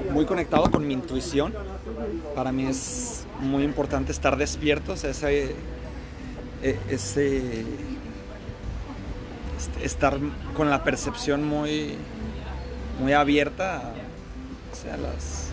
[0.00, 1.54] muy conectado con mi intuición.
[2.34, 5.54] Para mí es muy importante estar despiertos, ese,
[6.62, 7.64] e, ese
[9.82, 10.18] estar
[10.56, 11.94] con la percepción muy,
[13.00, 13.92] muy abierta
[14.92, 15.48] a, las,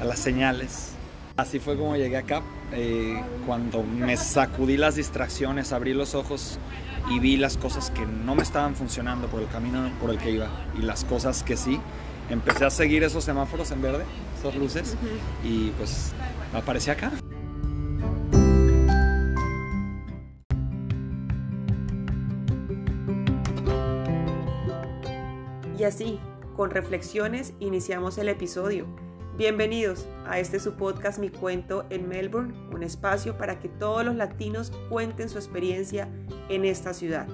[0.00, 0.90] a las señales.
[1.36, 6.58] Así fue como llegué acá, eh, cuando me sacudí las distracciones, abrí los ojos
[7.10, 10.30] y vi las cosas que no me estaban funcionando por el camino por el que
[10.30, 10.48] iba
[10.78, 11.80] y las cosas que sí.
[12.30, 14.04] Empecé a seguir esos semáforos en verde,
[14.38, 14.96] esas luces,
[15.44, 16.12] y pues
[16.54, 17.12] aparecí acá.
[25.78, 26.18] Y así,
[26.56, 28.86] con reflexiones, iniciamos el episodio.
[29.36, 34.14] Bienvenidos a este su podcast Mi Cuento en Melbourne, un espacio para que todos los
[34.14, 36.08] latinos cuenten su experiencia
[36.48, 37.26] en esta ciudad.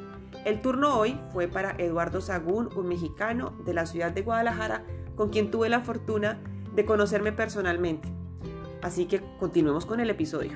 [0.45, 5.29] El turno hoy fue para Eduardo Sagún, un mexicano de la ciudad de Guadalajara, con
[5.29, 6.41] quien tuve la fortuna
[6.75, 8.09] de conocerme personalmente.
[8.81, 10.53] Así que continuemos con el episodio.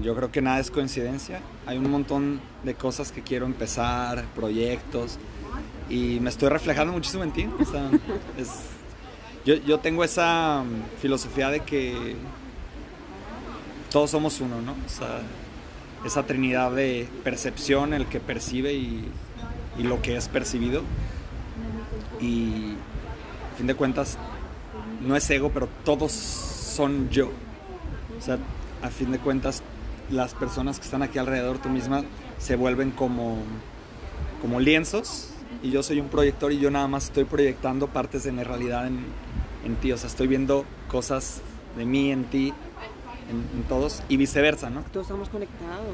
[0.00, 1.40] Yo creo que nada es coincidencia.
[1.66, 5.18] Hay un montón de cosas que quiero empezar, proyectos,
[5.88, 7.48] y me estoy reflejando muchísimo en ti.
[9.44, 12.16] yo, yo, tengo esa mm, filosofía de que
[13.90, 14.72] todos somos uno, ¿no?
[14.72, 15.20] O sea,
[16.04, 19.08] esa trinidad de percepción, el que percibe y,
[19.78, 20.82] lo que es percibido.
[22.20, 22.74] Y
[23.52, 24.18] a fin de cuentas,
[25.00, 27.30] no es ego, pero todos son yo.
[28.18, 28.38] O sea,
[28.82, 29.62] a fin de cuentas,
[30.10, 32.04] las personas que están aquí alrededor tú misma
[32.38, 33.38] se vuelven como,
[34.40, 35.30] como lienzos
[35.62, 38.86] y yo soy un proyector y yo nada más estoy proyectando partes de mi realidad
[38.86, 39.04] en,
[39.64, 41.40] en ti, o sea, estoy viendo cosas
[41.76, 42.52] de mí en ti,
[43.30, 44.82] en, todos y viceversa, ¿no?
[44.92, 45.86] Todos estamos conectados,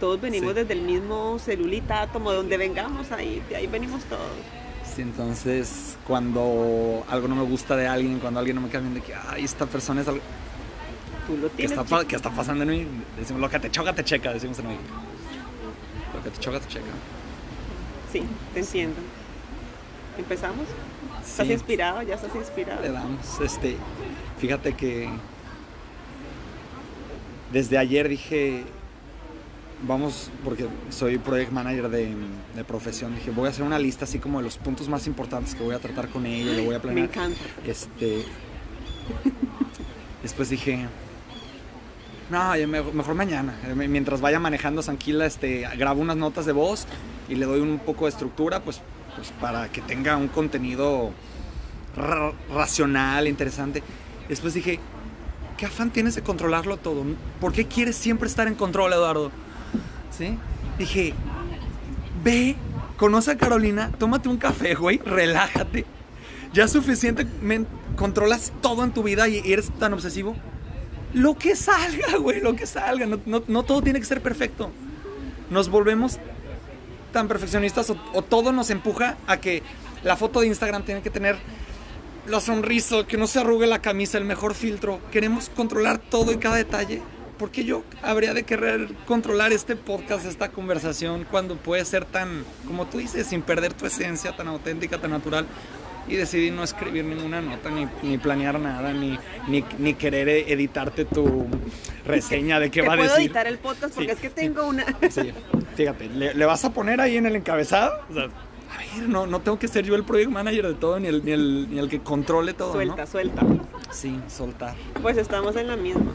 [0.00, 4.22] todos venimos desde el mismo celulita, átomo, de donde vengamos, ahí, de ahí venimos todos.
[4.94, 8.94] Sí, entonces cuando algo no me gusta de alguien, cuando alguien no me cae bien,
[8.94, 10.20] de que, ay, esta persona es algo
[11.26, 11.76] Tú lo tienes.
[11.76, 12.86] ¿Qué está, ¿Qué está, pasando en mí?
[13.18, 14.84] Decimos, lo que te choca, te checa, decimos en México.
[16.14, 16.84] Lo que te choca, te checa.
[18.12, 18.22] Sí,
[18.52, 18.96] te entiendo.
[20.18, 20.66] ¿Empezamos?
[21.26, 22.02] ¿Estás inspirado?
[22.02, 22.82] ¿Ya estás inspirado?
[22.82, 23.40] Le damos.
[23.40, 23.76] Este,
[24.38, 25.08] fíjate que
[27.54, 28.64] desde ayer dije,
[29.86, 32.12] vamos, porque soy project manager de,
[32.56, 35.54] de, profesión, dije, voy a hacer una lista así como de los puntos más importantes
[35.54, 37.06] que voy a tratar con ella, lo voy a planear.
[37.06, 37.40] Me encanta.
[37.64, 38.24] Este,
[40.20, 40.86] después dije,
[42.28, 42.52] no,
[42.92, 43.54] mejor mañana.
[43.76, 46.88] Mientras vaya manejando tranquila, este, grabo unas notas de voz
[47.28, 48.80] y le doy un poco de estructura, pues,
[49.14, 51.12] pues para que tenga un contenido
[52.52, 53.80] racional, interesante.
[54.28, 54.80] Después dije,
[55.56, 57.04] ¿qué afán tienes de controlarlo todo?
[57.40, 59.30] ¿Por qué quieres siempre estar en control, Eduardo?
[60.16, 60.38] ¿Sí?
[60.78, 61.14] Dije,
[62.22, 62.56] ve,
[62.96, 65.84] conoce a Carolina, tómate un café, güey, relájate.
[66.52, 70.36] Ya suficientemente controlas todo en tu vida y eres tan obsesivo
[71.14, 73.06] lo que salga, güey, lo que salga.
[73.06, 74.70] No, todo tiene que ser perfecto.
[75.48, 76.18] Nos volvemos
[77.12, 79.62] tan perfeccionistas o, todo nos empuja a que
[80.02, 81.36] la foto de Instagram tiene que tener
[82.26, 85.00] la sonrisa, que no se arrugue la camisa, el mejor filtro.
[85.10, 87.02] Queremos controlar todo y cada detalle.
[87.38, 92.44] ¿Por qué yo habría de querer controlar este podcast, esta conversación, cuando puede ser tan,
[92.66, 95.46] como tú dices, sin perder tu esencia, tan auténtica, tan natural?
[96.06, 99.18] y decidí no escribir ninguna nota, ni, planear nada, ni,
[99.78, 101.46] ni, querer editarte tu
[102.06, 103.10] reseña de qué va a decir.
[103.10, 104.84] puedo editar el podcast porque es que tengo una...
[105.10, 105.32] Sí,
[105.76, 107.92] fíjate, ¿le, vas a poner ahí en el encabezado?
[108.74, 111.24] A ver, no, no tengo que ser yo el project manager de todo, ni el,
[111.24, 113.42] ni el, que controle todo, Suelta, suelta.
[113.90, 114.74] Sí, soltar.
[115.02, 116.12] Pues estamos en la misma.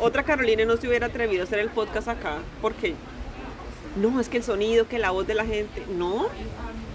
[0.00, 2.38] Otra Carolina no se hubiera atrevido a hacer el podcast acá.
[2.60, 2.94] ¿Por qué?
[3.96, 5.84] No, es que el sonido, que la voz de la gente.
[5.96, 6.28] No,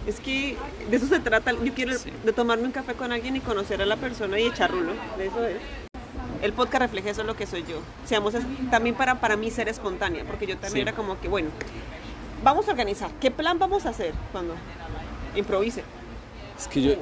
[0.08, 0.56] es que
[0.90, 1.52] de eso se trata.
[1.52, 4.94] Yo quiero de tomarme un café con alguien y conocer a la persona y echarlo.
[5.18, 5.58] De eso es.
[6.42, 7.80] El podcast refleja eso lo que soy yo.
[8.06, 8.36] Seamos
[8.69, 11.50] también para, para mí ser espontánea, porque yo también era como que, bueno,
[12.44, 13.12] vamos a organizar.
[13.22, 14.54] ¿Qué plan vamos a hacer cuando
[15.35, 15.83] improvise?
[16.57, 16.94] Es que yo,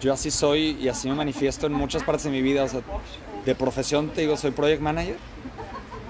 [0.00, 2.64] yo así soy y así me manifiesto en muchas partes de mi vida.
[2.64, 2.80] O sea,
[3.44, 5.16] de profesión te digo, soy project manager,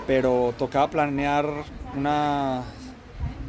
[0.07, 1.47] pero tocaba planear
[1.97, 2.65] una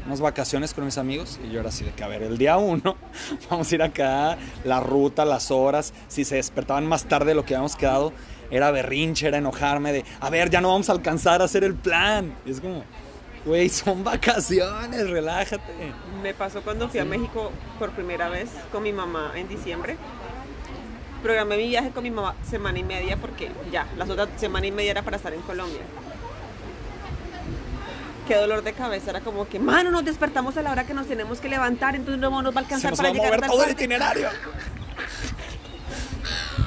[0.10, 2.58] unas vacaciones con mis amigos y yo era así de que, a ver, el día
[2.58, 2.96] uno
[3.50, 7.46] vamos a ir acá, la ruta, las horas, si se despertaban más tarde de lo
[7.46, 8.12] que habíamos quedado,
[8.50, 11.76] era berrinche, era enojarme de, a ver, ya no vamos a alcanzar a hacer el
[11.76, 12.34] plan.
[12.44, 12.84] Y es como,
[13.46, 15.94] güey, son vacaciones, relájate.
[16.22, 19.98] Me pasó cuando fui a México por primera vez con mi mamá en diciembre.
[21.24, 24.72] Programé mi viaje con mi mamá semana y media porque ya, las otras semana y
[24.72, 25.82] media era para estar en Colombia
[28.30, 29.10] qué dolor de cabeza.
[29.10, 32.22] Era como que, mano, nos despertamos a la hora que nos tenemos que levantar, entonces
[32.22, 33.84] no nos va a Se alcanzar nos para va a mover todo el parte".
[33.84, 34.30] itinerario.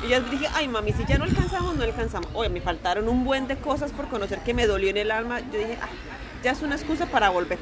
[0.04, 2.28] Y ya dije, ay mami, si ya no alcanzamos, no alcanzamos.
[2.34, 5.38] Oye, me faltaron un buen de cosas por conocer que me dolió en el alma.
[5.52, 5.86] Yo dije, ah,
[6.42, 7.58] ya es una excusa para volver.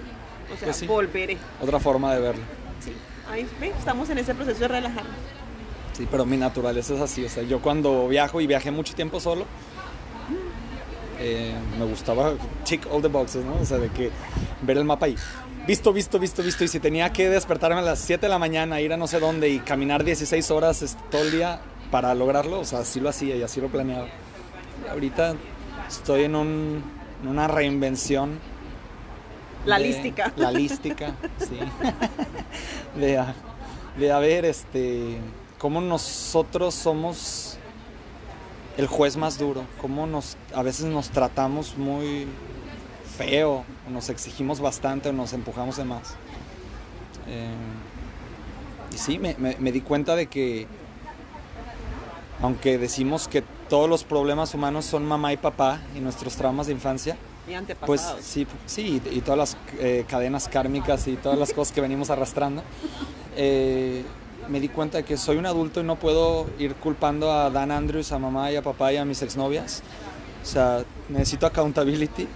[0.53, 0.87] O sea, Pues sí.
[0.87, 1.37] volveré.
[1.61, 2.43] Otra forma de verlo.
[2.85, 2.93] Sí.
[3.31, 5.15] Ahí, ve, estamos en ese proceso de relajarnos.
[5.93, 7.25] Sí, pero mi naturaleza es así.
[7.25, 9.45] O sea, yo cuando viajo y viajé mucho tiempo solo,
[11.19, 12.33] eh, me gustaba
[12.65, 13.55] tick all the boxes, ¿no?
[13.61, 14.11] O sea, de que
[14.63, 15.17] ver el mapa y
[15.67, 16.65] visto, visto, visto, visto.
[16.65, 19.21] Y si tenía que despertarme a las 7 de la mañana, ir a no sé
[19.21, 21.61] dónde y caminar 16 horas todo el día
[21.91, 24.07] para lograrlo, o sea, así lo hacía y así lo planeaba.
[24.87, 25.35] Y ahorita
[25.89, 26.83] estoy en, un,
[27.23, 28.39] en una reinvención.
[29.65, 30.33] La de- lística.
[30.37, 31.59] La lística, sí.
[32.99, 33.35] de, a,
[33.99, 35.19] de a ver, este,
[35.59, 37.59] cómo nosotros somos
[38.79, 42.27] el juez más duro, cómo nos, a veces nos tratamos muy
[43.19, 46.15] feo, o nos exigimos bastante o nos empujamos de más.
[47.29, 47.51] Eh,
[48.95, 50.67] y sí, me, me- me di cuenta de que,
[52.43, 56.73] aunque decimos que todos los problemas humanos son mamá y papá y nuestros traumas de
[56.73, 57.17] infancia,
[57.47, 58.25] Y pues antepasados.
[58.25, 62.63] sí, sí, y todas las eh, cadenas kármicas y todas las cosas que venimos arrastrando.
[63.37, 64.05] eh,
[64.49, 67.71] me di cuenta de que soy un adulto y no puedo ir culpando a Dan
[67.71, 69.83] Andrews, a mamá y a papá y a mis exnovias.
[70.43, 72.27] O sea, necesito accountability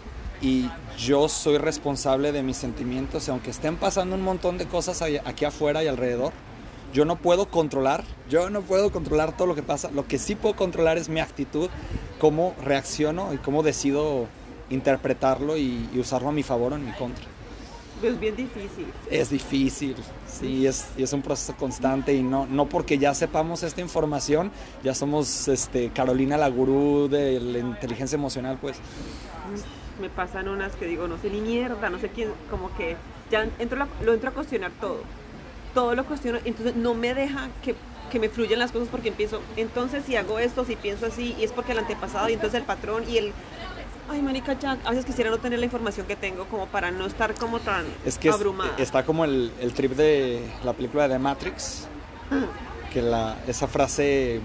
[0.40, 0.68] y
[0.98, 3.26] yo soy responsable de mis sentimientos.
[3.26, 6.32] Y aunque estén pasando un montón de cosas aquí afuera y alrededor,
[6.92, 9.90] yo no puedo controlar, yo no puedo controlar todo lo que pasa.
[9.90, 11.68] Lo que sí puedo controlar es mi actitud,
[12.20, 14.28] cómo reacciono y cómo decido
[14.70, 17.24] interpretarlo y, y usarlo a mi favor o en mi contra.
[18.02, 18.86] Es bien difícil.
[19.10, 19.94] Es difícil,
[20.26, 24.50] sí, es, es un proceso constante y no, no porque ya sepamos esta información,
[24.82, 28.76] ya somos este, Carolina la gurú de la inteligencia emocional, pues.
[30.00, 32.96] Me pasan unas que digo, no sé ni mierda, no sé quién, como que
[33.30, 34.98] ya entro la- lo entro a cuestionar todo.
[35.72, 37.74] Todo lo cuestiono, entonces no me deja que,
[38.10, 41.44] que me fluyan las cosas porque empiezo, entonces si hago esto, si pienso así, y
[41.44, 43.32] es porque el antepasado, y entonces el patrón, y el...
[44.08, 47.06] Ay, marica, Jack, a veces quisiera no tener la información que tengo como para no
[47.06, 48.74] estar como tan Es que es- abrumada.
[48.78, 51.86] está como el, el trip de la película de Matrix,
[52.92, 54.40] que la, esa frase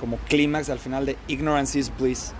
[0.00, 2.32] como clímax al final de ignorance is bliss.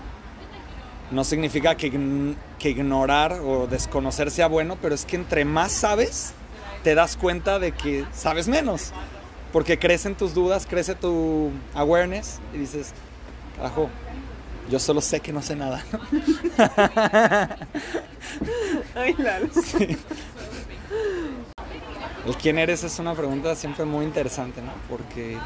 [1.09, 6.33] No significa que, que ignorar o desconocer sea bueno, pero es que entre más sabes,
[6.83, 8.91] te das cuenta de que sabes menos.
[9.53, 12.91] Porque crecen tus dudas, crece tu awareness y dices,
[13.55, 13.89] carajo,
[14.69, 15.83] yo solo sé que no sé nada.
[18.95, 19.47] Ay, Lalo.
[22.25, 24.71] El quién eres es una pregunta siempre muy interesante, ¿no?
[24.89, 25.37] Porque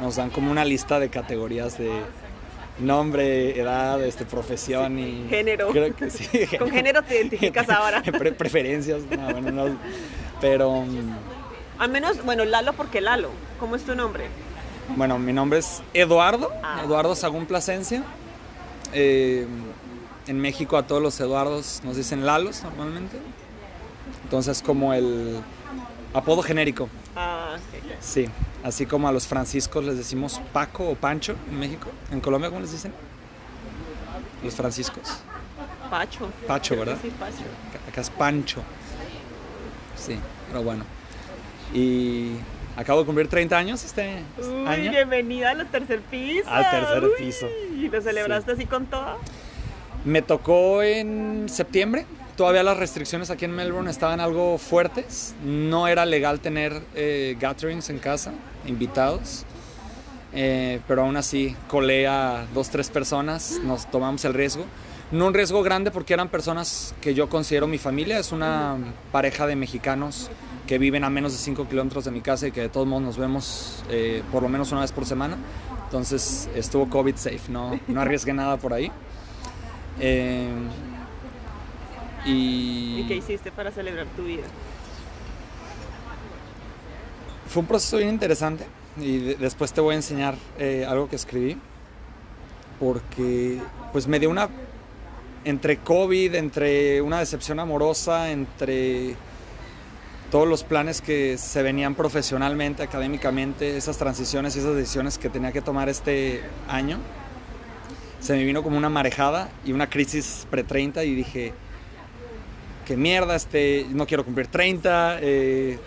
[0.00, 1.90] nos dan como una lista de categorías de
[2.78, 5.26] nombre, edad, este, profesión y...
[5.28, 5.68] Género.
[5.70, 6.28] Creo que sí.
[6.58, 8.02] Con género te identificas ahora.
[8.18, 9.76] Pre- preferencias, no, bueno, no.
[10.40, 11.16] Pero, mm,
[11.78, 13.30] Al menos, bueno, Lalo porque Lalo.
[13.58, 14.26] ¿Cómo es tu nombre?
[14.94, 16.82] bueno, mi nombre es Eduardo, Ah.
[16.84, 18.04] Eduardo Sagún Plasencia.
[18.92, 19.46] Eh,
[20.26, 23.18] en México a todos los Eduardos nos dicen Lalos normalmente.
[24.24, 25.40] Entonces como el
[26.14, 26.88] apodo genérico.
[27.14, 27.92] Ah, ok, ok.
[28.00, 28.26] Sí,
[28.64, 31.90] así como a los franciscos les decimos Paco o Pancho en México.
[32.10, 32.92] En Colombia, ¿cómo les dicen?
[34.42, 35.20] Los franciscos.
[35.90, 36.28] Pacho.
[36.46, 36.98] Pacho, ¿verdad?
[37.00, 37.44] Sí, Pacho.
[37.88, 38.62] Acá es Pancho.
[39.96, 40.18] Sí,
[40.48, 40.84] pero bueno.
[41.72, 42.32] Y
[42.76, 44.90] acabo de cumplir 30 años este Uy, año.
[44.90, 46.48] bienvenida al tercer piso.
[46.48, 47.46] Al tercer Uy, piso.
[47.74, 49.18] ¿Y lo celebraste así con todo?
[50.04, 52.06] Me tocó en septiembre.
[52.36, 55.34] Todavía las restricciones aquí en Melbourne estaban algo fuertes.
[55.42, 58.32] No era legal tener eh, gatherings en casa,
[58.66, 59.44] invitados.
[60.34, 64.66] Eh, pero aún así colé a dos, tres personas, nos tomamos el riesgo.
[65.10, 68.18] No un riesgo grande porque eran personas que yo considero mi familia.
[68.18, 68.76] Es una
[69.12, 70.28] pareja de mexicanos
[70.66, 73.02] que viven a menos de 5 kilómetros de mi casa y que de todos modos
[73.04, 75.36] nos vemos eh, por lo menos una vez por semana.
[75.84, 78.90] Entonces estuvo COVID safe, no, no arriesgué nada por ahí.
[80.00, 80.48] Eh,
[82.24, 84.42] y ¿Y qué hiciste para celebrar tu vida?
[87.48, 88.66] fue un proceso bien interesante
[89.00, 91.56] y de- después te voy a enseñar eh, algo que escribí
[92.80, 93.60] porque
[93.92, 94.48] pues me dio una
[95.44, 99.14] entre COVID, entre una decepción amorosa, entre
[100.36, 105.50] todos los planes que se venían profesionalmente, académicamente, esas transiciones y esas decisiones que tenía
[105.50, 106.98] que tomar este año,
[108.20, 111.54] se me vino como una marejada y una crisis pre-30 y dije,
[112.84, 115.78] qué mierda, este, no quiero cumplir 30, eh,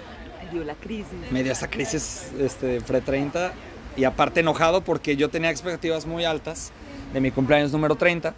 [0.44, 1.06] Me dio la crisis.
[1.30, 3.52] me dio esa crisis este, pre-30
[3.98, 6.72] y aparte enojado porque yo tenía expectativas muy altas
[7.14, 8.34] de mi cumpleaños número 30,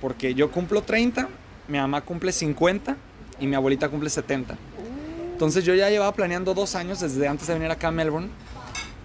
[0.00, 1.28] porque yo cumplo 30
[1.68, 2.96] mi mamá cumple 50
[3.38, 4.56] y mi abuelita cumple 70.
[5.32, 8.28] Entonces yo ya llevaba planeando dos años desde antes de venir acá a Melbourne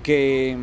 [0.04, 0.56] que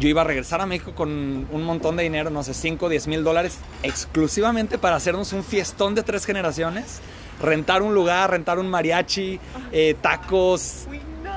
[0.00, 1.08] yo iba a regresar a México con
[1.50, 5.94] un montón de dinero, no sé, 5, 10 mil dólares, exclusivamente para hacernos un fiestón
[5.94, 7.00] de tres generaciones,
[7.40, 9.38] rentar un lugar, rentar un mariachi,
[9.72, 11.32] eh, tacos, Uy, no.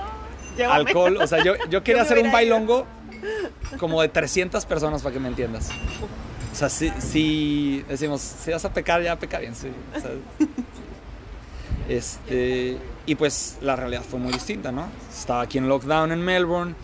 [0.58, 0.76] Llévame.
[0.76, 1.18] alcohol.
[1.18, 2.34] O sea, yo, yo quería hacer un ido.
[2.34, 2.86] bailongo
[3.80, 5.70] como de 300 personas para que me entiendas.
[6.52, 9.56] O sea, si, si decimos, si vas a pecar, ya peca bien.
[9.56, 9.68] Sí.
[9.96, 10.10] O sea,
[11.90, 14.86] este, y pues la realidad fue muy distinta, ¿no?
[15.12, 16.76] Estaba aquí en lockdown en Melbourne,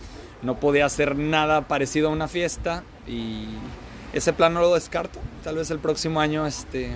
[0.42, 3.46] no podía hacer nada parecido a una fiesta y
[4.12, 5.18] ese plan no lo descarto.
[5.44, 6.90] Tal vez el próximo año este,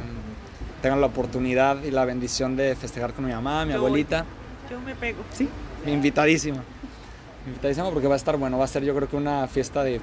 [0.83, 3.87] tengan la oportunidad y la bendición de festejar con mi mamá, mi Yo voy.
[3.89, 4.25] abuelita.
[4.71, 5.23] Yo me pego.
[5.33, 5.49] Sí,
[5.87, 6.63] invitadísima.
[7.47, 10.01] Invitadísima porque va a estar bueno, va a ser yo creo que una fiesta de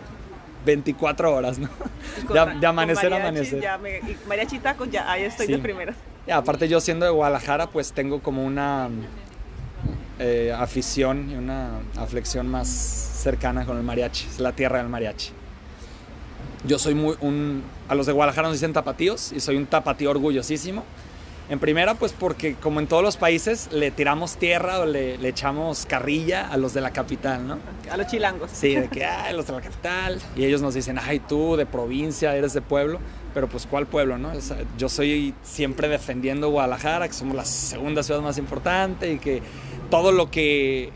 [0.66, 1.70] 24 horas, ¿no?
[2.28, 3.62] Con De, ma- de amanecer a amanecer.
[3.62, 5.52] Ya me, y mariachi tacos, ya ahí estoy Sí.
[5.54, 5.96] de primeras.
[6.32, 8.90] Aparte yo siendo de Guadalajara, pues tengo como una
[10.20, 14.28] eh, afición y una aflexión más cercana con el mariachi.
[14.28, 15.32] Es la tierra del mariachi.
[16.66, 17.64] Yo soy muy un...
[17.88, 20.84] A los de Guadalajara nos dicen tapatíos y soy un tapatío orgullosísimo.
[21.50, 25.30] En primera, pues porque como en todos los países le tiramos tierra o le, le
[25.30, 27.58] echamos carrilla a los de la capital, ¿no?
[27.90, 28.52] A los chilangos.
[28.52, 30.20] Sí, de que, ay, los de la capital.
[30.36, 33.00] Y ellos nos dicen, ay, tú de provincia, eres de pueblo.
[33.34, 34.34] Pero pues, ¿cuál pueblo, no?
[34.34, 39.20] O sea, yo soy siempre defendiendo Guadalajara, que somos la segunda ciudad más importante y
[39.20, 39.42] que
[39.90, 40.92] todo lo que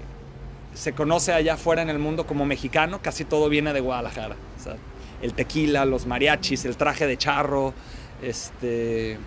[0.74, 4.36] se conoce allá afuera en el mundo como mexicano, casi todo viene de Guadalajara.
[4.60, 4.75] O sea,
[5.22, 7.74] el tequila, los mariachis, el traje de charro,
[8.22, 9.17] este,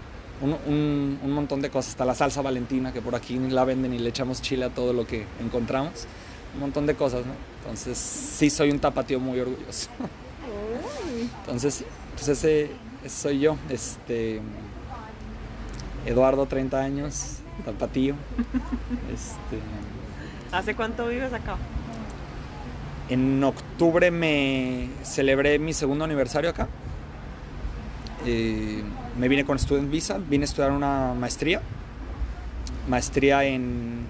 [0.44, 1.92] un, un- un montón de cosas.
[1.92, 4.92] Hasta la salsa valentina, que por aquí la venden y le echamos chile a todo
[4.92, 6.06] lo que encontramos.
[6.54, 7.32] Un montón de cosas, ¿no?
[7.62, 9.88] Entonces, sí soy un tapatío muy orgulloso.
[11.40, 11.84] Entonces, sí,
[12.14, 12.70] pues ese,
[13.04, 13.56] ese soy yo.
[13.70, 14.40] Este,
[16.06, 18.14] Eduardo, 30 años, tapatío.
[19.12, 19.58] Este,
[20.52, 21.56] ¿Hace cuánto vives acá?
[23.08, 26.68] En octubre me celebré mi segundo aniversario acá.
[28.26, 28.82] Eh,
[29.18, 31.60] me vine con Student Visa, vine a estudiar una maestría.
[32.88, 34.06] Maestría en.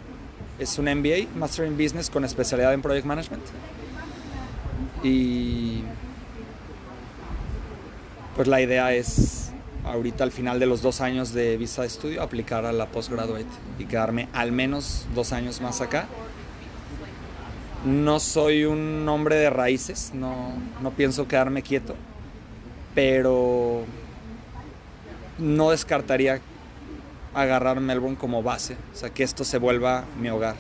[0.59, 3.43] Es un MBA, Master in Business con especialidad en Project Management.
[5.03, 5.83] Y.
[8.37, 9.53] Pues la idea es,
[9.85, 13.47] ahorita al final de los dos años de visa de estudio, aplicar a la postgraduate
[13.79, 16.09] y quedarme al menos dos años más acá
[17.85, 21.95] no soy un hombre de raíces, no, no pienso quedarme quieto,
[22.95, 23.85] pero
[25.39, 26.41] no descartaría
[27.35, 30.57] agarrar Melbourne como base, o sea, que esto se vuelva mi hogar.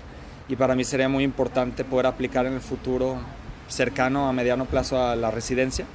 [0.49, 3.17] Y para mí sería muy importante poder aplicar en el futuro
[3.69, 5.87] cercano a mediano plazo a la residencia,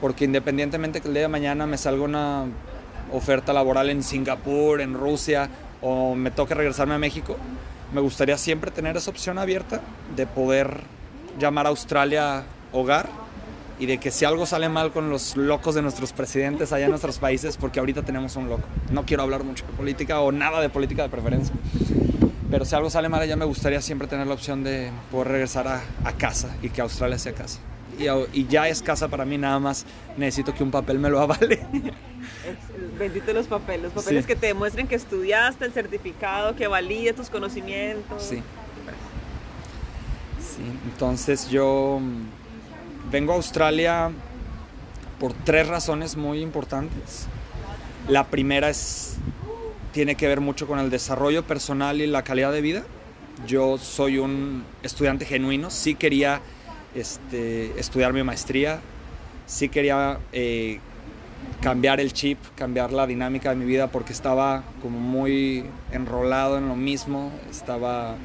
[0.00, 2.44] porque independientemente que el día de mañana me salga una
[3.12, 5.48] oferta laboral en Singapur, en Rusia,
[5.82, 7.36] o me toque regresarme a México,
[7.92, 9.80] me gustaría siempre tener esa opción abierta
[10.16, 10.80] de poder
[11.38, 13.08] llamar a Australia hogar
[13.82, 16.90] y de que si algo sale mal con los locos de nuestros presidentes allá en
[16.90, 18.62] nuestros países, porque ahorita tenemos un loco.
[18.92, 21.52] No quiero hablar mucho de política o nada de política de preferencia,
[22.48, 25.66] pero si algo sale mal allá me gustaría siempre tener la opción de poder regresar
[25.66, 27.58] a, a casa y que Australia sea casa.
[27.98, 28.04] Y,
[28.38, 29.84] y ya es casa para mí, nada más
[30.16, 31.66] necesito que un papel me lo avale.
[33.00, 34.28] Bendito los papeles, los papeles Sí.
[34.28, 38.22] que te demuestren que estudiaste, el certificado, que valide tus conocimientos.
[38.22, 38.36] Sí.
[40.40, 42.41] Sí, entonces yo mm,
[43.12, 44.10] vengo a Australia
[45.20, 47.26] por tres razones muy importantes.
[48.08, 49.18] La primera es
[49.92, 52.82] tiene que ver mucho con el desarrollo personal y la calidad de vida.
[53.46, 56.40] Yo soy un estudiante genuino, sí quería
[56.94, 58.80] este, estudiar mi maestría,
[59.46, 60.80] sí quería eh,
[61.60, 66.68] cambiar el chip, cambiar la dinámica de mi vida porque estaba como muy enrolado en
[66.68, 68.16] lo mismo, estaba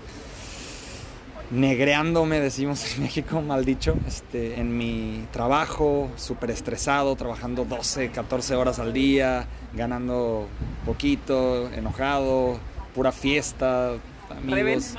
[1.51, 8.55] negreándome, decimos en México, mal dicho, este, en mi trabajo, súper estresado, trabajando 12, 14
[8.55, 10.47] horas al día, ganando
[10.85, 12.59] poquito, enojado,
[12.93, 13.93] pura fiesta,
[14.29, 14.95] amigos.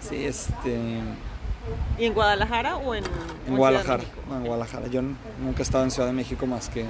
[0.00, 1.00] Sí, este,
[1.98, 3.04] ¿Y en Guadalajara o en,
[3.48, 4.86] Guadalajara, no, en Guadalajara.
[4.88, 6.84] Yo nunca he estado en Ciudad de México más que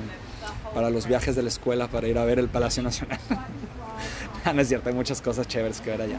[0.74, 3.18] para los viajes de la escuela, para ir a ver el Palacio Nacional.
[4.54, 6.18] No es cierto, hay muchas cosas chéveres que ver allá.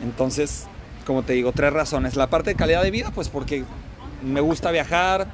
[0.00, 0.68] Entonces,
[1.04, 2.16] como te digo, tres razones.
[2.16, 3.64] La parte de calidad de vida, pues porque
[4.22, 5.28] me gusta viajar.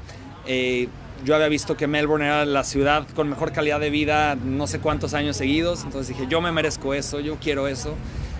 [0.46, 0.88] eh,
[1.24, 4.78] yo había visto que Melbourne era la ciudad con mejor calidad de vida no sé
[4.78, 5.82] cuántos años seguidos.
[5.84, 7.94] Entonces dije, yo me merezco eso, yo quiero eso,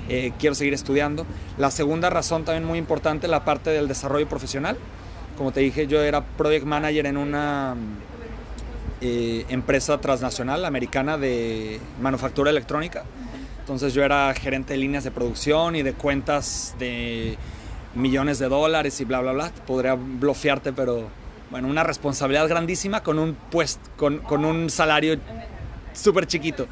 [0.08, 1.26] eh, quiero seguir estudiando.
[1.56, 4.76] La segunda razón también muy importante, la parte del desarrollo profesional.
[5.37, 7.75] Como te dije, yo era project manager en una
[9.00, 13.04] eh, empresa transnacional americana de manufactura electrónica.
[13.68, 17.37] Entonces yo era gerente de líneas de producción y de cuentas de
[17.94, 19.52] millones de dólares y bla, bla, bla.
[19.66, 21.06] Podría bloquearte, pero
[21.50, 25.18] bueno, una responsabilidad grandísima con un puesto, con, con un salario
[25.92, 26.66] súper chiquito.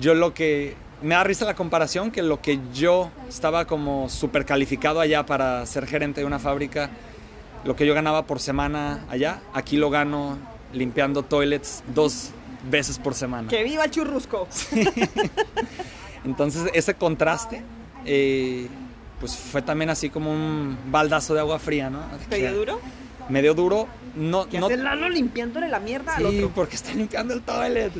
[0.00, 4.44] Yo lo que me da risa la comparación que lo que yo estaba como súper
[4.44, 6.90] calificado allá para ser gerente de una fábrica,
[7.62, 10.36] lo que yo ganaba por semana allá, aquí lo gano
[10.72, 12.30] limpiando toilets dos
[12.68, 13.46] veces por semana.
[13.46, 14.48] ¡Que viva el churrusco!
[16.24, 17.62] Entonces ese contraste,
[18.04, 18.68] eh,
[19.20, 22.00] pues fue también así como un baldazo de agua fría, ¿no?
[22.28, 22.80] ¿Te dio duro?
[23.28, 23.88] Me dio duro.
[24.14, 26.50] No, ¿Qué no, hace Lalo limpiándole la mierda al Sí, otro?
[26.54, 27.92] porque está limpiando el toilet.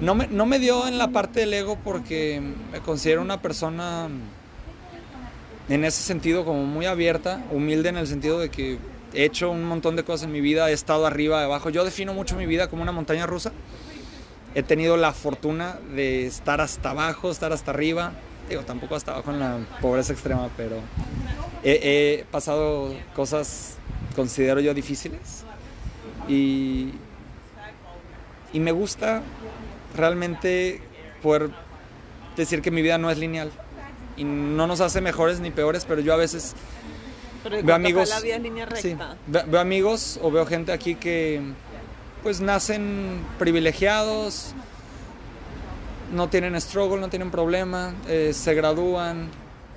[0.00, 2.40] No me, no me dio en la parte del ego porque
[2.72, 4.08] me considero una persona
[5.68, 8.78] en ese sentido como muy abierta, humilde en el sentido de que
[9.12, 11.70] he hecho un montón de cosas en mi vida, he estado arriba, abajo.
[11.70, 13.52] Yo defino mucho mi vida como una montaña rusa.
[14.54, 18.12] He tenido la fortuna de estar hasta abajo, estar hasta arriba.
[18.48, 20.76] Digo, tampoco hasta abajo en la pobreza extrema, pero
[21.62, 23.76] he, he pasado cosas,
[24.16, 25.44] considero yo, difíciles.
[26.28, 26.90] Y,
[28.52, 29.22] y me gusta
[29.96, 30.80] realmente
[31.22, 31.50] poder
[32.36, 33.50] decir que mi vida no es lineal.
[34.16, 36.54] Y no nos hace mejores ni peores, pero yo a veces
[37.44, 38.08] Pero veo amigos.
[38.10, 39.16] la vida en línea recta.
[39.28, 41.40] ve- veo amigos o veo gente aquí que
[42.22, 44.52] pues nacen privilegiados,
[46.12, 49.28] no tienen struggle, no tienen problema, eh, se gradúan,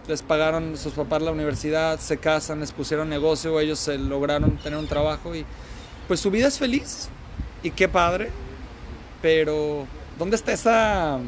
[0.08, 4.78] les pagaron sus papás la universidad, se casan, les pusieron negocio, ellos se lograron tener
[4.78, 5.46] un trabajo y
[6.08, 7.10] pues su vida es feliz.
[7.62, 8.30] Y qué padre,
[9.22, 9.88] pero
[10.20, 11.20] ¿dónde está esa,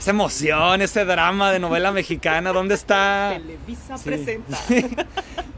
[0.00, 2.52] esa emoción, ese drama de novela mexicana?
[2.52, 3.34] ¿Dónde está?
[3.36, 4.04] Televisa Sí.
[4.04, 4.58] presenta.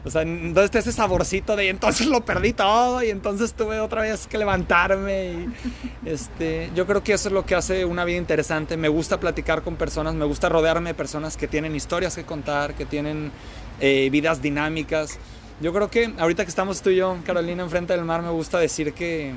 [0.05, 4.01] O sea, ¿dónde está ese saborcito de entonces lo perdí todo y entonces tuve otra
[4.01, 5.31] vez que levantarme?
[5.31, 5.49] Y,
[6.05, 8.75] este, yo creo que eso es lo que hace una vida interesante.
[8.75, 12.73] Me gusta platicar con personas, me gusta rodearme de personas que tienen historias que contar,
[12.73, 13.31] que tienen
[13.79, 15.19] eh, vidas dinámicas.
[15.61, 18.59] Yo creo que ahorita que estamos tú y yo, Carolina, enfrente del mar, me gusta
[18.59, 19.31] decir que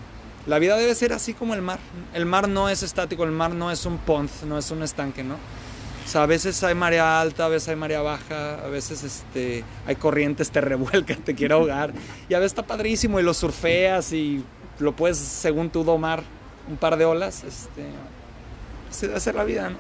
[0.46, 1.78] la vida debe ser así como el mar.
[2.14, 5.22] El mar no es estático, el mar no es un pond, no es un estanque,
[5.24, 5.34] ¿no?
[5.34, 9.64] O sea, a veces hay marea alta, a veces hay marea baja, a veces este,
[9.86, 11.92] hay corrientes, te revuelcan, te quiere ahogar.
[12.28, 14.44] Y a veces está padrísimo y lo surfeas y
[14.78, 16.22] lo puedes, según tú, domar
[16.68, 17.42] un par de olas.
[17.42, 17.84] Este,
[19.08, 19.76] debe ser la vida, ¿no?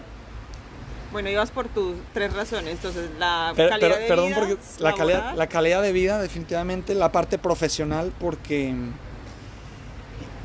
[1.12, 2.72] Bueno, ibas por tus tres razones.
[2.74, 6.20] Entonces, la Per- calidad per- de perdón, vida, porque la calidad, la calidad de vida,
[6.20, 8.74] definitivamente, la parte profesional, porque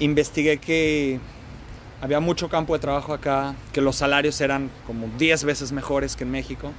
[0.02, 1.20] investigué que
[2.02, 6.24] había mucho campo de trabajo acá, que los salarios eran como 10 veces mejores que
[6.24, 6.72] en México.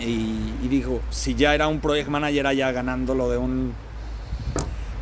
[0.00, 3.72] Y, y digo, si ya era un project manager allá ganando lo de un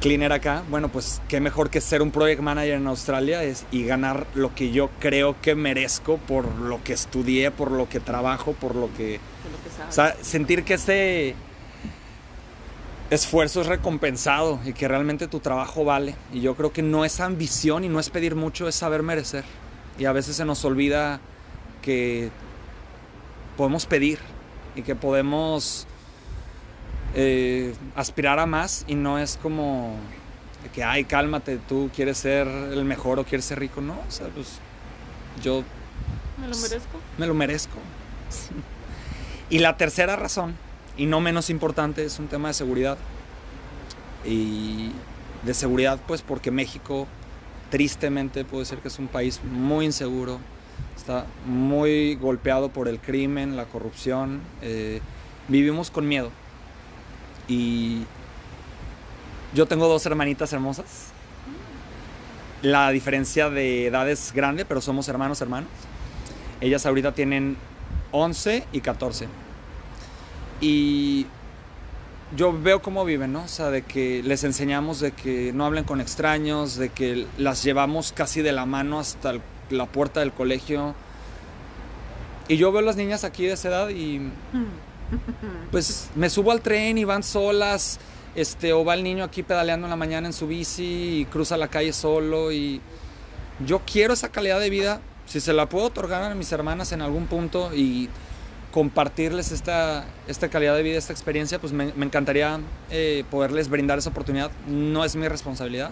[0.03, 3.85] cleaner acá, bueno, pues qué mejor que ser un project manager en Australia es, y
[3.85, 8.53] ganar lo que yo creo que merezco por lo que estudié, por lo que trabajo,
[8.53, 9.05] por lo que...
[9.05, 9.88] de lo que sabes.
[9.88, 11.35] O sea, sentir que ese
[13.12, 16.14] esfuerzo es recompensado y que realmente tu trabajo vale.
[16.33, 19.44] Y yo creo que no es ambición y no es pedir mucho, es saber merecer.
[19.98, 21.20] Y a veces se nos olvida
[21.83, 22.31] que
[23.57, 24.18] podemos pedir
[24.75, 25.87] y que podemos
[27.14, 29.94] eh, aspirar a más y no es como
[30.75, 33.83] que, ay, cálmate, tú quieres ser el mejor o quieres ser rico.
[33.83, 34.59] No, o sea, pues
[35.42, 35.64] yo
[36.40, 37.01] ¿Me lo merezco?
[37.18, 37.79] me lo merezco.
[39.51, 40.55] Y la tercera razón,
[40.96, 42.98] y no menos importante, es un tema de seguridad.
[44.24, 44.90] Y
[45.44, 47.07] de seguridad, pues porque México,
[47.70, 50.38] tristemente, puede ser que es un país muy inseguro,
[50.96, 55.00] está muy golpeado por el crimen, la corrupción, eh,
[55.48, 56.31] vivimos con miedo.
[57.48, 58.05] Y
[59.55, 61.09] yo tengo dos hermanitas hermosas.
[62.62, 65.68] La diferencia de edad es grande, pero somos hermanos, hermanos.
[66.61, 67.57] Ellas ahorita tienen
[68.12, 69.26] 11 y 14.
[70.62, 71.27] Y
[72.37, 73.42] yo veo cómo viven, ¿no?
[73.42, 77.62] O sea, de que les enseñamos de que no hablen con extraños, de que las
[77.64, 79.35] llevamos casi de la mano hasta
[79.70, 80.94] la puerta del colegio.
[82.46, 84.20] Y yo veo las niñas aquí de esa edad y
[85.72, 87.98] pues me subo al tren y van solas,
[88.37, 91.57] este, o va el niño aquí pedaleando en la mañana en su bici y cruza
[91.57, 92.81] la calle solo y
[93.66, 97.03] yo quiero esa calidad de vida, si se la puedo otorgar a mis hermanas en
[97.03, 98.09] algún punto y
[98.72, 102.58] compartirles esta, esta calidad de vida, esta experiencia, pues me, encantaría
[102.90, 104.50] eh, poderles brindar esa oportunidad.
[104.66, 105.90] No es mi responsabilidad,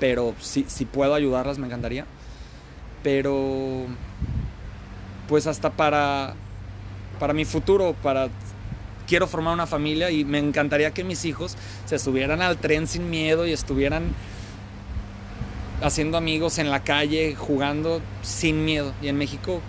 [0.00, 2.04] pero si, si puedo ayudarlas, me encantaría.
[3.02, 3.86] Pero,
[5.28, 6.34] pues hasta para,
[7.20, 8.28] para mi futuro, para
[9.06, 13.08] quiero formar una familia y me encantaría que mis hijos se subieran al tren sin
[13.08, 14.12] miedo y estuvieran
[15.82, 18.92] haciendo amigos en la calle, jugando sin miedo.
[19.00, 19.62] Y en México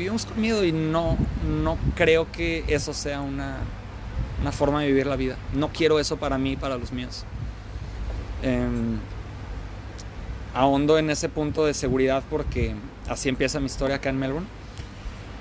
[0.00, 3.56] vivimos con miedo y no, no creo que eso sea una,
[4.42, 5.36] una forma de vivir la vida.
[5.54, 7.24] No quiero eso para mí y para los míos.
[8.42, 8.98] Em,
[10.52, 12.74] ahondo en ese punto de seguridad porque
[13.08, 14.46] así empieza mi historia acá en Melbourne.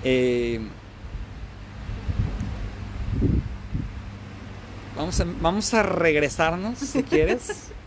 [0.05, 0.61] Eh,
[4.95, 7.71] vamos, a, vamos a regresarnos, si quieres.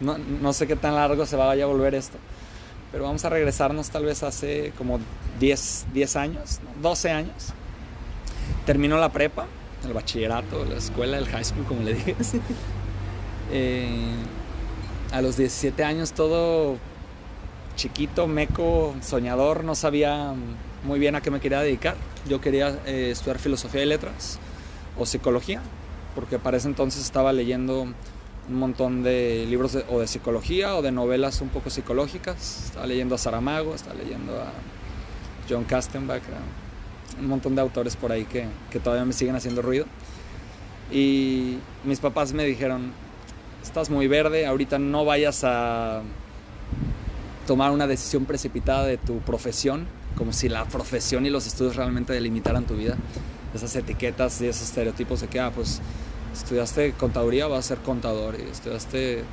[0.00, 2.16] No, no, sé qué tan largo se vaya a volver esto,
[2.92, 4.98] pero vamos a regresarnos tal vez hace como
[5.38, 7.52] 10, 10 años, 12 años.
[8.66, 9.46] Termino la prepa,
[9.84, 12.34] el bachillerato, la escuela, el high school, como le digas.
[13.52, 14.14] Eh,
[15.10, 16.76] a los 17 años todo
[17.74, 20.34] chiquito, meco, soñador, no sabía
[20.84, 21.96] muy bien a qué me quería dedicar.
[22.28, 24.38] Yo quería eh, estudiar filosofía y letras
[24.96, 25.62] o psicología,
[26.14, 27.88] porque para ese entonces estaba leyendo
[28.48, 32.64] un montón de libros o de psicología o de novelas un poco psicológicas.
[32.66, 34.52] Estaba leyendo a Saramago, estaba leyendo a
[35.48, 36.22] John Kastenbach,
[37.18, 39.86] un montón de autores por ahí que, que todavía me siguen haciendo ruido.
[40.92, 42.92] Y mis papás me dijeron,
[43.62, 46.02] estás muy verde, ahorita no vayas a
[47.46, 52.12] tomar una decisión precipitada de tu profesión, como si la profesión y los estudios realmente
[52.12, 52.96] delimitaran tu vida.
[53.54, 55.80] Esas etiquetas y esos estereotipos de que, ah, pues
[56.32, 59.24] estudiaste contaduría, vas a ser contador y estudiaste...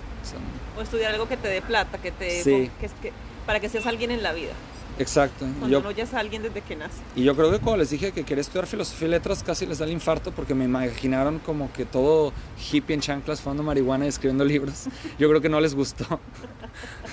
[0.77, 2.43] O, estudiar algo que te dé plata, que te...
[2.43, 3.13] Que, que,
[3.45, 4.51] para que seas alguien en la vida.
[4.99, 5.45] Exacto.
[5.59, 6.97] Cuando yo, no ya es alguien desde que nace.
[7.15, 9.77] Y yo creo que cuando les dije que quería estudiar filosofía y letras casi les
[9.77, 12.33] da el infarto porque me imaginaron como que todo
[12.71, 14.85] hippie en chanclas fumando marihuana y escribiendo libros.
[15.19, 16.19] Yo creo que no les gustó.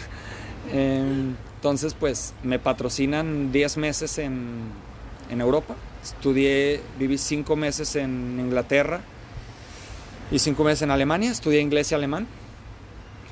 [0.72, 4.62] Entonces, pues me patrocinan 10 meses en,
[5.30, 5.74] en, Europa.
[6.02, 9.02] Estudié, viví 5 meses en Inglaterra
[10.34, 11.30] y 5 meses en Alemania.
[11.30, 12.26] Estudié inglés y alemán.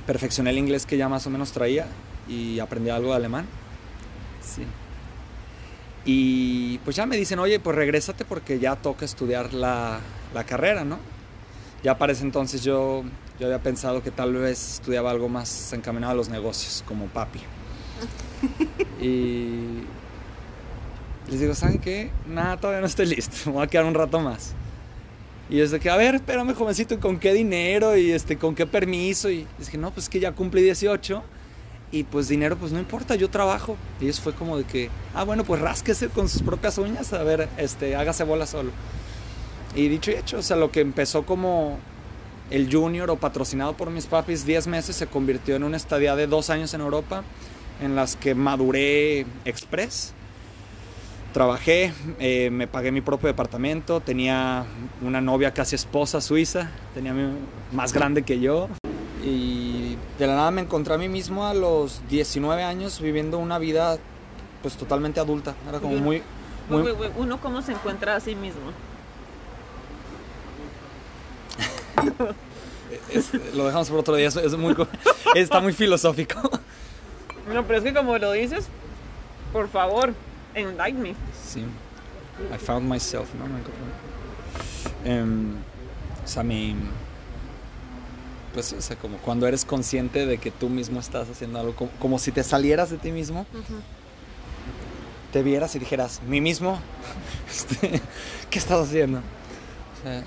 [0.06, 1.86] Perfeccioné el inglés que ya más o menos traía
[2.28, 3.46] y aprendí algo de alemán.
[4.40, 4.62] Sí.
[6.04, 10.00] Y pues ya me dicen, oye, pues regrésate porque ya toca estudiar la,
[10.32, 10.98] la carrera, ¿no?
[11.82, 13.04] Ya para ese entonces yo
[13.40, 17.40] yo había pensado que tal vez estudiaba algo más encaminado a los negocios, como papi.
[19.00, 19.82] y
[21.28, 22.12] les digo, ¿saben qué?
[22.28, 24.54] Nada, todavía no estoy listo, me voy a quedar un rato más.
[25.52, 27.94] Y es de que, a ver, espérame, jovencito, ¿con qué dinero?
[27.94, 29.28] Y este, ¿con qué permiso?
[29.30, 31.22] Y es que no, pues que ya cumplí 18
[31.90, 33.76] y pues dinero, pues no importa, yo trabajo.
[34.00, 37.22] Y eso fue como de que, ah, bueno, pues rásquese con sus propias uñas, a
[37.22, 38.70] ver, este, hágase bola solo.
[39.76, 41.78] Y dicho y hecho, o sea, lo que empezó como
[42.50, 46.28] el junior o patrocinado por mis papis 10 meses se convirtió en una estadía de
[46.28, 47.24] dos años en Europa
[47.82, 50.14] en las que maduré express.
[51.32, 54.66] Trabajé, eh, me pagué mi propio departamento, tenía
[55.00, 57.14] una novia casi esposa suiza, tenía
[57.72, 58.68] más grande que yo.
[59.24, 63.58] Y de la nada me encontré a mí mismo a los 19 años viviendo una
[63.58, 63.96] vida
[64.60, 65.54] pues totalmente adulta.
[65.68, 66.22] Era como muy...
[66.68, 66.92] muy...
[67.16, 68.60] ¿Uno cómo se encuentra a sí mismo?
[73.54, 74.76] lo dejamos por otro día, es, muy,
[75.34, 76.38] está muy filosófico.
[77.52, 78.66] No, pero es que como lo dices,
[79.52, 80.14] por favor,
[80.54, 81.14] enlighten me.
[81.44, 81.64] Sí,
[82.52, 83.44] I found myself, ¿no?
[85.04, 85.56] Um,
[86.24, 86.76] o sea, mi,
[88.54, 92.18] pues, o sea, como cuando eres consciente de que tú mismo estás haciendo algo, como,
[92.18, 93.46] si te salieras de ti mismo,
[95.32, 96.78] te vieras y dijeras, mí mismo,
[97.50, 98.00] este,
[98.50, 99.18] ¿qué estás haciendo?
[99.18, 100.24] O sea,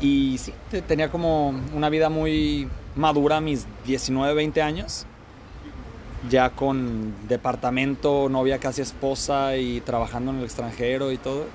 [0.00, 0.52] y sí,
[0.86, 5.06] tenía como una vida muy madura a mis 19, 20 años.
[6.28, 11.46] Ya con departamento, novia casi esposa y trabajando en el extranjero y todo.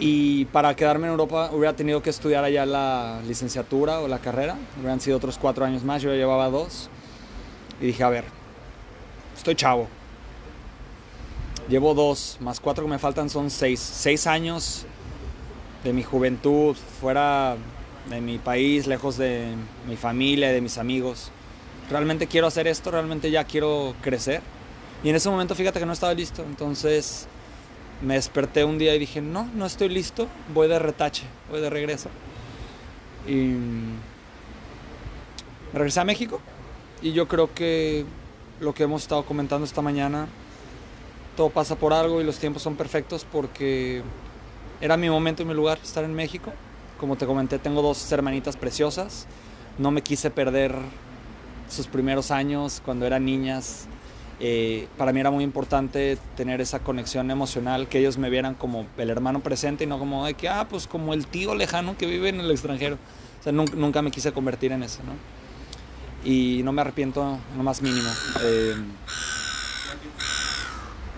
[0.00, 4.56] Y para quedarme en Europa hubiera tenido que estudiar allá la licenciatura o la carrera.
[4.78, 6.88] Hubieran sido otros cuatro años más, yo llevaba dos.
[7.80, 8.24] Y dije, a ver,
[9.36, 9.88] estoy chavo.
[11.68, 13.78] Llevo dos, más cuatro que me faltan son seis.
[13.78, 14.86] Seis años
[15.84, 17.56] de mi juventud, fuera
[18.08, 19.54] de mi país, lejos de
[19.86, 21.30] mi familia, de mis amigos.
[21.90, 24.42] Realmente quiero hacer esto, realmente ya quiero crecer.
[25.02, 27.26] Y en ese momento fíjate que no estaba listo, entonces
[28.02, 31.70] me desperté un día y dije, no, no estoy listo, voy de retache, voy de
[31.70, 32.08] regreso.
[33.26, 33.34] Y
[35.72, 36.40] me regresé a México
[37.02, 38.04] y yo creo que
[38.60, 40.28] lo que hemos estado comentando esta mañana,
[41.36, 44.02] todo pasa por algo y los tiempos son perfectos porque
[44.80, 46.52] era mi momento y mi lugar estar en México.
[46.98, 49.26] Como te comenté, tengo dos hermanitas preciosas.
[49.78, 50.74] No me quise perder
[51.70, 53.86] sus primeros años cuando eran niñas.
[54.42, 58.86] Eh, para mí era muy importante tener esa conexión emocional, que ellos me vieran como
[58.96, 62.06] el hermano presente y no como de que, ah, pues como el tío lejano que
[62.06, 62.98] vive en el extranjero.
[63.52, 65.12] Nunca, me quise convertir en eso, ¿no?
[66.24, 68.10] y no me arrepiento lo más mínimo.
[68.42, 68.74] Eh,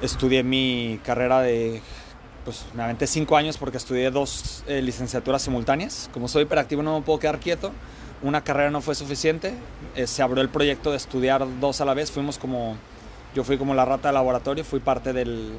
[0.01, 1.81] estudié mi carrera de,
[2.45, 6.11] pues me aventé cinco años porque estudié dos eh, licenciaturas simultáneas.
[6.13, 7.73] Como soy hiperactivo no me puedo quedar quieto.
[8.23, 9.55] Una carrera no fue suficiente.
[9.97, 12.11] Eh, se abrió el proyecto de estudiar dos a la vez.
[12.11, 12.77] Fuimos como,
[13.35, 15.55] yo fui como la rata de laboratorio, fui parte del,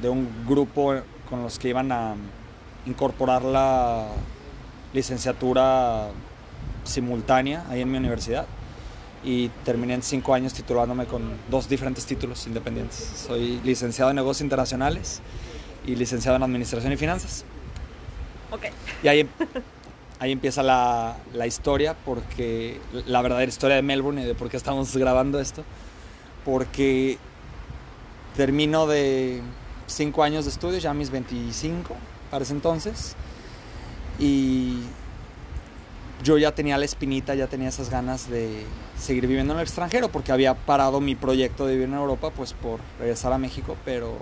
[0.00, 0.94] de un grupo
[1.28, 2.14] con los que iban a
[2.86, 4.06] incorporar la
[4.94, 6.08] licenciatura
[6.84, 8.46] simultánea ahí en mi universidad
[9.22, 13.26] y terminé en cinco años titulándome con dos diferentes títulos independientes.
[13.26, 15.20] Soy licenciado en negocios internacionales
[15.86, 17.44] y licenciado en administración y finanzas.
[18.50, 18.66] Ok.
[19.02, 19.28] Y ahí,
[20.20, 24.96] ahí empieza la, historia, porque la verdadera historia de Melbourne y de por qué estamos
[24.96, 25.64] grabando esto.
[26.44, 27.18] Porque
[28.36, 29.42] termino de
[29.86, 31.94] cinco años de estudios, ya mis 25
[32.30, 33.14] para ese entonces,
[34.18, 34.80] y
[36.22, 38.64] yo ya tenía la espinita, ya tenía esas ganas de
[38.98, 42.52] seguir viviendo en el extranjero, porque había parado mi proyecto de vivir en Europa, pues
[42.52, 44.18] por regresar a México, pero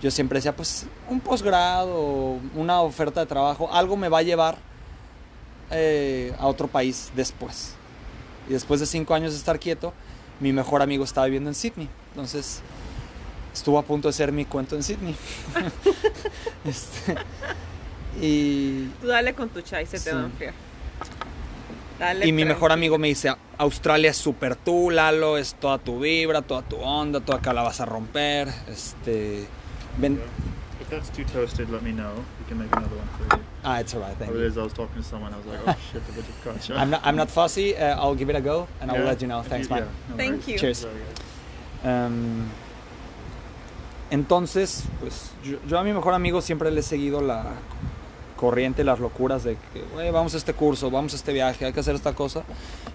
[0.00, 4.69] yo siempre decía, pues un posgrado, una oferta de trabajo, algo me va a llevar
[5.70, 7.74] eh, a otro país después.
[8.48, 9.92] Y después de cinco años de estar quieto,
[10.40, 11.88] mi mejor amigo estaba viviendo en Sydney.
[12.10, 12.62] Entonces
[13.52, 15.14] estuvo a punto de ser mi cuento en Sydney.
[16.64, 17.16] este,
[18.20, 20.54] y, Tú dale con tu chai, se te va a enfriar.
[21.98, 26.00] Dale y mi mejor amigo me dice, Australia es súper tú, Lalo, es toda tu
[26.00, 28.48] vibra, toda tu onda, tú acá la vas a romper.
[28.68, 29.46] Este,
[29.98, 30.20] ven-
[30.80, 32.14] If that's too toasted, let me know.
[32.14, 33.44] We can make another one for you.
[33.64, 34.36] Ah, it's alright, thank you.
[34.36, 35.32] Otherwise, I was talking to someone.
[35.32, 36.74] I was like, oh shit, I just gotcha.
[36.80, 37.76] I'm not, I'm not fussy.
[37.76, 39.42] Uh, I'll give it a go and I'll Yeah, let you know.
[39.42, 39.88] Thanks, yeah, man.
[40.10, 40.48] no Thank worries.
[40.48, 40.58] you.
[40.58, 40.86] Cheers.
[41.84, 42.48] Um,
[44.10, 47.44] entonces, pues yo, yo a mi mejor amigo siempre le he seguido la
[48.36, 51.72] corriente, las locuras de que, "Güey, vamos a este curso, vamos a este viaje, hay
[51.72, 52.42] que hacer esta cosa.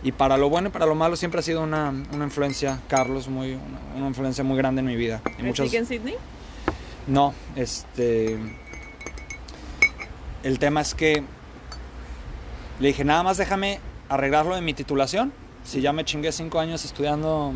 [0.04, 3.28] Y para lo bueno y para lo malo siempre ha sido una, una influencia, Carlos,
[3.28, 5.21] muy, una, una influencia muy grande en mi vida.
[5.38, 6.15] Y ¿Él muchos- sigue en Sydney?
[7.08, 8.38] no, este.
[10.45, 11.23] El tema es que
[12.79, 13.79] le dije, nada más déjame
[14.10, 15.34] arreglarlo de mi titulación.
[15.63, 17.51] Si ya me chingué cinco años estudiando,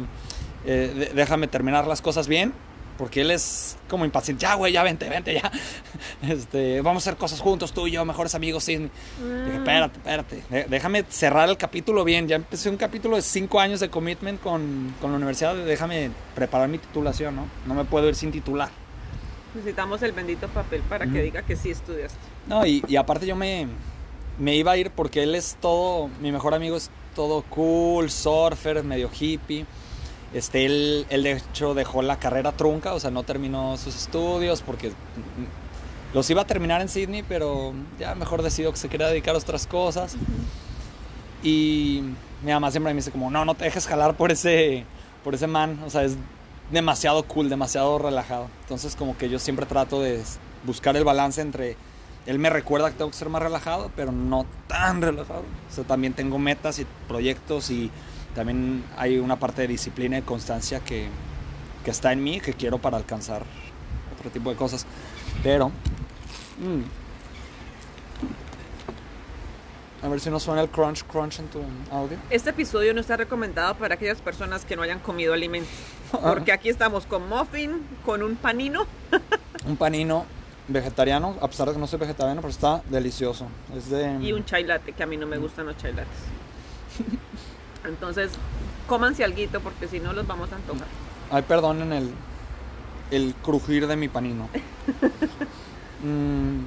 [0.66, 2.52] eh, déjame terminar las cosas bien.
[2.98, 4.42] Porque él es como impaciente.
[4.42, 5.50] Ya, güey, ya vente, vente, ya.
[6.28, 8.66] Este, vamos a hacer cosas juntos, tú y yo, mejores amigos.
[8.66, 8.76] Sí.
[8.76, 8.90] Dije,
[9.24, 9.56] Ah.
[9.56, 10.68] espérate, espérate.
[10.68, 12.28] Déjame cerrar el capítulo bien.
[12.28, 15.56] Ya empecé un capítulo de cinco años de commitment con, con la universidad.
[15.56, 17.46] Déjame preparar mi titulación, ¿no?
[17.68, 18.70] No me puedo ir sin titular.
[19.56, 22.18] Necesitamos el bendito papel para que diga que sí estudiaste.
[22.50, 23.68] No, y, y aparte yo me,
[24.40, 28.84] me iba a ir porque él es todo, mi mejor amigo es todo cool, surfer,
[28.84, 29.66] medio hippie.
[30.34, 34.62] Este, él, él de hecho dejó la carrera trunca, o sea, no terminó sus estudios
[34.62, 34.92] porque
[36.14, 39.38] los iba a terminar en Sydney, pero ya mejor decidió que se quería dedicar a
[39.38, 40.16] otras cosas.
[41.44, 42.02] Y
[42.44, 44.86] mi mamá siempre me dice como, no, no te dejes jalar por ese,
[45.24, 46.16] por ese man, o sea, es
[46.72, 48.48] demasiado cool, demasiado relajado.
[48.62, 50.22] Entonces como que yo siempre trato de
[50.64, 51.76] buscar el balance entre,
[52.30, 55.42] él me recuerda que tengo que ser más relajado, pero no tan relajado.
[55.68, 57.90] O sea, también tengo metas y proyectos y
[58.36, 61.08] también hay una parte de disciplina y constancia que,
[61.84, 63.42] que está en mí, que quiero para alcanzar
[64.16, 64.86] otro tipo de cosas.
[65.42, 65.70] Pero...
[66.60, 66.82] mm,
[70.04, 71.62] a ver si no suena el crunch crunch en tu
[71.92, 72.16] audio.
[72.30, 75.74] Este episodio no está recomendado para aquellas personas que no hayan comido alimentos.
[76.12, 78.86] Porque aquí estamos con muffin, con un panino.
[79.66, 80.26] Un panino
[80.70, 83.48] vegetariano, a pesar de que no soy vegetariano, pero está delicioso.
[83.76, 84.18] Es de...
[84.22, 86.18] y un chai latte, que a mí no me gustan los chai lattes.
[87.86, 88.32] Entonces,
[88.88, 90.88] cómanse alguito porque si no los vamos a antojar.
[91.32, 92.12] Ay, perdonen el,
[93.12, 94.50] el crujir de mi panino.
[96.02, 96.64] Mm.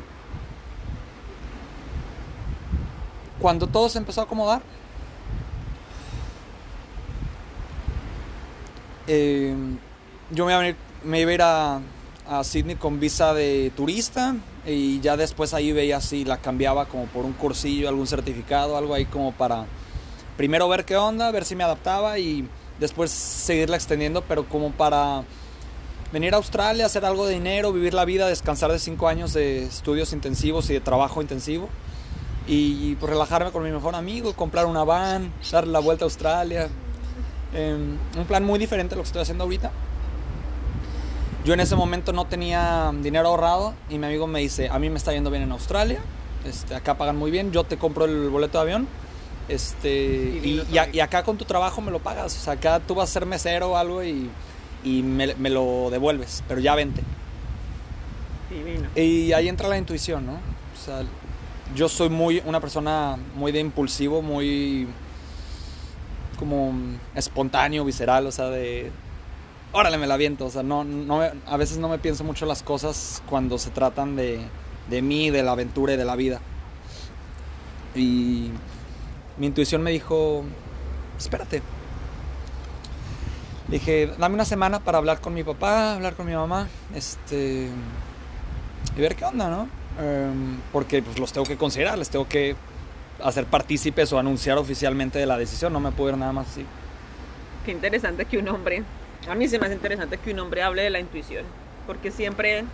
[3.41, 4.61] Cuando todo se empezó a acomodar,
[9.07, 9.55] eh,
[10.31, 11.81] yo me iba a, venir- me iba a ir a,
[12.33, 14.35] a Sydney con visa de turista
[14.67, 18.95] y ya después ahí veía si la cambiaba como por un cursillo, algún certificado, algo
[18.95, 19.67] ahí como para
[20.37, 22.49] primero ver qué onda, ver si me adaptaba y
[22.81, 25.25] después seguirla extendiendo, pero como para
[26.11, 29.65] venir a Australia, hacer algo de dinero, vivir la vida, descansar de cinco años de
[29.65, 31.69] estudios intensivos y de trabajo intensivo
[32.47, 36.69] y pues relajarme con mi mejor amigo, comprar una van, dar la vuelta a Australia.
[37.55, 37.77] Eh,
[38.17, 39.71] un plan muy diferente a lo que estoy haciendo ahorita.
[41.45, 44.89] Yo en ese momento no tenía dinero ahorrado y mi amigo me dice, a mí
[44.91, 45.99] me está yendo bien en Australia,
[46.47, 48.89] este, acá pagan muy bien, yo te compro el boleto de avión
[49.49, 50.97] este, y, Divino, y a- Fabi.
[50.97, 53.27] y acá con tu trabajo me lo pagas, o sea, acá tú vas a ser
[53.27, 54.31] mesero o algo y,
[54.85, 57.03] y me, me lo devuelves, pero ya vente.
[58.49, 58.89] Divino.
[58.95, 60.35] Y ahí entra la intuición, ¿no?
[60.35, 61.03] O sea,
[61.75, 64.87] yo soy muy una persona muy de impulsivo, muy
[66.39, 66.73] como
[67.17, 68.91] espontáneo, visceral, o sea, de
[69.73, 70.47] órale, me la viento.
[70.47, 74.17] O sea, no, no, a veces no me pienso mucho las cosas cuando se tratan
[74.17, 74.41] de,
[74.89, 76.41] de mí, de la aventura y de la vida.
[77.95, 78.51] Y
[79.39, 80.45] mi intuición me dijo,
[81.19, 81.63] espérate.
[83.69, 87.69] Dije, dame una semana para hablar con mi papá, hablar con mi mamá, este,
[88.97, 89.69] y ver qué onda, ¿no?
[89.99, 92.57] Em, porque pues, los tengo que considerar, les tengo que
[93.23, 96.67] hacer partícipes o anunciar oficialmente de la decisión, no me puedo ir nada más así.
[97.65, 98.83] Qué interesante que un hombre,
[99.29, 101.45] a mí se me hace interesante que un hombre hable de la intuición,
[101.87, 102.65] porque siempre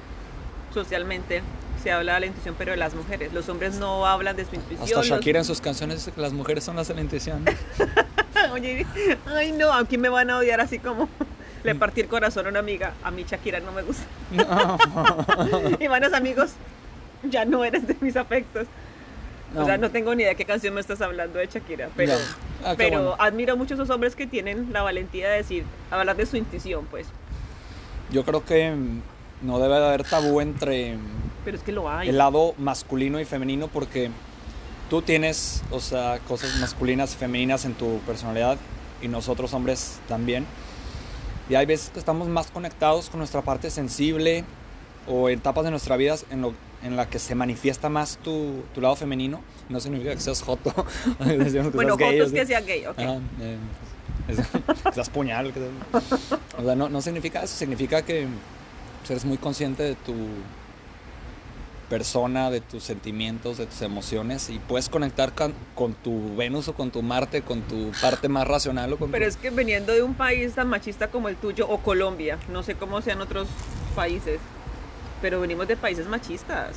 [0.72, 1.42] socialmente
[1.82, 3.32] se habla de la intuición, pero de las mujeres.
[3.32, 5.00] Los hombres no hablan de su intuición.
[5.00, 7.44] Hasta Shakira en sus canciones dice que las mujeres son las de la intuición.
[8.52, 8.86] Oye,
[9.26, 11.08] ay no, aquí me van a odiar así como
[11.64, 12.94] le partí el corazón a una amiga.
[13.02, 14.04] A mí Shakira no me gusta.
[15.80, 16.50] y buenos amigos,
[17.24, 18.66] ya no eres de mis afectos.
[19.56, 22.12] O sea, no tengo ni idea de qué canción me estás hablando de Shakira, pero,
[22.64, 23.16] Ah, qué pero bueno.
[23.18, 26.86] admiro mucho a esos hombres que tienen la valentía de decir, hablar de su intuición,
[26.90, 27.06] pues.
[28.10, 28.74] Yo creo que
[29.42, 30.96] no debe de haber tabú entre
[31.44, 32.08] Pero es que lo hay.
[32.10, 34.10] el lado masculino y femenino porque
[34.90, 38.58] tú tienes, o sea, cosas masculinas y femeninas en tu personalidad
[39.00, 40.44] y nosotros hombres también.
[41.48, 44.44] Y hay veces que estamos más conectados con nuestra parte sensible
[45.06, 48.80] o etapas de nuestra vida en, lo, en la que se manifiesta más tu, tu
[48.80, 49.40] lado femenino.
[49.68, 50.72] No significa que seas joto.
[51.18, 51.36] Que
[51.74, 52.60] bueno, seas gay, fotos o que sea.
[52.60, 52.98] gay, ok.
[52.98, 53.56] Ajá, eh,
[54.28, 54.38] es-
[54.84, 55.52] que seas puñal.
[55.52, 58.26] que seas- o sea, no, no significa eso, significa que
[59.08, 60.12] eres muy consciente de tu
[61.88, 66.74] persona, de tus sentimientos, de tus emociones y puedes conectar con, con tu Venus o
[66.74, 69.94] con tu Marte, con tu parte más racional o con Pero tu- es que veniendo
[69.94, 73.48] de un país tan machista como el tuyo o Colombia, no sé cómo sean otros
[73.96, 74.38] países,
[75.20, 76.76] pero venimos de países machistas.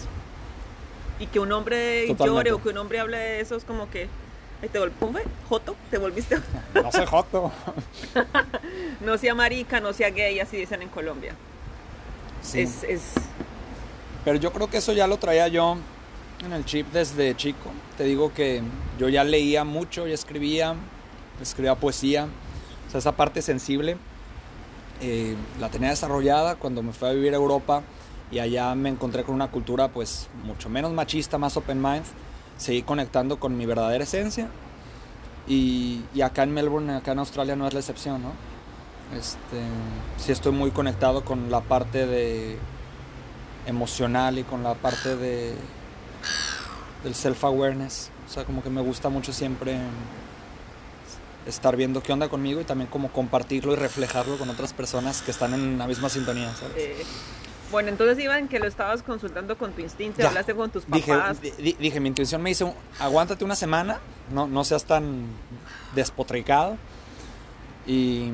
[1.20, 2.26] Y que un hombre Totalmente.
[2.26, 4.08] llore o que un hombre hable de eso es como que,
[4.72, 6.38] te volviste, Joto, te volviste,
[6.74, 7.52] No sé, joto.
[9.02, 11.36] no sea marica, no sea gay, así dicen en Colombia.
[12.42, 12.62] Sí.
[12.62, 13.02] Es, es,
[14.26, 15.78] Pero yo creo que eso ya lo traía yo
[16.44, 17.72] en el chip desde chico.
[17.98, 18.62] Te digo que
[18.98, 20.76] yo ya leía mucho y escribía,
[21.42, 22.28] escribía poesía.
[22.88, 23.98] O sea, esa parte sensible
[25.02, 27.84] eh, la tenía desarrollada cuando me fui a vivir a Europa
[28.32, 32.06] y allá me encontré con una cultura pues mucho menos machista, más open mind.
[32.58, 34.50] Seguí conectando con mi verdadera esencia
[35.48, 38.32] y, y acá en Melbourne, acá en Australia no es la excepción, ¿no?
[39.18, 39.62] Este,
[40.18, 42.58] sí estoy muy conectado con la parte de
[43.66, 45.54] emocional y con la parte de
[47.04, 49.78] del self awareness o sea como que me gusta mucho siempre
[51.46, 55.32] estar viendo qué onda conmigo y también como compartirlo y reflejarlo con otras personas que
[55.32, 56.76] están en la misma sintonía ¿sabes?
[56.78, 57.04] eh,
[57.72, 60.28] bueno, entonces Iván, que lo estabas consultando con tu instinto, Ya.
[60.28, 61.42] hablaste con tus dije, papás.
[61.42, 64.00] di- di- dije mi intuición me dice aguántate una semana
[64.32, 65.26] no, no seas tan
[65.96, 66.78] despotricado
[67.88, 68.30] y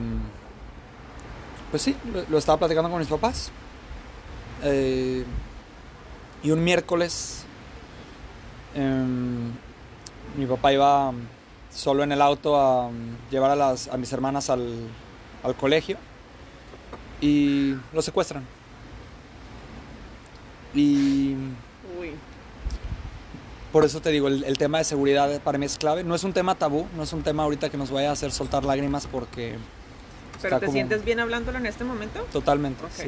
[1.71, 3.51] pues sí lo, lo estaba platicando con mis papás
[4.63, 5.23] Eh,
[6.43, 7.43] y un miércoles
[8.75, 9.51] em,
[10.35, 11.11] mi papá iba
[11.71, 12.89] solo en el auto a
[13.29, 14.87] llevar a, las, a mis hermanas al,
[15.43, 15.97] al colegio
[17.21, 18.43] y lo secuestran.
[20.73, 21.33] Y
[21.99, 22.11] Uy,
[23.71, 26.03] por eso te digo, el, el tema de seguridad para mí es clave.
[26.03, 28.31] No es un tema tabú, no es un tema ahorita que nos vaya a hacer
[28.31, 29.57] soltar lágrimas porque...
[30.41, 32.21] ¿pero te como- sientes bien hablándolo en este momento?
[32.31, 33.07] Totalmente, sí.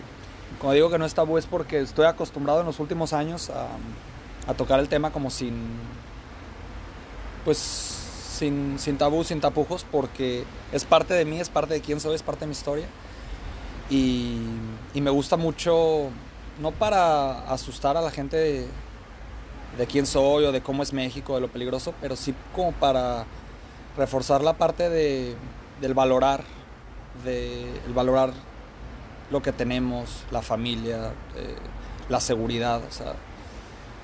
[0.59, 3.67] Como digo que no es tabú es porque estoy acostumbrado en los últimos años a,
[4.49, 5.53] a tocar el tema como sin...
[7.45, 11.99] Pues sin, sin tabú, sin tapujos, porque es parte de mí, es parte de quién
[11.99, 12.85] soy, es parte de mi historia.
[13.89, 14.37] Y,
[14.93, 16.09] y me gusta mucho,
[16.59, 18.37] no para asustar a la gente
[19.77, 23.25] de, quién soy o de cómo es México, de lo peligroso, pero sí como para
[23.97, 25.35] reforzar la parte de,
[25.81, 26.43] del valorar,
[27.23, 28.31] de el valorar
[29.31, 31.55] lo que tenemos, la familia, eh,
[32.09, 32.81] la seguridad.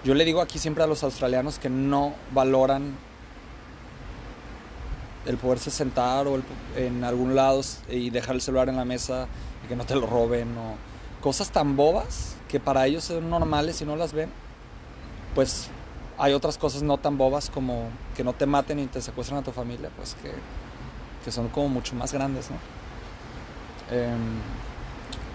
[0.04, 2.96] Yo le digo aquí siempre a los australianos que no valoran
[5.26, 6.44] el poderse sentar o el-
[6.76, 9.28] en algún lado y dejar el celular en la mesa
[9.66, 10.76] y que no te lo roben o
[11.22, 14.30] cosas tan bobas que para ellos son normales y no las ven.
[15.34, 15.68] Pues
[16.18, 19.44] hay otras cosas no tan bobas como que no te maten y te secuestran a
[19.44, 20.32] tu familia, pues que,
[21.26, 22.56] que son como mucho más grandes, ¿no?
[23.94, 24.40] Em,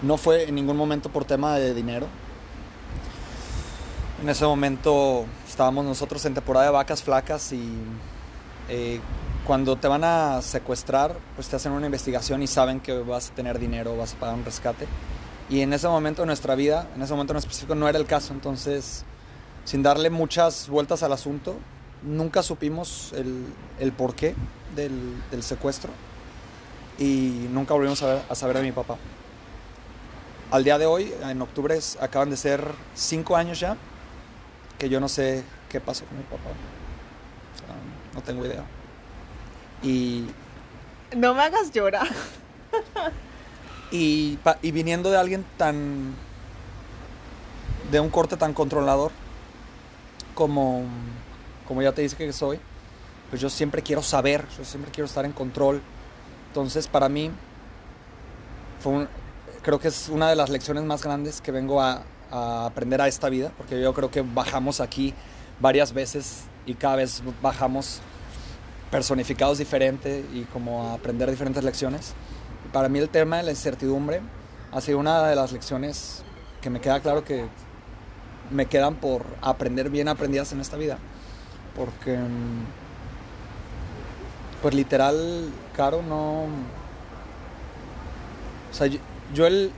[0.01, 2.07] no fue en ningún momento por tema de dinero.
[4.23, 7.71] En ese momento estábamos nosotros en temporada de vacas flacas y
[8.71, 8.99] eh,
[9.47, 13.35] cuando te van a secuestrar, pues te hacen una investigación y saben que vas a
[13.35, 14.89] tener dinero, vas a pagar un rescate.
[15.51, 18.07] Y en ese momento de nuestra vida, en ese momento en específico, no era el
[18.07, 18.33] caso.
[18.33, 19.05] Entonces,
[19.65, 21.57] sin darle muchas vueltas al asunto,
[22.03, 23.47] nunca supimos el,
[23.81, 24.35] el porqué
[24.75, 25.91] del, del secuestro.
[26.99, 28.97] y nunca volvimos a, a saber de mi papá.
[30.51, 33.77] Al día de hoy, en octubre, acaban de ser cinco años ya
[34.79, 36.51] que yo no sé qué pasó con mi papá.
[37.55, 37.75] O sea,
[38.15, 38.65] no tengo idea.
[39.83, 40.27] Y,
[41.17, 42.09] No me hagas llorar.
[43.91, 46.15] y, y viniendo de alguien tan...
[47.91, 49.11] de un corte tan controlador
[50.35, 50.85] como,
[51.67, 52.61] como ya te dije que soy,
[53.31, 55.83] pues yo siempre quiero saber, yo siempre quiero estar en control.
[56.49, 57.31] Entonces para mí
[58.81, 59.09] fue un-
[59.63, 63.09] creo que es una de las lecciones más grandes que vengo a, a aprender a
[63.09, 65.15] esta vida, porque yo creo que bajamos aquí
[65.61, 68.01] varias veces y cada vez bajamos
[68.91, 72.15] personificados diferente y como a aprender diferentes lecciones.
[72.73, 74.21] Para mí el tema de la incertidumbre
[74.73, 76.23] ha sido una de las lecciones
[76.61, 77.47] que me queda claro que
[78.51, 80.99] me quedan por aprender bien aprendidas en esta vida.
[81.77, 82.65] Porque, mm,
[84.63, 86.45] pues literal, Caro, no...
[88.71, 89.01] O sea, yo,
[89.35, 89.73] yo el,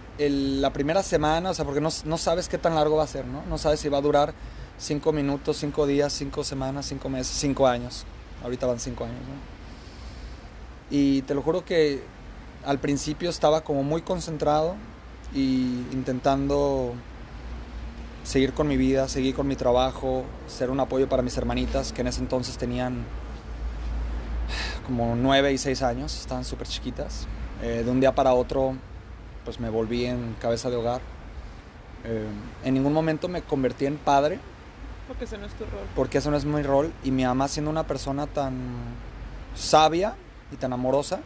[0.60, 3.24] la primera semana, o sea, porque no, no sabes qué tan largo va a ser,
[3.24, 3.42] ¿no?
[3.48, 4.34] No sabes si va a durar
[4.78, 8.04] cinco minutos, cinco días, cinco semanas, cinco meses, cinco años.
[8.42, 9.52] Ahorita van cinco años, ¿no?
[10.90, 12.02] Y te lo juro que
[12.64, 14.74] al principio estaba como muy concentrado
[15.34, 16.94] y intentando
[18.24, 22.02] seguir con mi vida, seguir con mi trabajo, ser un apoyo para mis hermanitas que
[22.02, 23.04] en ese entonces tenían
[24.86, 27.26] como nueve y seis años, estaban súper chiquitas.
[27.62, 28.74] Eh, de un día para otro,
[29.44, 31.00] pues me volví en cabeza de hogar.
[32.04, 32.26] Eh,
[32.64, 34.38] en ningún momento me convertí en padre,
[35.06, 35.86] Porque ese no es tu rol.
[35.94, 36.92] porque eso no es mi rol.
[37.04, 38.54] Y mi mamá siendo una persona tan
[39.54, 40.14] sabia
[40.52, 41.20] y tan amorosa,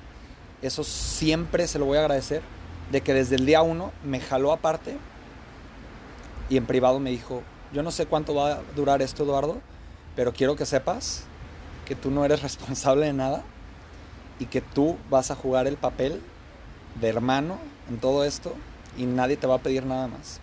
[0.63, 2.43] eso siempre se lo voy a agradecer.
[2.91, 4.97] De que desde el día uno me jaló aparte
[6.49, 7.43] y en privado me dijo,
[7.73, 9.61] yo no sé cuánto va a durar esto, Eduardo,
[10.15, 11.25] pero quiero que sepas
[11.85, 13.43] que tú no eres responsable de nada
[14.39, 16.21] y que tú vas a jugar el papel
[17.01, 18.55] de hermano en todo esto
[18.97, 20.41] y nadie te va a pedir nada más.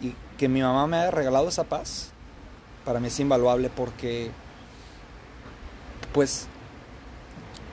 [0.00, 2.10] Y que mi mamá me haya regalado esa paz,
[2.84, 4.30] para mí es invaluable porque
[6.12, 6.46] pues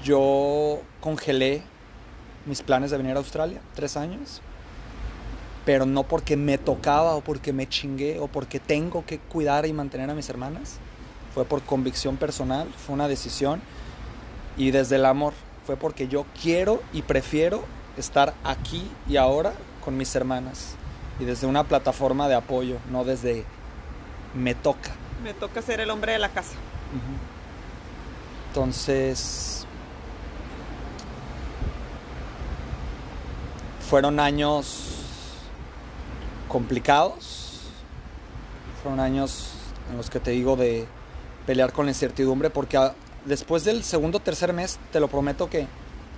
[0.06, 1.64] yo congelé
[2.46, 4.40] mis planes de venir a Australia, tres años,
[5.66, 9.74] pero no porque me tocaba o porque me chingué o porque tengo que cuidar y
[9.74, 10.78] mantener a mis hermanas,
[11.34, 13.62] fue por convicción personal, fue una decisión
[14.58, 15.34] y desde el amor,
[15.66, 17.64] fue porque yo quiero y prefiero
[17.98, 19.54] estar aquí y ahora
[19.84, 20.76] con mis hermanas
[21.20, 23.44] y desde una plataforma de apoyo, no desde
[24.36, 24.92] me toca.
[25.24, 26.54] Me toca ser el hombre de la casa.
[28.50, 29.65] Entonces,
[33.90, 34.84] fueron años
[36.48, 37.60] complicados,
[38.82, 39.50] fueron años
[39.92, 40.86] en los que te digo de
[41.46, 42.94] pelear con la incertidumbre, porque a-
[43.26, 45.68] después del segundo o tercer mes, te lo prometo que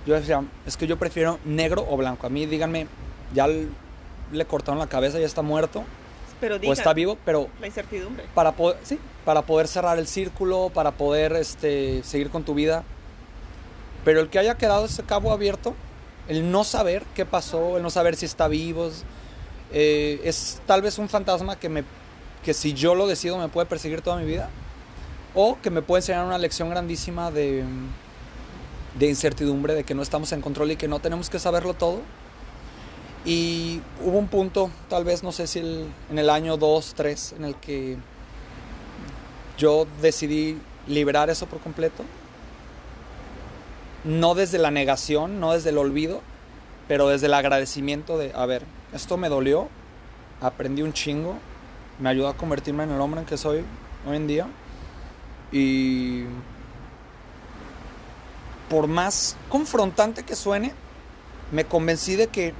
[0.06, 2.26] yo decía, es que yo prefiero negro o blanco.
[2.26, 2.86] A mí díganme,
[3.34, 5.84] ya le cortaron la cabeza, ya está muerto,
[6.40, 8.24] Pero o está vivo, pero la incertidumbre.
[8.34, 12.84] para poder, sí, para poder cerrar el círculo, para poder este, seguir con tu vida.
[14.04, 15.74] Pero el que haya quedado ese cabo abierto,
[16.28, 18.90] el no saber qué pasó, el no saber si está vivo,
[19.72, 21.84] eh, es tal vez un fantasma que, me,
[22.44, 24.50] que si yo lo decido me puede perseguir toda mi vida.
[25.34, 27.62] O que me puede enseñar una lección grandísima de,
[28.98, 32.00] de incertidumbre, de que no estamos en control y que no tenemos que saberlo todo.
[33.24, 37.44] Y hubo un punto, tal vez, no sé si en el año 2, 3, en
[37.44, 37.96] el que
[39.58, 42.04] yo decidí liberar eso por completo.
[44.04, 46.22] No desde la negación, no desde el olvido,
[46.86, 49.68] pero desde el agradecimiento de, a ver, esto me dolió,
[50.40, 51.36] aprendí un chingo,
[51.98, 53.64] me ayudó a convertirme en el hombre en que soy
[54.08, 54.46] hoy en día.
[55.52, 56.24] Y
[58.68, 60.72] por más confrontante que suene,
[61.52, 62.54] me convencí de que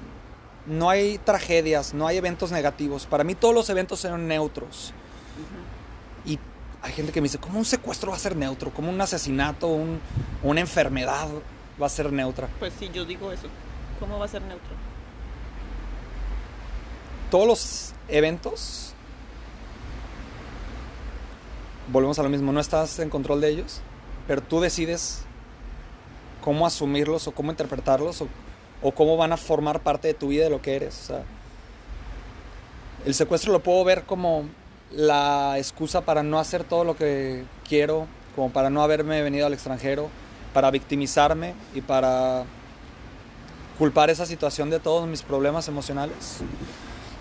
[0.66, 3.06] no hay tragedias, no hay eventos negativos.
[3.06, 4.92] Para mí todos los eventos son neutros.
[6.82, 8.70] Hay gente que me dice, ¿cómo un secuestro va a ser neutro?
[8.72, 10.00] ¿Cómo un asesinato, un-
[10.42, 11.28] una enfermedad
[11.80, 12.48] va a ser neutra?
[12.58, 13.48] Pues sí, yo digo eso.
[13.98, 14.70] ¿Cómo va a ser neutro?
[17.30, 18.94] Todos los eventos,
[21.92, 23.80] volvemos a lo mismo, no estás en control de ellos,
[24.26, 25.22] pero tú decides
[26.42, 28.28] cómo asumirlos o cómo interpretarlos o,
[28.82, 30.98] o cómo van a formar parte de tu vida, de lo que eres.
[31.02, 31.22] O sea,
[33.04, 34.44] el secuestro lo puedo ver como
[34.92, 39.52] la excusa para no hacer todo lo que quiero, como para no haberme venido al
[39.52, 40.08] extranjero,
[40.54, 42.44] para victimizarme y para
[43.78, 46.38] culpar esa situación de todos mis problemas emocionales.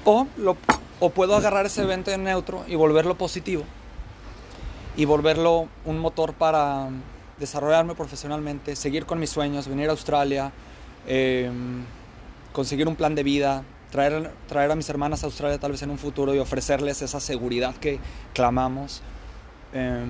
[0.06, 0.58] O, lo,
[1.00, 3.64] o puedo agarrar ese evento en neutro y volverlo positivo.
[4.96, 6.90] Y volverlo un motor para
[7.40, 10.52] desarrollarme profesionalmente, seguir con mis sueños, venir a Australia,
[11.06, 11.52] eh,
[12.52, 15.90] conseguir un plan de vida, traer, traer a mis hermanas a Australia tal vez en
[15.92, 18.00] un futuro y ofrecerles esa seguridad que
[18.34, 19.02] clamamos.
[19.74, 20.06] Eh,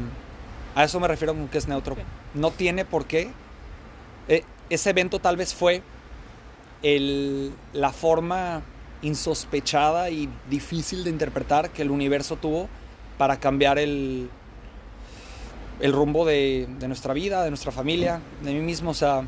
[0.75, 1.95] a eso me refiero con que es neutro.
[2.33, 3.29] No tiene por qué.
[4.29, 5.81] eh, ese evento tal vez fue
[6.83, 8.61] el- la forma
[9.01, 12.67] insospechada y difícil de interpretar que el universo tuvo
[13.17, 14.29] para cambiar el,
[15.79, 18.91] el rumbo de, de nuestra vida, de nuestra familia, de mí mismo.
[18.91, 19.23] O sea,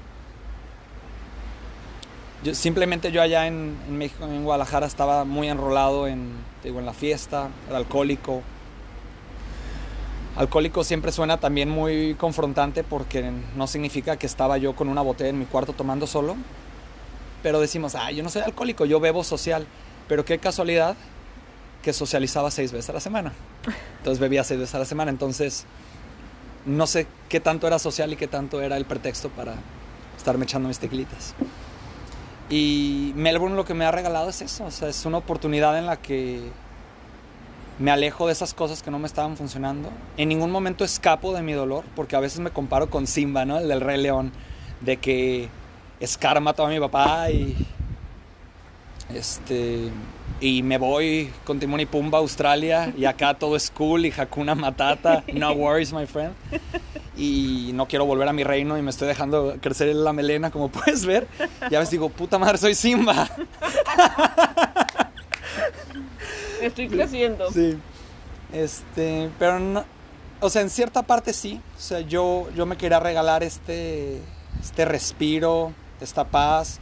[2.54, 6.32] simplemente yo allá en, México, en Guadalajara, estaba muy enrolado en,
[6.64, 8.42] digo, en la fiesta, era alcohólico.
[10.36, 15.32] Alcohólico siempre suena también muy confrontante porque no significa que estaba yo con una botella
[15.32, 16.38] en mi cuarto tomando solo.
[17.44, 19.68] Pero decimos, ah, yo no soy alcohólico, yo bebo social.
[20.08, 20.96] Pero qué casualidad
[21.82, 23.34] que socializaba seis veces a la semana.
[23.98, 25.12] Entonces bebía seis veces a la semana.
[25.12, 25.66] Entonces
[26.66, 29.56] no sé qué tanto era social y qué tanto era el pretexto para
[30.18, 31.34] estarme echando mis tequilitas.
[32.50, 35.86] Y Melbourne lo que me ha regalado es eso, o sea, es una oportunidad en
[35.86, 36.50] la que
[37.78, 39.90] me alejo de esas cosas que no me estaban funcionando.
[40.18, 43.58] En ningún momento escapo de mi dolor, porque a veces me comparo con Simba, ¿no?
[43.58, 44.32] El del Rey León,
[44.82, 45.50] de que
[46.06, 47.56] Scar mató a mi papá y
[49.14, 49.92] este
[50.42, 54.14] y me voy con Timón y Pumba a Australia y acá todo es cool y
[54.16, 56.34] Hakuna Matata, no worries my friend.
[57.18, 60.70] Y no quiero volver a mi reino y me estoy dejando crecer la melena como
[60.70, 61.28] puedes ver.
[61.70, 63.30] Y a veces digo, puta madre, soy Simba.
[66.62, 67.52] Estoy creciendo.
[67.52, 67.78] Sí.
[68.54, 69.84] Este, pero no,
[70.40, 71.60] o sea, en cierta parte sí.
[71.78, 74.22] O sea, yo, yo me quería regalar este,
[74.62, 76.80] este respiro, esta paz,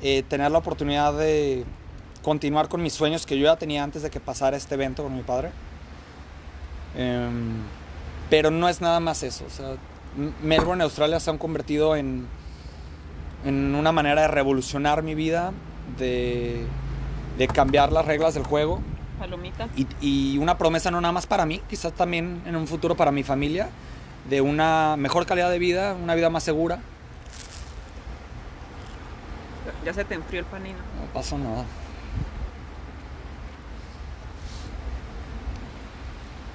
[0.00, 1.64] eh, tener la oportunidad de
[2.22, 5.14] continuar con mis sueños que yo ya tenía antes de que pasara este evento con
[5.14, 5.50] mi padre.
[6.96, 7.62] Em,
[8.30, 9.44] pero no es nada más eso.
[9.46, 9.76] O sea,
[10.42, 12.26] Melbourne y Australia se han convertido en,
[13.44, 15.52] en una manera de revolucionar mi vida,
[15.98, 16.64] de,
[17.38, 18.80] de cambiar las reglas del juego
[19.18, 19.68] Palomita.
[19.76, 23.10] y, y una promesa no nada más para mí, quizás también en un futuro para
[23.10, 23.68] mi familia,
[24.28, 26.80] de una mejor calidad de vida, una vida más segura.
[29.84, 30.78] Ya se te enfrió el panino.
[30.78, 31.64] No pasó nada.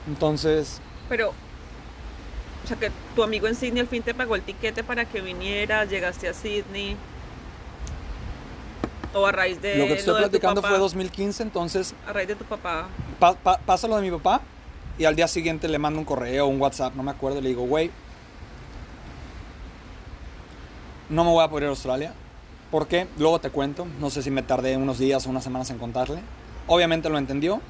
[0.08, 0.80] Entonces,
[1.10, 5.06] Pero, o sea, que tu amigo en Sydney al fin te pagó el tiquete para
[5.06, 6.96] que vinieras, llegaste a Sydney.
[9.14, 9.76] O a raíz de.
[9.78, 12.88] lo que te estoy platicando papá, fue 2015, entonces A raíz de tu papá.
[13.20, 14.42] pa- pa- pasa lo de mi papá
[14.98, 17.50] y al día siguiente le mando un correo, un WhatsApp, no me acuerdo, y le
[17.50, 17.90] digo, güey,
[21.10, 22.14] no me voy a poder ir a Australia.
[22.72, 23.08] ¿Por qué?
[23.18, 26.20] Luego te cuento, no sé si me tardé unos días o unas semanas en contarle.
[26.68, 27.62] Obviamente lo entendió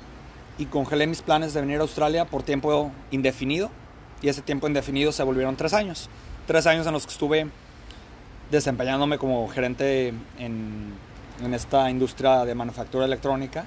[0.57, 3.69] y congelé mis planes de venir a Australia por tiempo indefinido
[4.21, 6.09] y ese tiempo indefinido se volvieron tres años.
[6.47, 7.47] Tres años en los que estuve
[8.49, 10.93] desempeñándome como gerente en,
[11.43, 13.65] en esta industria de manufactura electrónica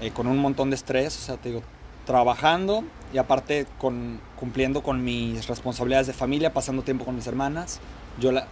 [0.00, 1.62] eh, con un montón de estrés, o sea, te digo,
[2.04, 2.84] trabajando
[3.14, 7.80] y aparte con, cumpliendo con mis responsabilidades de familia, pasando tiempo con mis hermanas.
[8.20, 8.46] Yo, la,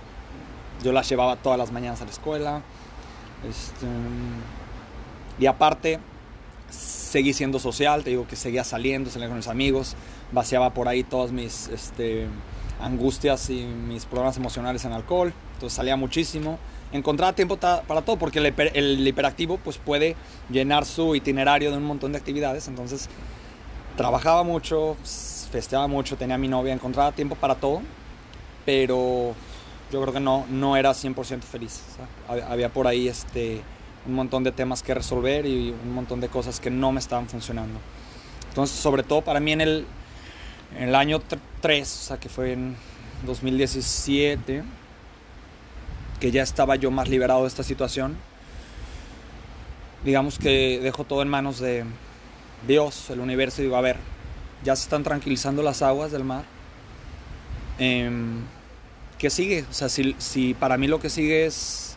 [0.83, 2.63] yo las llevaba todas las mañanas a la escuela.
[3.47, 3.87] Este,
[5.39, 6.01] y aparte,
[6.71, 9.95] seguí siendo social, te digo que seguía saliendo, salía con mis amigos,
[10.33, 12.27] vaciaba por ahí todas mis este,
[12.81, 16.59] angustias y mis problemas emocionales en alcohol, entonces salía muchísimo.
[16.93, 20.15] Encontraba tiempo para todo, porque el, hiper- hiperactivo pues, puede
[20.49, 23.09] llenar su itinerario de un montón de actividades, entonces
[23.97, 24.97] trabajaba mucho,
[25.51, 27.81] festeaba mucho, tenía a mi novia, encontraba tiempo para todo,
[28.65, 29.35] pero
[29.93, 31.81] yo creo que no, no era 100% feliz.
[32.49, 33.63] había por ahí este,
[34.07, 37.29] un montón de temas que resolver y un montón de cosas que no me estaban
[37.29, 37.79] funcionando.
[38.49, 39.87] Entonces, sobre todo para mí en el,
[40.77, 41.21] en el año
[41.61, 42.77] 3, o sea, que fue en
[43.27, 44.63] 2017,
[46.21, 48.17] que ya estaba yo más liberado de esta situación,
[50.05, 51.85] digamos que dejo todo en manos de
[52.67, 53.97] Dios, el universo, y digo, a ver,
[54.63, 56.45] ya se están tranquilizando las aguas del mar.
[57.79, 58.43] Em,
[59.19, 59.65] ¿Qué sigue?
[59.71, 61.94] O sea, si, si para mí lo que sigue es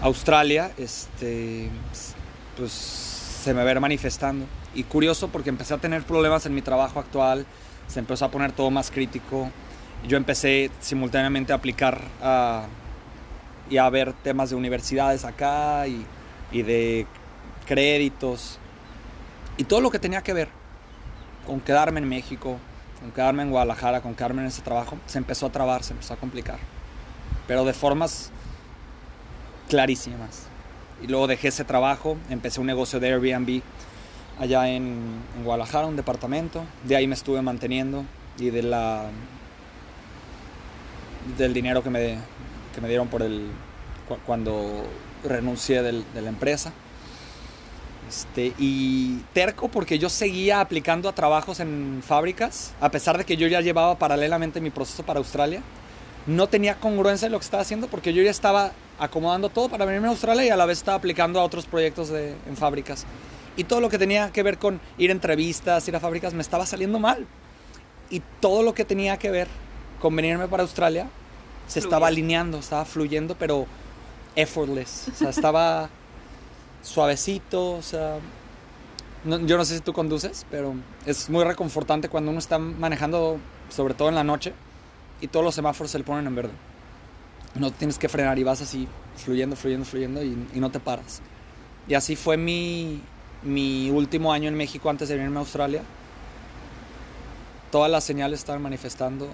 [0.00, 1.70] Australia, este,
[2.56, 4.46] pues se me ver manifestando.
[4.74, 7.46] Y curioso porque empecé a tener problemas en mi trabajo actual,
[7.88, 9.50] se empezó a poner todo más crítico.
[10.06, 12.66] Yo empecé simultáneamente a aplicar a,
[13.70, 16.04] y a ver temas de universidades acá y,
[16.52, 17.06] y de
[17.66, 18.58] créditos
[19.56, 20.48] y todo lo que tenía que ver
[21.46, 22.58] con quedarme en México,
[23.00, 26.14] con quedarme en Guadalajara, con quedarme en ese trabajo, se empezó a trabar, se empezó
[26.14, 26.58] a complicar.
[27.46, 28.30] Pero de formas
[29.68, 30.46] clarísimas.
[31.02, 33.60] Y luego dejé ese trabajo, empecé un negocio de Airbnb
[34.38, 34.96] allá en,
[35.44, 36.64] Guadalajara, un departamento.
[36.84, 38.04] De ahí me estuve manteniendo
[38.38, 39.06] y de la
[41.36, 42.18] del dinero que me,
[42.74, 43.48] que me dieron por el,
[44.08, 44.84] cu- cuando
[45.24, 46.72] renuncié de la empresa.
[48.08, 53.36] Este, y terco porque yo seguía aplicando a trabajos en fábricas, a pesar de que
[53.36, 55.60] yo ya llevaba paralelamente mi proceso para Australia.
[56.26, 59.84] No tenía congruencia en lo que estaba haciendo porque yo ya estaba acomodando todo para
[59.84, 63.04] venirme a Australia y a la vez estaba aplicando a otros proyectos de- en fábricas.
[63.56, 66.42] Y todo lo que tenía que ver con ir a entrevistas, ir a fábricas, me
[66.42, 67.26] estaba saliendo mal.
[68.10, 69.48] Y todo lo que tenía que ver
[70.00, 71.08] con venirme para Australia
[71.66, 71.86] se Fluye.
[71.86, 73.66] estaba alineando, estaba fluyendo, pero
[74.34, 75.08] effortless.
[75.12, 75.88] O sea, estaba
[76.82, 78.18] suavecito, o sea...
[79.24, 80.74] no- yo no sé si tú conduces, pero
[81.04, 83.38] es muy reconfortante cuando uno está manejando,
[83.70, 84.52] sobre todo en la noche,
[85.20, 86.52] y todos los semáforos se le ponen en verde.
[87.54, 88.86] No tienes que frenar y vas así,
[89.16, 91.22] fluyendo, fluyendo, fluyendo, y, y no te paras.
[91.88, 93.00] Y así fue mi,
[93.42, 95.82] mi último año en México antes de venirme a Australia.
[97.70, 99.28] Todas las señales estaban manifestando.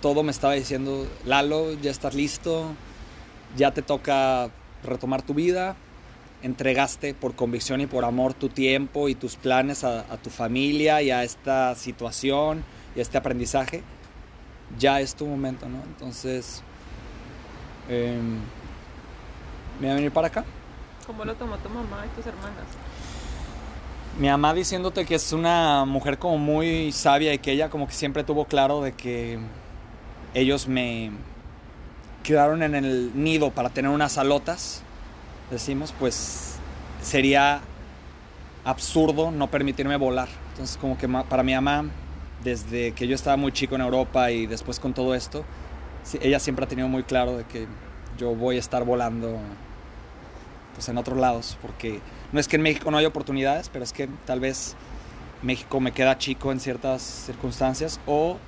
[0.00, 2.72] Todo me estaba diciendo, Lalo, ya estás listo,
[3.56, 4.50] ya te toca
[4.82, 5.76] retomar tu vida.
[6.42, 11.00] Entregaste por convicción y por amor tu tiempo y tus planes a, a tu familia
[11.00, 12.64] y a esta situación
[12.96, 13.82] y a este aprendizaje.
[14.78, 15.82] Ya es tu momento, ¿no?
[15.84, 16.62] Entonces,
[17.88, 18.38] em,
[19.80, 20.44] me voy a venir para acá.
[21.06, 22.64] ¿Cómo lo tomó tu mamá y tus hermanas?
[24.18, 27.94] Mi mamá diciéndote que es una mujer como muy sabia y que ella como que
[27.94, 29.38] siempre tuvo claro de que
[30.34, 31.10] ellos me
[32.22, 34.82] quedaron en el nido para tener unas alotas,
[35.50, 36.56] decimos, pues
[37.02, 37.60] sería
[38.64, 40.28] absurdo no permitirme volar.
[40.50, 41.86] Entonces como que para mi mamá,
[42.42, 45.44] desde que yo estaba muy chico en Europa y después con todo esto,
[46.20, 47.66] ella siempre ha tenido muy claro de que
[48.18, 49.38] yo voy a estar volando
[50.74, 52.00] pues en otros lados, porque
[52.32, 54.74] no es que en México no haya oportunidades, pero es que tal vez
[55.42, 58.38] México me queda chico en ciertas circunstancias o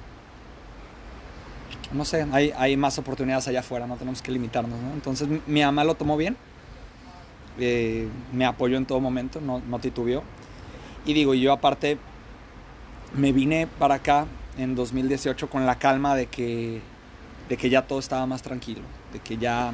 [1.93, 4.93] no sé, hay, hay más oportunidades allá afuera, no tenemos que limitarnos, ¿no?
[4.95, 6.37] Entonces mi mamá lo tomó bien,
[7.59, 10.23] eh, me apoyó en todo momento, no, no titubeó.
[11.07, 11.99] Y digo, yo aparte
[13.17, 14.27] me vine para acá
[14.59, 16.81] en 2018 con la calma de que,
[17.49, 19.73] de que ya todo estaba más tranquilo, de que ya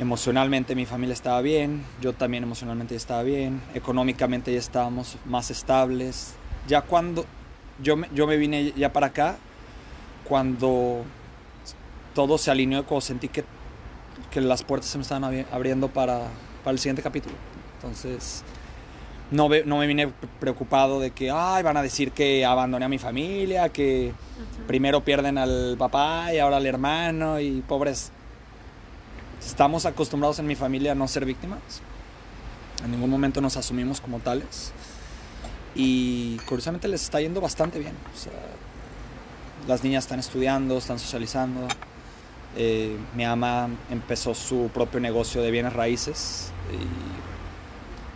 [0.00, 6.34] emocionalmente mi familia estaba bien, yo también emocionalmente estaba bien, económicamente ya estábamos más estables.
[6.66, 7.24] Ya cuando
[7.82, 9.36] yo yo me vine ya para acá,
[10.24, 11.04] cuando
[12.14, 13.44] todo se alineó, cuando sentí que,
[14.30, 16.22] que las puertas se me estaban abri- abriendo para,
[16.64, 17.34] para el siguiente capítulo.
[17.76, 18.42] Entonces,
[19.34, 22.98] no, no me vine preocupado de que, ay, van a decir que abandoné a mi
[22.98, 24.12] familia, que
[24.66, 28.12] primero pierden al papá y ahora al hermano y pobres.
[29.44, 31.60] Estamos acostumbrados en mi familia a no ser víctimas.
[32.84, 34.72] En ningún momento nos asumimos como tales.
[35.74, 37.94] Y curiosamente les está yendo bastante bien.
[38.14, 38.32] O sea,
[39.66, 41.66] las niñas están estudiando, están socializando.
[42.56, 46.52] Eh, mi ama empezó su propio negocio de bienes raíces.
[46.72, 47.23] Y,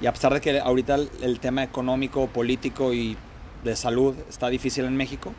[0.01, 3.16] y a pesar de que ahorita el, tema económico, político y
[3.64, 5.32] de salud está difícil en México,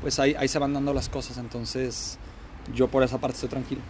[0.00, 1.36] pues ahí, ahí se van dando las cosas.
[1.36, 2.18] Entonces
[2.74, 3.82] yo por esa parte estoy tranquilo.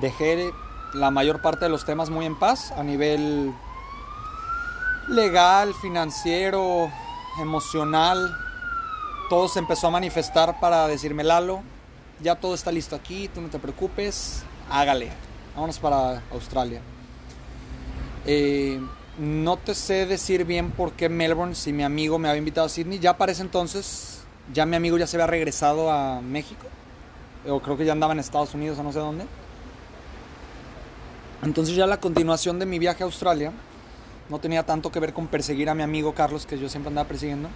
[0.00, 0.50] Dejé
[0.94, 3.52] la mayor parte de los temas muy en paz a nivel
[5.08, 6.90] legal, financiero,
[7.40, 8.36] emocional.
[9.28, 11.62] Todo se empezó a manifestar para decirme, Lalo,
[12.22, 15.10] ya todo está listo aquí, tú no te preocupes, hágale.
[15.54, 16.80] Vámonos para Australia.
[18.26, 18.80] Eh,
[19.18, 22.70] no te sé decir bien por qué Melbourne, si mi amigo me había invitado a
[22.70, 22.98] Sydney.
[22.98, 24.20] Ya para entonces,
[24.52, 26.66] ya mi amigo ya se había regresado a México.
[27.48, 29.24] O creo que ya andaba en Estados Unidos o no sé dónde.
[31.42, 33.52] Entonces ya la continuación de mi viaje a Australia
[34.28, 37.08] no tenía tanto que ver con perseguir a mi amigo Carlos, que yo siempre andaba
[37.08, 37.48] persiguiendo.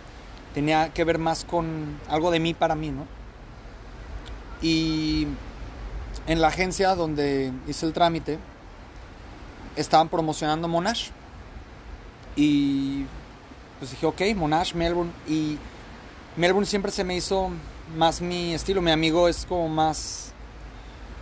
[0.54, 3.06] Tenía que ver más con algo de mí para mí, ¿no?
[4.64, 5.26] Y
[6.26, 8.38] en la agencia donde hice el trámite,
[9.76, 11.10] estaban promocionando Monash.
[12.34, 13.04] Y
[13.78, 15.12] pues dije, ok, Monash, Melbourne.
[15.28, 15.58] Y
[16.38, 17.50] Melbourne siempre se me hizo
[17.94, 18.80] más mi estilo.
[18.80, 20.32] Mi amigo es como más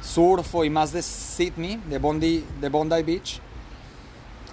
[0.01, 3.41] surfo y más de Sydney, de Bondi, de Bondi Beach.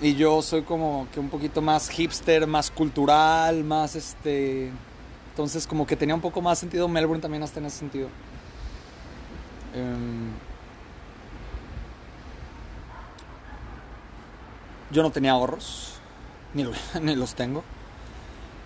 [0.01, 4.71] Y yo soy como que un poquito más hipster, más cultural, más este...
[5.29, 8.09] Entonces como que tenía un poco más sentido Melbourne también hasta en ese sentido.
[9.73, 10.33] Em,
[14.91, 15.93] yo no tenía ahorros,
[16.53, 17.63] ni, lo- ni los tengo.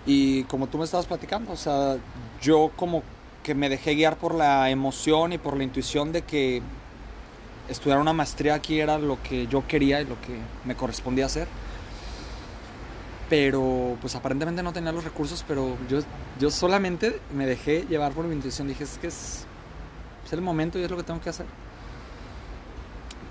[0.05, 1.97] Y como tú me estabas platicando, o sea,
[2.41, 3.03] yo como
[3.41, 6.61] que me dejé guiar por la emoción y por la intuición de que
[7.69, 11.47] estudiar una maestría aquí era lo que yo quería y lo que me correspondía hacer.
[13.29, 15.99] Pero pues aparentemente no tenía los recursos, pero yo,
[16.39, 18.67] yo solamente me dejé llevar por mi intuición.
[18.67, 19.45] Dije, es que es,
[20.33, 21.45] el momento y es lo que tengo que hacer.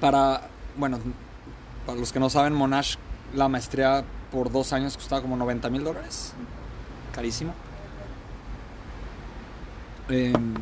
[0.00, 0.98] Para, bueno,
[1.86, 2.96] para los que no saben, Monash,
[3.34, 6.32] la maestría por dos años costaba como 90 mil dólares.
[7.14, 7.54] Carísimo.
[10.08, 10.54] Em,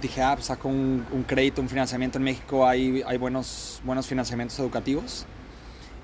[0.00, 4.06] dije, ah, pues saco un, un crédito, un financiamiento en México, hay, hay buenos, buenos
[4.06, 5.26] financiamientos educativos.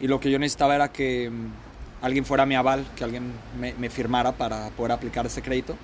[0.00, 3.72] Y lo que yo necesitaba era que mm, alguien fuera mi aval, que alguien me,
[3.74, 5.76] me firmara para poder aplicar ese crédito.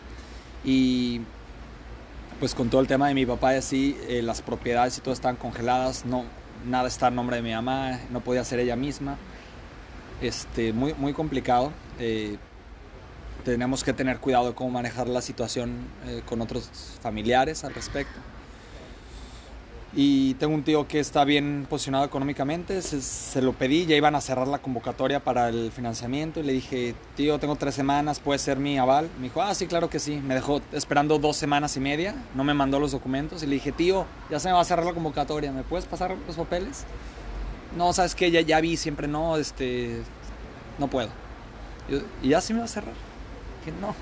[0.64, 1.22] Y
[2.42, 5.14] pues con todo el tema de mi papá y así, eh, las propiedades y todo
[5.14, 6.24] estaban congeladas, no,
[6.66, 9.16] nada está en nombre de mi mamá, no podía ser ella misma.
[10.20, 11.72] Este, muy, muy complicado.
[12.00, 12.38] Eh,
[13.44, 16.68] tenemos que tener cuidado de cómo manejar la situación eh, con otros
[17.00, 18.18] familiares al respecto.
[19.94, 24.14] Y tengo un tío que está bien posicionado económicamente, se, se, lo pedí, ya iban
[24.14, 28.38] a cerrar la convocatoria para el financiamiento y le dije, tío, tengo tres semanas, ¿puede
[28.38, 29.10] ser mi aval?
[29.18, 30.16] Me dijo, ah, sí, claro que sí.
[30.16, 33.70] Me dejó esperando dos semanas y media, no me mandó los documentos y le dije,
[33.70, 36.86] tío, ya se me va a cerrar la convocatoria, ¿me puedes pasar los papeles?
[37.76, 40.02] No, sabes que ya, ya vi, siempre no, este,
[40.78, 41.08] no puedo.
[42.22, 42.94] Y, ya sí me va a cerrar.
[43.64, 43.94] Que no.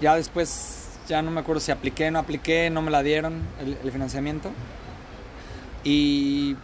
[0.00, 3.78] Ya después, ya no me acuerdo si apliqué, no apliqué, no me la dieron el,
[3.82, 4.50] el financiamiento.
[5.84, 6.56] Y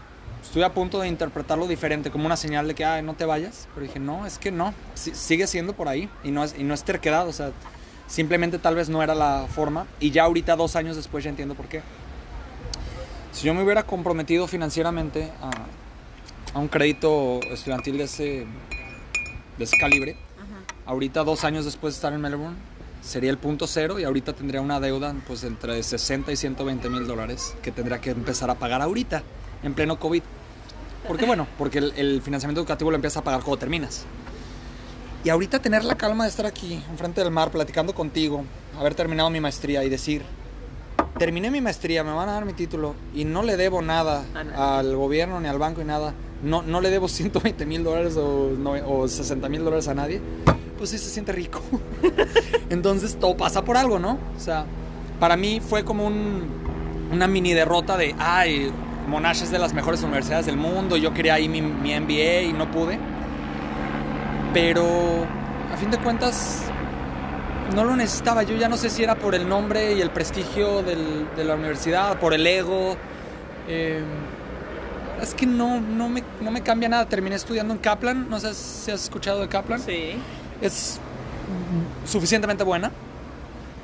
[0.43, 3.69] estuve a punto de interpretarlo diferente, como una señal de que, ay, no te vayas.
[3.75, 6.09] Pero dije, no, es que no, sigue siendo por ahí.
[6.25, 7.53] Y no, es, y no es terquedad, o sea,
[8.07, 9.87] simplemente tal vez no era la forma.
[10.01, 11.83] Y ya ahorita, dos años después, ya entiendo por qué.
[13.33, 15.51] Si yo me hubiera comprometido financieramente a,
[16.55, 18.47] a un crédito estudiantil de ese,
[19.57, 20.17] de ese calibre,
[20.87, 22.57] ahorita dos años después de estar en Melbourne,
[23.01, 27.07] sería el punto cero y ahorita tendría una deuda pues entre 60 y 120 mil
[27.07, 29.23] dólares que tendría que empezar a pagar ahorita,
[29.63, 30.23] en pleno COVID.
[31.07, 31.27] ¿Por qué?
[31.27, 34.05] Bueno, porque el, el financiamiento educativo lo empiezas a pagar cuando terminas.
[35.25, 38.45] Y ahorita tener la calma de estar aquí, enfrente del mar, platicando contigo,
[38.79, 40.23] haber terminado mi maestría y decir,
[41.19, 44.25] terminé mi maestría, me van a dar mi título y no le debo nada
[44.57, 48.51] al gobierno ni al banco y nada, no, no le debo 120 mil dólares o,
[48.59, 50.21] no, o 60 mil dólares a nadie,
[50.79, 51.63] pues sí se siente rico.
[52.71, 54.19] Entonces todo pasa por algo, ¿no?
[54.37, 54.65] O sea,
[55.19, 56.49] para mí fue como un,
[57.13, 58.73] una mini derrota de, ay,
[59.07, 62.71] Monash es de las mejores universidades del mundo, yo quería ahí mi, MBA y no
[62.71, 62.99] pude.
[64.55, 65.27] Pero
[65.73, 66.65] a fin de cuentas
[67.75, 68.43] no lo necesitaba.
[68.43, 72.19] Yo ya no sé si era por el nombre y el prestigio de la universidad,
[72.19, 72.97] por el ego.
[73.69, 74.03] Eh,
[75.21, 77.09] es que no, no, me, no me cambia nada.
[77.09, 78.29] Terminé estudiando en Kaplan.
[78.29, 79.81] No sé si has escuchado de Kaplan.
[79.81, 80.15] Sí.
[80.61, 80.99] Es
[82.05, 82.91] suficientemente buena.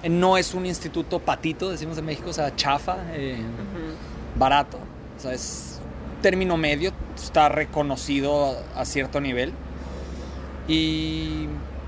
[0.03, 3.39] Eh, No es un instituto patito, decimos en México, o sea, chafa, eh,
[4.39, 4.79] barato.
[5.17, 5.81] O sea, es
[6.23, 9.53] término medio, está reconocido a, a cierto nivel.
[10.69, 11.47] Y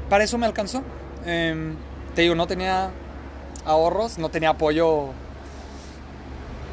[0.08, 0.82] para eso me alcanzó.
[1.26, 1.74] Eh,
[2.14, 2.90] te digo, no tenía
[3.64, 5.08] ahorros, no tenía apoyo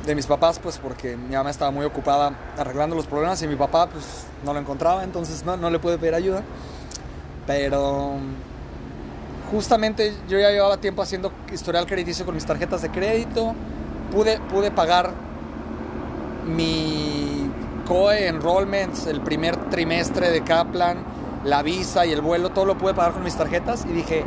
[0.05, 3.55] de mis papás, pues porque mi mamá estaba muy ocupada arreglando los problemas y mi
[3.55, 6.43] papá pues no lo encontraba, entonces no, no le pude pedir ayuda.
[7.47, 8.13] Pero
[9.51, 13.53] justamente yo ya llevaba tiempo haciendo historial crediticio con mis tarjetas de crédito,
[14.11, 15.11] pude, pude pagar
[16.45, 17.49] mi
[17.87, 20.97] COE enrollments el primer trimestre de Kaplan,
[21.43, 24.25] la visa y el vuelo, todo lo pude pagar con mis tarjetas y dije,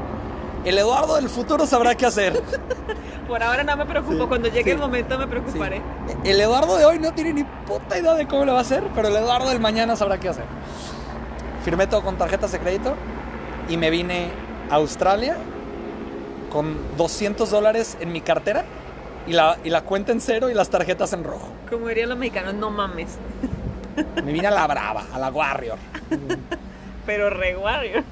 [0.65, 2.43] el Eduardo del futuro sabrá qué hacer.
[3.27, 4.71] Por ahora no me preocupo, Sí, cuando llegue sí.
[4.71, 5.31] el momento me Sí.
[5.31, 5.83] preocuparé.
[6.25, 8.83] El Eduardo de hoy no tiene ni puta idea de cómo lo va a hacer,
[8.95, 10.45] pero el Eduardo del mañana sabrá qué hacer.
[11.65, 12.95] Firmé todo con tarjetas de crédito
[13.69, 14.31] y me vine
[14.71, 15.37] a Australia
[16.51, 18.65] con 200 dólares en mi cartera
[19.27, 21.49] y la, y la cuenta en cero y las tarjetas en rojo.
[21.69, 23.19] Como dirían los mexicanos, no mames.
[24.25, 25.77] Me vine a la brava, a la warrior.
[27.05, 28.05] Pero re Warrior,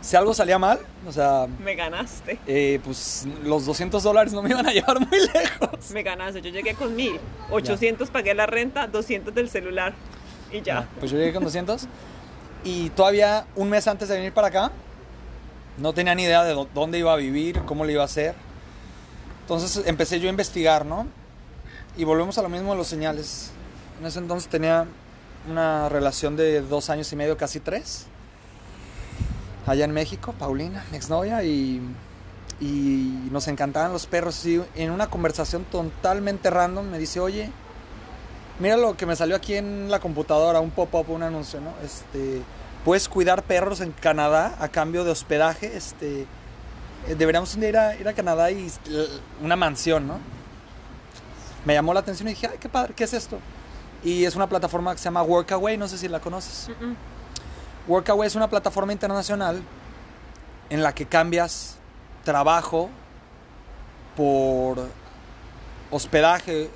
[0.00, 2.38] Si algo salía mal, o sea, me ganaste.
[2.46, 5.90] eh, pues los 200 dólares no me iban a llevar muy lejos.
[5.92, 6.40] Me ganaste.
[6.40, 7.18] Yo llegué con mil.
[7.50, 9.94] 800 pagué la renta, 200 del celular.
[10.52, 10.88] Y ya.
[11.00, 11.86] Pues yo llegué con 200
[12.64, 14.72] y todavía un mes antes de venir para acá
[15.76, 18.34] no tenía ni idea de dó- dónde iba a vivir, cómo lo iba a hacer.
[19.42, 21.06] Entonces empecé yo a investigar, ¿no?
[21.96, 23.50] Y volvemos a lo mismo de los señales.
[24.00, 24.86] En ese entonces tenía
[25.50, 28.06] una relación de dos años y medio, casi tres.
[29.68, 31.80] Allá en México, Paulina, mi exnovia, y,
[32.60, 34.44] y nos encantaban los perros.
[34.46, 37.50] Y en una conversación totalmente random me dice, oye,
[38.58, 41.74] Mira lo que me salió aquí en la computadora, un pop-up, un anuncio, ¿no?
[41.84, 42.42] Este,
[42.84, 46.22] puedes cuidar perros en Canadá a cambio de hospedaje, este,
[47.06, 48.68] eh, deberíamos ir a, ir a Canadá y
[49.40, 50.18] una mansión, ¿no?
[51.64, 53.38] Me llamó la atención y dije, ay, qué padre, ¿qué es esto?
[54.02, 56.68] Y es una plataforma que se llama Workaway, no sé si la conoces.
[57.88, 59.62] Workaway es una plataforma internacional
[60.68, 61.76] en la que cambias
[62.22, 62.90] trabajo
[64.14, 64.86] por
[65.90, 66.68] hospedaje,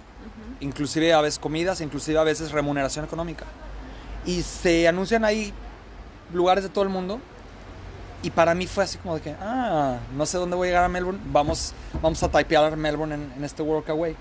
[0.61, 3.45] inclusive a veces comidas, inclusive a veces remuneración económica.
[4.25, 5.53] Y se anuncian ahí
[6.33, 7.21] lugares de todo el mundo.
[8.23, 10.85] Y para mí fue así como de que, ah, no sé dónde voy a llegar
[10.85, 14.17] a Melbourne, vamos, vamos a typear Melbourne en, en este Workaway.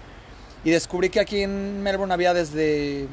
[0.65, 3.07] Y descubrí que aquí en Melbourne había desde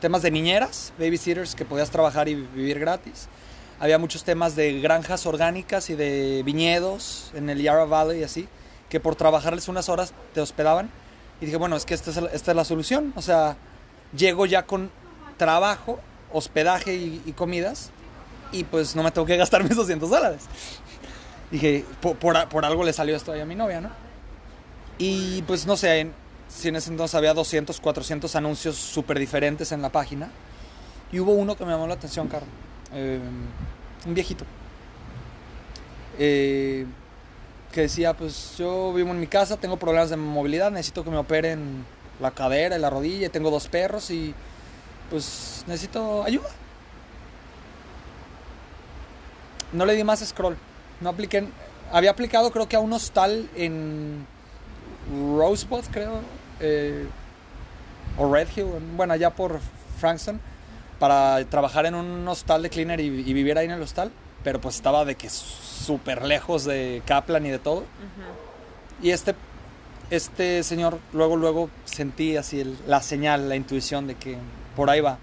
[0.00, 3.28] temas de niñeras, babysitters, que podías trabajar y vivir gratis.
[3.78, 8.48] Había muchos temas de granjas orgánicas y de viñedos en el Yarra Valley y así,
[8.88, 10.90] que por trabajarles unas horas te hospedaban.
[11.40, 13.12] Y dije, bueno, es que esta es, esta es la solución.
[13.16, 13.56] O sea,
[14.16, 14.90] llego ya con
[15.36, 16.00] trabajo,
[16.32, 17.90] hospedaje y, y comidas
[18.52, 20.42] y pues no me tengo que gastar mis 200 dólares.
[21.50, 23.90] Dije, por, por, por, algo le salió esto ahí a mi novia, ¿no?
[24.98, 26.10] Y pues no sé,
[26.50, 30.30] si en ese entonces había 200, 400 anuncios súper diferentes en la página.
[31.12, 32.50] Y hubo uno que me llamó la atención, Carlos.
[32.92, 33.20] Eh,
[34.06, 34.44] un viejito.
[36.18, 36.86] Eh,
[37.72, 41.18] que decía, pues yo vivo en mi casa, tengo problemas de movilidad, necesito que me
[41.18, 41.84] operen
[42.20, 44.34] la cadera y la rodilla, tengo dos perros y
[45.08, 46.48] pues necesito ayuda.
[49.72, 50.56] No le di más scroll.
[51.00, 51.46] No apliqué.
[51.92, 54.26] Había aplicado creo que a un hostal en
[55.36, 56.39] Rosebud, creo.
[56.60, 57.06] Eh,
[58.18, 59.60] o Red Hill, bueno, allá por
[59.98, 60.40] Frankston,
[60.98, 64.10] para trabajar en un hostal de cleaner y, y vivir ahí en el hostal.
[64.42, 67.80] Pero pues estaba de que súper lejos de Kaplan y de todo.
[67.80, 69.04] Uh -huh.
[69.06, 69.34] Y este,
[70.10, 74.36] este señor, luego, luego sentí así el, la señal, la intuición de que
[74.76, 75.18] por ahí va.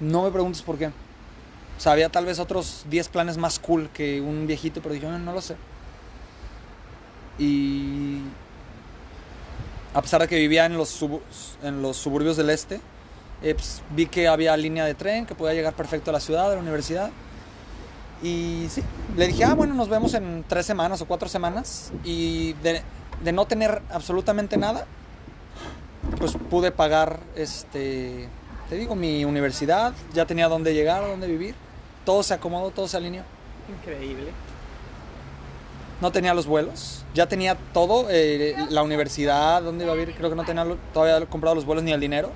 [0.00, 0.88] No me preguntes por qué.
[0.88, 5.06] O sea, había tal vez otros 10 planes más cool que un viejito, pero dije,
[5.06, 5.56] no, no lo sé.
[7.38, 8.20] Y
[9.94, 11.20] a pesar de que vivía en los, sub
[11.62, 12.80] en los suburbios del este,
[13.42, 16.50] eh, pues, vi que había línea de tren que podía llegar perfecto a la ciudad,
[16.50, 17.10] a la universidad.
[18.22, 18.82] Y sí,
[19.16, 21.92] le dije, ah, bueno, nos vemos en tres semanas o cuatro semanas.
[22.04, 22.82] Y de,
[23.22, 24.86] de no tener absolutamente nada,
[26.18, 28.28] pues pude pagar, este,
[28.68, 31.56] te digo, mi universidad, ya tenía dónde llegar, dónde vivir.
[32.04, 33.24] Todo se acomodó, todo se alineó.
[33.68, 34.30] Increíble.
[36.02, 40.30] No tenía los vuelos, ya tenía todo, eh, la universidad, dónde iba a vivir, creo
[40.30, 42.32] que no tenía todavía comprado los vuelos ni el dinero.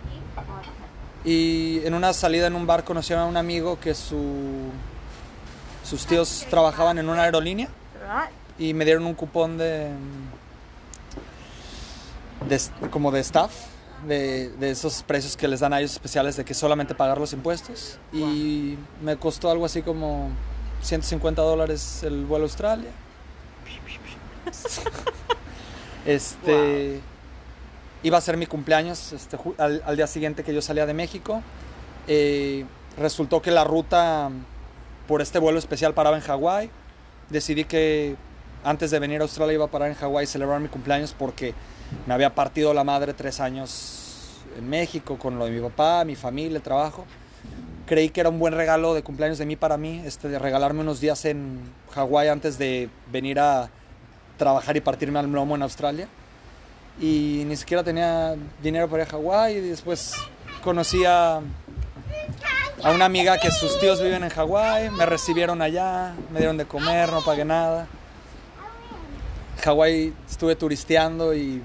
[1.24, 4.70] Y en una salida en un bar conocí a un amigo que su,
[5.82, 7.68] sus tíos trabajaban en una aerolínea
[8.56, 9.88] y me dieron un cupón de,
[12.48, 12.60] de
[12.92, 13.50] como de staff
[14.06, 17.32] de, de, esos precios que les dan a ellos especiales de que solamente pagar los
[17.32, 20.30] impuestos y me costó algo así como
[20.82, 22.90] 150 dólares el vuelo a Australia.
[26.06, 27.00] este wow.
[28.02, 31.42] iba a ser mi cumpleaños este, al, al, día siguiente que yo salía de México.
[32.08, 32.64] Eh,
[32.98, 34.30] resultó que la ruta
[35.06, 36.70] por este vuelo especial paraba en Hawái.
[37.30, 38.16] Decidí que
[38.64, 41.54] antes de venir a Australia iba a parar en Hawái y celebrar mi cumpleaños porque
[42.06, 46.16] me había partido la madre tres años en México con lo de mi papá, mi
[46.16, 47.04] familia, el trabajo.
[47.86, 50.80] Creí que era un buen regalo de cumpleaños de mí para mí, este, de regalarme
[50.80, 51.60] unos días en
[51.94, 53.70] Hawái antes de venir a
[54.36, 56.08] trabajar y partirme al lomo en Australia.
[57.00, 59.56] Y ni siquiera tenía dinero para ir a Hawái.
[59.56, 60.14] Y después
[60.62, 61.36] conocí a,
[62.82, 66.66] a una amiga que sus tíos viven en Hawái, me recibieron allá, me dieron de
[66.66, 67.86] comer, no pagué nada.
[69.64, 71.62] Hawái estuve turisteando y...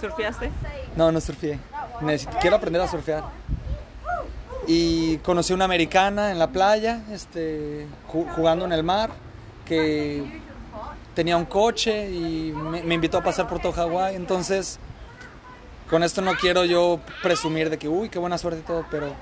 [0.00, 0.50] ¿Surfeaste?
[0.96, 1.58] No, no surfeé.
[2.02, 3.24] Necesito, quiero aprender a surfear.
[4.66, 9.10] Y conocí una americana en la playa, este, jugando en el mar,
[9.64, 10.42] que
[11.14, 14.16] tenía un coche y me, me invitó a pasar por todo Hawái.
[14.16, 14.78] Entonces,
[15.88, 19.12] con esto no quiero yo presumir de que, uy, qué buena suerte y todo, pero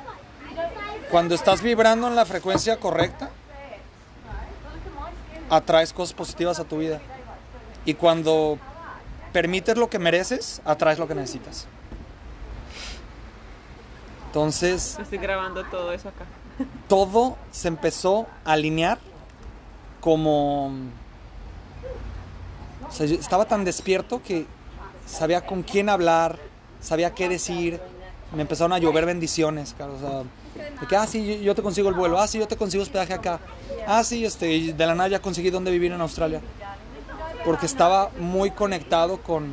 [1.10, 3.30] cuando estás vibrando en la frecuencia correcta,
[5.50, 7.00] atraes cosas positivas a tu vida.
[7.84, 8.58] Y cuando
[9.32, 11.66] permites lo que mereces, atraes lo que necesitas.
[14.26, 14.98] Entonces...
[14.98, 16.24] Estoy grabando todo eso acá.
[16.88, 18.98] Todo se empezó a alinear
[20.00, 20.72] como...
[23.00, 24.46] Estaba tan despierto que
[25.06, 26.38] sabía con quién hablar,
[26.80, 27.80] sabía qué decir.
[28.34, 30.22] Me empezaron a llover bendiciones, claro, o sea,
[30.80, 33.12] de que, ah, sí, yo te consigo el vuelo, ah, sí, yo te consigo hospedaje
[33.12, 33.40] acá,
[33.86, 36.40] ah, sí, este, de la nada ya conseguí dónde vivir en Australia
[37.44, 39.48] porque estaba muy conectado con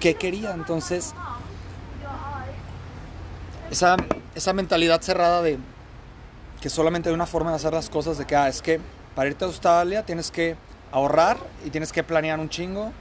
[0.00, 0.52] qué quería.
[0.52, 1.14] Entonces,
[3.70, 3.96] esa,
[4.34, 5.58] esa mentalidad cerrada de
[6.60, 8.80] que solamente hay una forma de hacer las cosas, de que ah, es que
[9.14, 10.56] para irte a Australia tienes que
[10.92, 12.92] ahorrar y tienes que planear un chingo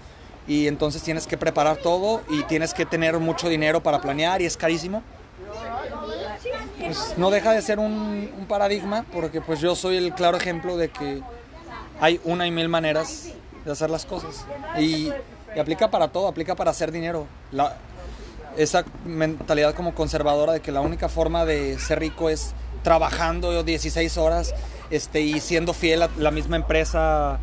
[0.47, 4.45] y entonces tienes que preparar todo y tienes que tener mucho dinero para planear y
[4.45, 5.03] es carísimo.
[6.79, 10.89] Pues no deja de ser un, paradigma porque pues yo soy el claro ejemplo de
[10.89, 11.21] que
[11.99, 13.29] hay una y mil maneras
[13.63, 14.45] de hacer las cosas
[14.77, 15.11] y,
[15.59, 17.27] aplica para todo, aplica para hacer dinero.
[18.57, 24.17] Esa mentalidad como conservadora de que la única forma de ser rico es trabajando 16
[24.17, 24.53] horas
[24.89, 27.39] este, y siendo fiel a la misma empresa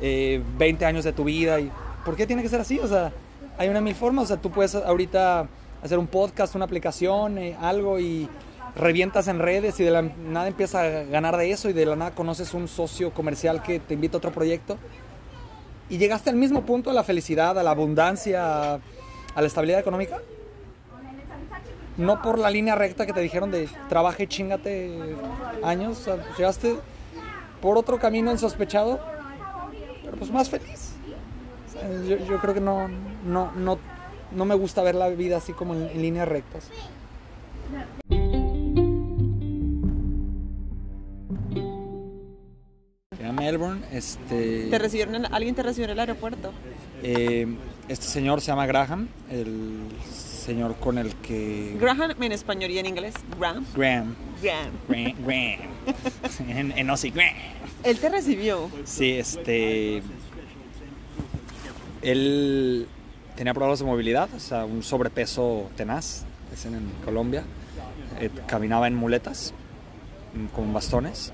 [0.00, 1.60] eh, 20 años de tu vida.
[1.60, 1.70] Y,
[2.04, 2.78] ¿Por qué tiene que ser así?
[2.78, 3.12] O sea,
[3.58, 4.24] hay una mil formas.
[4.24, 5.48] O sea, tú puedes ahorita
[5.82, 8.28] hacer un podcast, una aplicación, eh, algo y
[8.74, 11.96] revientas en redes y de la nada empiezas a ganar de eso y de la
[11.96, 14.76] nada conoces un socio comercial que te invita a otro proyecto
[15.88, 18.80] y llegaste al mismo punto a la felicidad, a la abundancia, a,
[19.34, 20.18] a la estabilidad económica.
[21.96, 24.98] No por la línea recta que te dijeron de trabaja y chingate
[25.62, 26.00] años.
[26.00, 26.76] o sea, llegaste
[27.62, 29.00] por otro camino insospechado,
[30.06, 30.92] pero pues más feliz.
[32.08, 32.88] Yo, yo creo que no,
[33.26, 33.78] no, no,
[34.32, 36.70] no me gusta ver la vida así como en, en líneas rectas.
[43.26, 44.68] A Melbourne, este.
[44.70, 46.52] ¿Te recibieron en- ¿Alguien te recibió en el aeropuerto?
[47.02, 47.46] Eh,
[47.88, 49.80] este señor se llama Graham, el
[50.46, 51.76] señor con el que...
[51.80, 53.14] Graham en español y en inglés.
[53.38, 53.66] Graham.
[53.74, 54.14] Graham.
[54.42, 54.70] Graham.
[54.88, 55.14] Graham.
[55.26, 55.58] Graham.
[56.48, 57.34] en, en Aussie, Graham.
[57.82, 58.70] Él te recibió.
[58.84, 60.02] Sí, este...
[62.02, 62.86] Él
[63.34, 67.42] tenía problemas de movilidad, o sea, un sobrepeso tenaz, es en, Colombia.
[68.20, 69.52] Eh, caminaba en muletas,
[70.34, 71.32] mm, con bastones.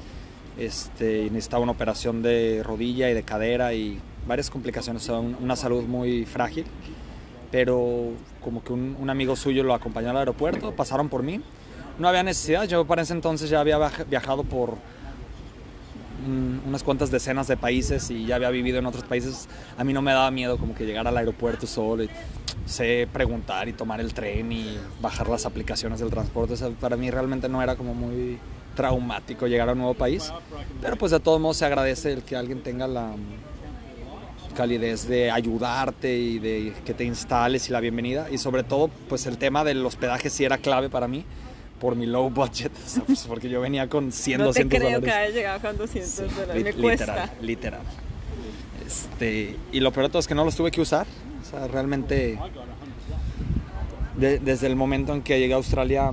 [0.59, 5.37] Este, necesitaba una operación de rodilla y de cadera y varias complicaciones, o sea, un-
[5.41, 6.65] una salud muy frágil.
[7.53, 8.09] Pero
[8.43, 11.41] como que un, un amigo suyo lo acompañó al aeropuerto, pasaron por mí.
[11.99, 14.77] No había necesidad, yo para ese entonces ya había viaja- viajado por
[16.67, 19.49] unas cuantas decenas de países y ya había vivido en otros países.
[19.77, 22.11] A mí no me daba miedo como que llegar al aeropuerto solo y
[22.65, 26.55] sé preguntar y tomar el tren y bajar las aplicaciones del transporte.
[26.55, 28.39] O sea, para mí realmente no era como muy
[28.77, 30.33] traumático llegar a un nuevo país.
[30.81, 33.11] Pero pues de todos modos se agradece el que alguien tenga la
[34.53, 38.29] calidez de ayudarte y de que te instales y la bienvenida.
[38.31, 41.25] Y sobre todo pues el tema del hospedaje sí era clave para mí
[41.81, 44.79] por mi low budget, o sea, pues, porque yo venía con 100, no te 200
[44.79, 45.05] creo dólares.
[45.05, 46.55] que haya llegado con 200 dólares.
[46.57, 46.83] Li- Me literal,
[47.19, 47.35] cuesta.
[47.43, 47.81] literal.
[48.87, 51.07] Este, y lo peor de todo es que no los tuve que usar.
[51.43, 52.39] O sea, realmente,
[54.17, 56.13] de- desde el momento en que llegué a Australia,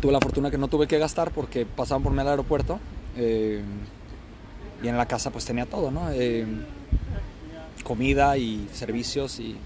[0.00, 2.78] tuve la fortuna que no tuve que gastar porque pasaban por mí al aeropuerto.
[3.16, 3.62] eh,
[4.82, 6.10] y en la casa pues tenía todo, ¿no?
[6.10, 6.46] Eh,
[7.84, 9.56] comida y servicios y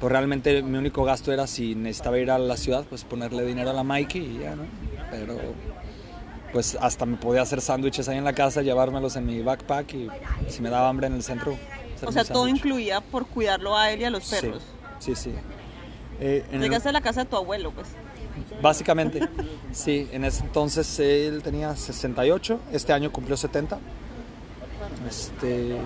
[0.00, 3.70] pues realmente mi único gasto era si necesitaba ir a la ciudad, pues ponerle dinero
[3.70, 4.64] a la Mikey y ya, ¿no?
[5.10, 5.36] Pero
[6.52, 10.08] pues hasta me podía hacer sándwiches ahí en la casa, llevármelos en mi backpack y
[10.48, 11.56] si me daba hambre en el centro.
[12.04, 14.62] O sea, todo incluía por cuidarlo a él y a los perros.
[14.98, 15.32] Sí, sí.
[16.20, 17.86] Eh, el- Llegaste a la casa de tu abuelo, pues.
[18.60, 19.20] Básicamente,
[19.72, 20.08] sí.
[20.12, 23.78] En ese entonces él tenía 68, este año cumplió 70.
[25.08, 25.78] Este,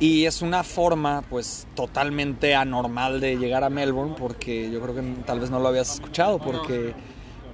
[0.00, 5.02] y es una forma, pues, totalmente anormal de llegar a Melbourne, porque yo creo que
[5.24, 6.94] tal vez no lo habías escuchado, porque,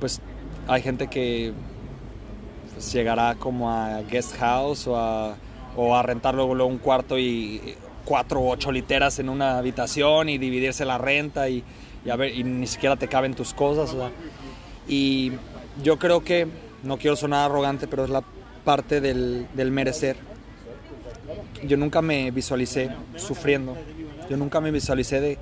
[0.01, 0.21] pues,
[0.67, 1.53] hay gente que
[2.73, 5.37] pues, llegará como a guest house o a,
[5.77, 10.39] o a rentar luego, un cuarto y cuatro o ocho literas en una habitación y
[10.39, 11.63] dividirse la renta y,
[12.35, 13.95] y ni siquiera te caben tus cosas.
[14.89, 15.33] y
[15.83, 16.49] yo creo que,
[16.83, 18.23] no quiero sonar arrogante, pero es la
[18.69, 20.17] parte del, del merecer.
[21.67, 23.75] Yo nunca me visualicé sufriendo.
[24.29, 25.39] Yo nunca me visualicé de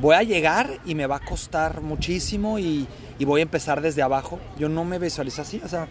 [0.00, 2.86] voy a llegar y me va a costar muchísimo y,
[3.18, 4.38] y voy a empezar desde abajo.
[4.60, 5.88] Yo no me visualicé así, o sea,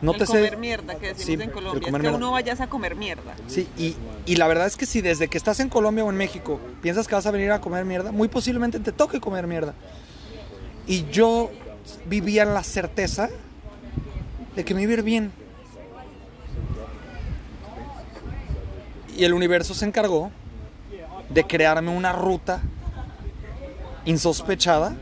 [0.00, 0.32] no el te sé.
[0.34, 1.80] comer mierda que decimos Sí, en Colombia.
[1.88, 2.16] Es que mierda.
[2.16, 3.34] uno vayas a comer mierda.
[3.48, 3.96] Sí, y,
[4.26, 7.08] y la verdad es que si desde que estás en Colombia o en México piensas
[7.08, 9.74] que vas a venir a comer mierda, muy posiblemente te toque comer mierda.
[10.86, 11.50] Y yo
[12.08, 13.28] vivía en la certeza
[14.54, 15.32] de que me iba a ir bien.
[19.16, 20.30] Y el universo se encargó
[21.30, 22.60] de crearme una ruta
[24.04, 24.94] insospechada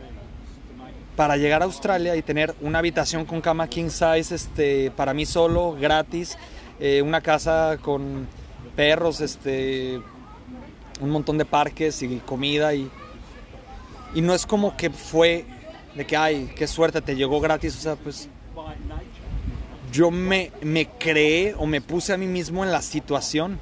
[1.16, 5.26] para llegar a Australia y tener una habitación con cama king size este, para mí
[5.26, 6.38] solo, gratis,
[6.80, 8.26] eh, una casa con
[8.74, 10.00] perros, este,
[11.00, 12.90] un montón de parques y comida y,
[14.14, 15.44] y no es como que fue
[15.94, 18.28] de que, ay, qué suerte, te llegó gratis, o sea, pues
[19.92, 23.58] yo me, me creé o me puse a mí mismo en la situación.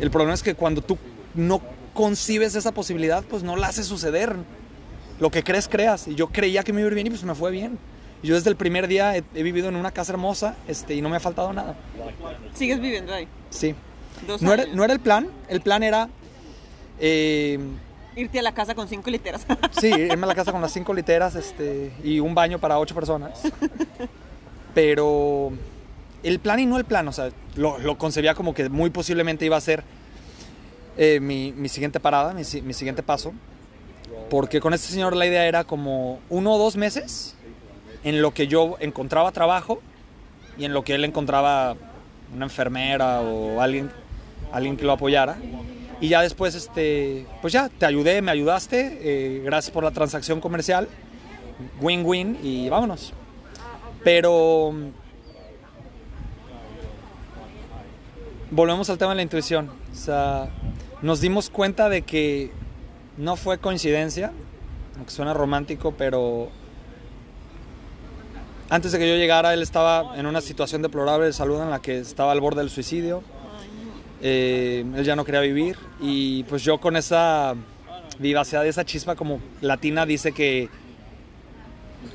[0.00, 0.98] El problema es que cuando tú
[1.34, 1.60] no
[1.94, 4.36] concibes esa posibilidad, pues no la haces suceder.
[5.20, 6.06] Lo que crees, creas.
[6.08, 7.78] Y yo creía que me iba a ir bien y pues me fue bien.
[8.22, 11.08] Yo desde el primer día he, he vivido en una casa hermosa este, y no
[11.08, 11.76] me ha faltado nada.
[12.54, 13.28] ¿Sigues viviendo ahí?
[13.50, 13.74] Sí.
[14.40, 16.08] Era, no era el plan, el plan era...
[16.98, 17.58] eh,
[18.16, 19.46] Irte a la casa con cinco literas.
[19.80, 22.92] Sí, irme a la casa con las cinco literas este, y un baño para ocho
[22.96, 23.40] personas.
[24.74, 25.52] Pero
[26.22, 29.56] el plan y no el plan, o sea, lo, concebía como que muy posiblemente iba
[29.56, 29.84] a ser
[30.96, 33.32] eh, mi, mi siguiente parada, mi, mi siguiente paso.
[34.30, 37.34] Porque con este señor la idea era como uno o dos meses
[38.04, 39.80] en lo que yo encontraba trabajo
[40.58, 41.76] y en lo que él encontraba
[42.34, 43.90] una enfermera o alguien,
[44.52, 45.36] alguien que lo apoyara.
[46.00, 50.40] Y ya después, este, pues ya, te ayudé, me ayudaste, eh, gracias por la transacción
[50.40, 50.88] comercial,
[51.80, 53.12] win-win y vámonos.
[54.04, 54.72] Pero
[58.50, 59.70] volvemos al tema de la intuición.
[59.92, 60.48] O sea,
[61.02, 62.50] nos dimos cuenta de que
[63.16, 64.32] no fue coincidencia,
[64.96, 66.50] aunque suena romántico, pero
[68.70, 71.80] antes de que yo llegara, él estaba en una situación deplorable de salud en la
[71.80, 73.22] que estaba al borde del suicidio.
[74.20, 77.54] Eh, él ya no quería vivir y pues yo con esa
[78.18, 80.68] vivacidad y esa chispa como latina dice que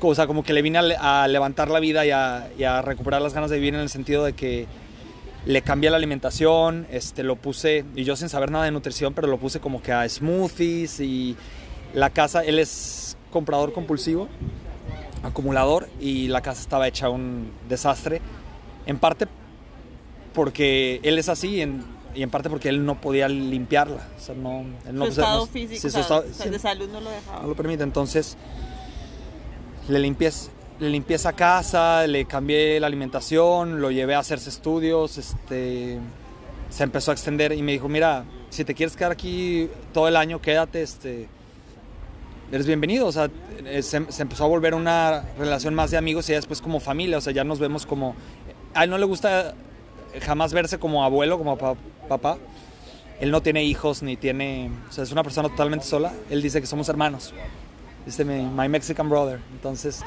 [0.00, 3.22] o sea, como que le vine a, le- a levantar la vida y a recuperar
[3.22, 4.66] las ganas de vivir en el sentido de que
[5.46, 9.28] le cambié la alimentación, este, lo puse, y yo sin saber nada de nutrición, pero
[9.28, 11.36] lo puse como que a smoothies y
[11.92, 14.28] la casa, él es comprador compulsivo,
[15.22, 18.20] acumulador, y la casa estaba hecha un desastre,
[18.86, 19.26] en parte
[20.32, 21.84] porque él es así y en,
[22.14, 24.08] y en parte porque él no podía limpiarla.
[24.16, 26.34] O sea, no, él no, su estado no- físico, sí, o su sea, estado- o
[26.34, 27.42] sea, sí, de salud no lo dejaba.
[27.42, 27.82] no lo permite.
[27.84, 28.36] Entonces,
[29.88, 30.30] le limpié,
[30.80, 35.98] le limpié esa casa, le cambié la alimentación, lo llevé a hacerse estudios, este,
[36.68, 40.16] se empezó a extender y me dijo, mira, si te quieres quedar aquí todo el
[40.16, 41.28] año, quédate, este,
[42.50, 43.06] eres bienvenido.
[43.06, 43.30] O sea,
[43.64, 46.80] eh, se, se empezó a volver una relación más de amigos y ya después como
[46.80, 48.14] familia, o sea, ya nos vemos como...
[48.74, 49.54] A él no le gusta
[50.22, 51.76] jamás verse como abuelo, como pa-
[52.08, 52.38] papá.
[53.20, 54.70] Él no tiene hijos ni tiene...
[54.88, 56.12] O sea, es una persona totalmente sola.
[56.30, 57.32] Él dice que somos hermanos.
[58.04, 59.38] Dice mi my Mexican brother.
[59.52, 60.02] Entonces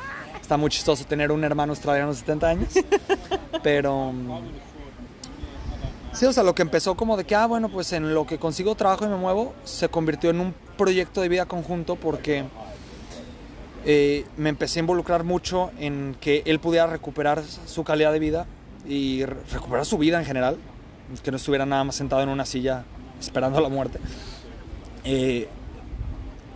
[0.47, 2.69] está muy chistoso tener un hermano australiano de 70 años.
[3.63, 4.13] Pero...
[6.13, 8.37] Sí, o sea, lo que empezó como de que, ah, bueno, pues en lo que
[8.39, 12.45] consigo trabajo y me muevo, se convirtió en un proyecto de vida conjunto porque
[13.85, 18.45] eh, me empecé a involucrar mucho en que él pudiera recuperar su calidad de vida
[18.87, 20.55] y re- recuperar su vida en general,
[21.23, 22.85] que no estuviera nada más sentado en una silla
[23.19, 23.99] esperando la muerte.
[25.03, 25.49] Eh,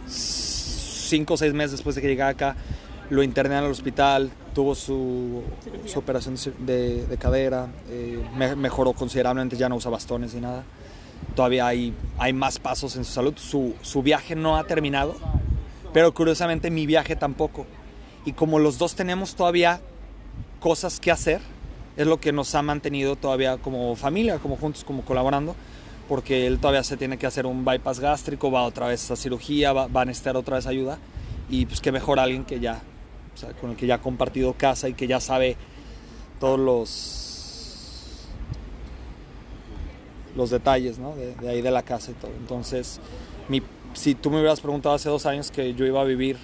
[0.08, 2.56] cinco o seis meses después de que llegara acá,
[3.12, 5.44] lo interné al hospital, tuvo su,
[5.86, 10.42] su operación de, de- de cadera, eh, me- mejoró considerablemente, ya no usa bastones ni
[10.42, 10.64] nada.
[11.36, 13.34] Todavía hay, hay más pasos en su salud.
[13.38, 15.16] Su, su viaje no ha terminado,
[15.94, 17.66] pero curiosamente mi viaje tampoco.
[18.26, 19.82] Y como los dos tenemos todavía
[20.60, 21.42] cosas que hacer,
[21.98, 25.56] es lo que nos ha mantenido todavía como familia, como juntos, como colaborando,
[26.08, 29.74] porque él todavía se tiene que hacer un bypass gástrico, va otra vez a cirugía,
[29.74, 30.98] va, va a necesitar otra vez ayuda,
[31.50, 32.82] y pues que mejor alguien que ya,
[33.60, 35.58] con el que ya ha compartido casa y que ya sabe
[36.40, 37.32] todos los
[40.36, 41.14] los detalles ¿no?
[41.16, 42.32] de, ahí de la casa y todo.
[42.40, 43.00] Entonces,
[43.94, 46.38] si tú me hubieras preguntado hace dos años que yo iba a vivir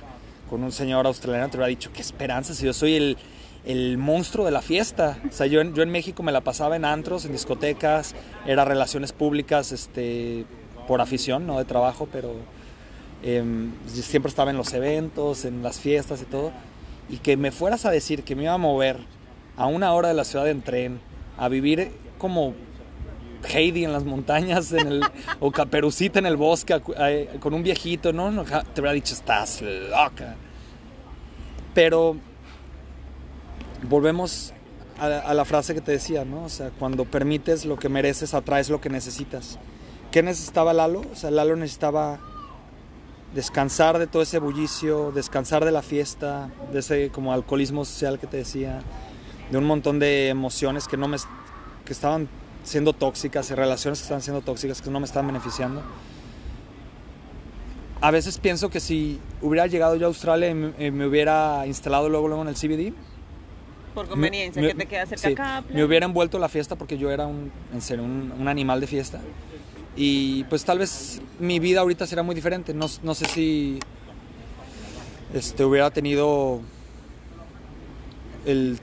[0.49, 3.17] con un señor australiano, te hubiera dicho, qué esperanza, si yo soy el,
[3.65, 5.19] el monstruo de la fiesta.
[5.29, 8.15] O sea, yo en, yo en México me la pasaba en antros, en discotecas,
[8.45, 10.45] era relaciones públicas este,
[10.87, 12.33] por afición, no de trabajo, pero
[13.23, 16.51] em, siempre estaba en los eventos, en las fiestas y todo.
[17.09, 18.97] Y que me fueras a decir que me iba a mover
[19.55, 20.99] a una hora de la ciudad en tren,
[21.37, 22.53] a vivir como
[23.43, 25.03] Heidi en las montañas en el,
[25.39, 26.79] o Caperucita en el bosque
[27.39, 30.35] con un viejito, no, no, te hubiera dicho, estás loca.
[31.73, 32.17] Pero
[33.87, 34.53] volvemos
[34.99, 36.43] a, a la frase que te decía, ¿no?
[36.43, 39.59] O sea, cuando permites lo que mereces, atraes lo que necesitas.
[40.11, 41.01] ¿Qué necesitaba Lalo?
[41.11, 42.19] O sea, Lalo necesitaba
[43.33, 48.27] descansar de todo ese bullicio, descansar de la fiesta, de ese como alcoholismo social que
[48.27, 48.81] te decía,
[49.51, 51.17] de un montón de emociones que no me
[51.85, 52.27] que estaban
[52.63, 55.81] siendo tóxicas y relaciones que estaban siendo tóxicas que no me estaban beneficiando.
[58.01, 60.53] A veces pienso que si hubiera llegado yo a Australia y
[60.91, 62.93] me, hubiera instalado luego, luego en el CBD,
[63.95, 65.63] Por conveniencia, me- que te queda cerca sí, acá.
[65.73, 68.87] me hubiera envuelto la fiesta porque yo era un, en serio, un, un animal de
[68.87, 69.19] fiesta.
[69.97, 72.73] Y pues tal vez mi vida ahorita será muy diferente.
[72.73, 73.79] No, no sé si
[75.33, 76.61] este, hubiera tenido
[78.45, 78.77] el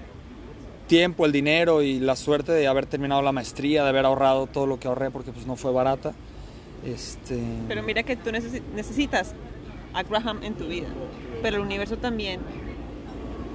[0.89, 4.67] tiempo, el dinero y la suerte de haber terminado la maestría, de haber ahorrado todo
[4.67, 6.13] lo que ahorré porque pues no fue barata.
[6.85, 7.39] Este,
[7.69, 9.35] Pero mira que tú necesi- necesitas
[9.95, 10.89] a Graham en tu vida,
[11.41, 12.41] pero el universo también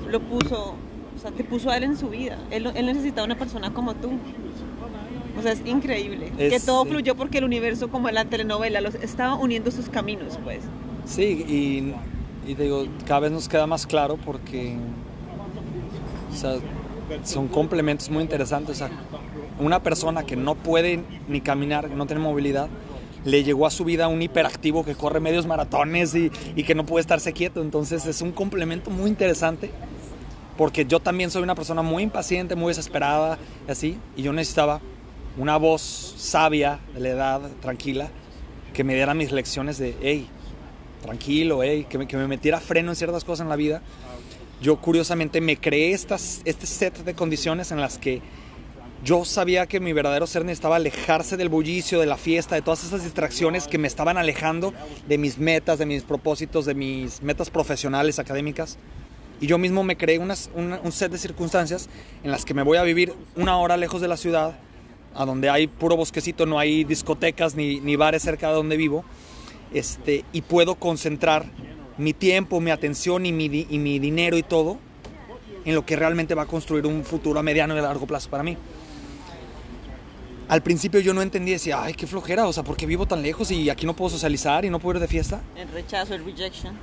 [0.10, 0.74] lo puso,
[1.16, 2.40] o sea, te puso a él en su vida.
[2.50, 4.10] Él, él necesitaba una persona como tú.
[5.38, 6.32] O sea, es increíble.
[6.38, 9.90] Es- que todo fluyó porque el universo, como en la telenovela, los estaba uniendo sus
[9.90, 10.60] caminos, pues.
[11.06, 11.94] Sí, y,
[12.50, 14.76] y digo, cada vez nos queda más claro porque
[16.32, 16.56] o sea,
[17.24, 18.76] son complementos muy interesantes.
[18.82, 18.90] O sea,
[19.60, 22.68] una persona que no puede ni caminar, que no tiene movilidad,
[23.26, 26.86] le llegó a su vida un hiperactivo que corre medios maratones y, y que no
[26.86, 27.62] puede estarse quieto.
[27.62, 29.72] Entonces es un complemento muy interesante
[30.58, 33.38] porque yo también soy una persona muy impaciente, muy desesperada
[33.68, 34.82] y así, y yo necesitaba
[35.40, 35.82] una voz
[36.18, 38.10] sabia de la edad, tranquila,
[38.74, 40.28] que me diera mis lecciones de, hey,
[41.02, 43.82] tranquilo, hey, que, me, que me metiera freno en ciertas cosas en la vida.
[44.62, 48.22] Yo curiosamente me creé estas, este set de condiciones en las que
[49.02, 52.84] yo sabía que mi verdadero ser necesitaba alejarse del bullicio, de la fiesta, de todas
[52.84, 54.74] esas distracciones que me estaban alejando
[55.08, 58.78] de mis metas, de mis propósitos, de mis metas profesionales, académicas.
[59.40, 61.88] Y yo mismo me creé unas- una- un set de circunstancias
[62.26, 64.60] en las que me voy a vivir una hora lejos de la ciudad,
[65.16, 69.04] a donde hay puro bosquecito, no hay discotecas ni, ni bares cerca de donde vivo,
[69.74, 71.46] este, y puedo concentrar
[71.98, 74.78] mi tiempo, mi atención y mi, y mi dinero y todo
[75.66, 78.30] en lo que realmente va a construir un futuro a mediano y a largo plazo
[78.30, 78.56] para mí.
[80.48, 83.22] Al principio yo no entendía, decía, ay, qué flojera, o sea, ¿por qué vivo tan
[83.22, 85.42] lejos y aquí no puedo socializar y no puedo ir de fiesta?
[85.56, 86.74] El rechazo, el rejection.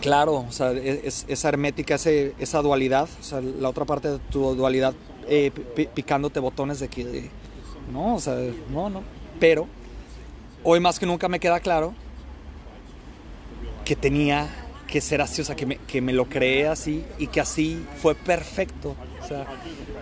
[0.00, 4.10] Claro, o sea, es, es- esa hermética, ese- esa dualidad, o sea, la otra parte
[4.10, 4.94] de tu dualidad
[5.28, 7.30] eh, pi- pi- picándote botones de que,
[7.92, 8.36] no, o sea,
[8.70, 9.02] no, no.
[9.38, 9.66] Pero
[10.62, 11.94] hoy más que nunca me queda claro
[13.84, 14.48] que tenía
[14.86, 17.84] que ser así, o sea, que me, que me lo creé así y que así
[18.00, 19.46] fue perfecto, o sea,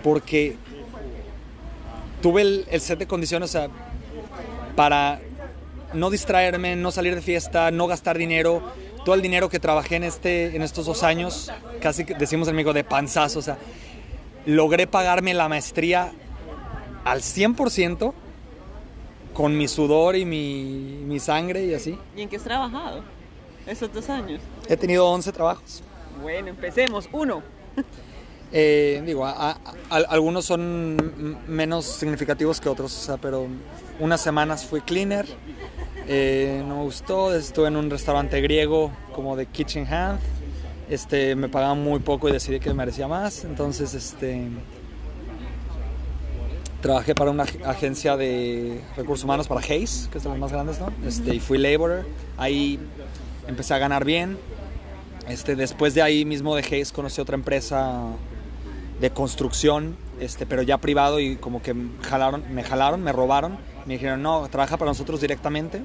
[0.03, 0.57] porque
[2.21, 3.69] tuve el, el set de condiciones, o sea,
[4.75, 5.21] para
[5.93, 8.61] no distraerme, no salir de fiesta, no gastar dinero.
[9.03, 12.83] Todo el dinero que trabajé en, este, en estos dos años, casi decimos amigo de
[12.83, 13.57] panzazo, o sea,
[14.45, 16.11] logré pagarme la maestría
[17.05, 18.13] al 100%
[19.33, 21.97] con mi sudor y mi, mi sangre y así.
[22.15, 23.01] ¿Y en qué has trabajado
[23.65, 24.41] esos dos años?
[24.67, 25.81] He tenido 11 trabajos.
[26.21, 27.07] Bueno, empecemos.
[27.11, 27.41] Uno.
[28.51, 29.57] Eh, digo, a- a-
[29.89, 30.95] a- algunos son
[31.47, 33.47] menos significativos que otros, o sea, pero
[33.99, 35.25] unas semanas fui cleaner,
[36.07, 40.19] eh, no me gustó, estuve en un restaurante griego como de Kitchen Hand,
[40.89, 44.47] este, me pagaban muy poco y decidí que merecía más, entonces este,
[46.85, 50.51] trabajé para una ag- agencia de recursos humanos para Hayes, que es de las más
[50.51, 50.91] grandes, ¿no?
[51.03, 52.05] Este, y fui laborer,
[52.37, 52.79] ahí
[53.47, 54.37] empecé a ganar bien,
[55.27, 58.03] este, después de ahí mismo de Hayes conocí otra empresa
[59.01, 63.57] de construcción, este, pero ya privado y como que jalaron, me jalaron, me robaron,
[63.87, 65.81] me dijeron, no, trabaja para nosotros directamente.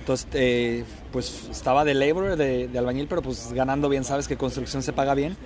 [0.00, 4.36] Entonces, eh, pues estaba de labor, de, de albañil, pero pues ganando bien, sabes que
[4.36, 5.36] construcción se paga bien.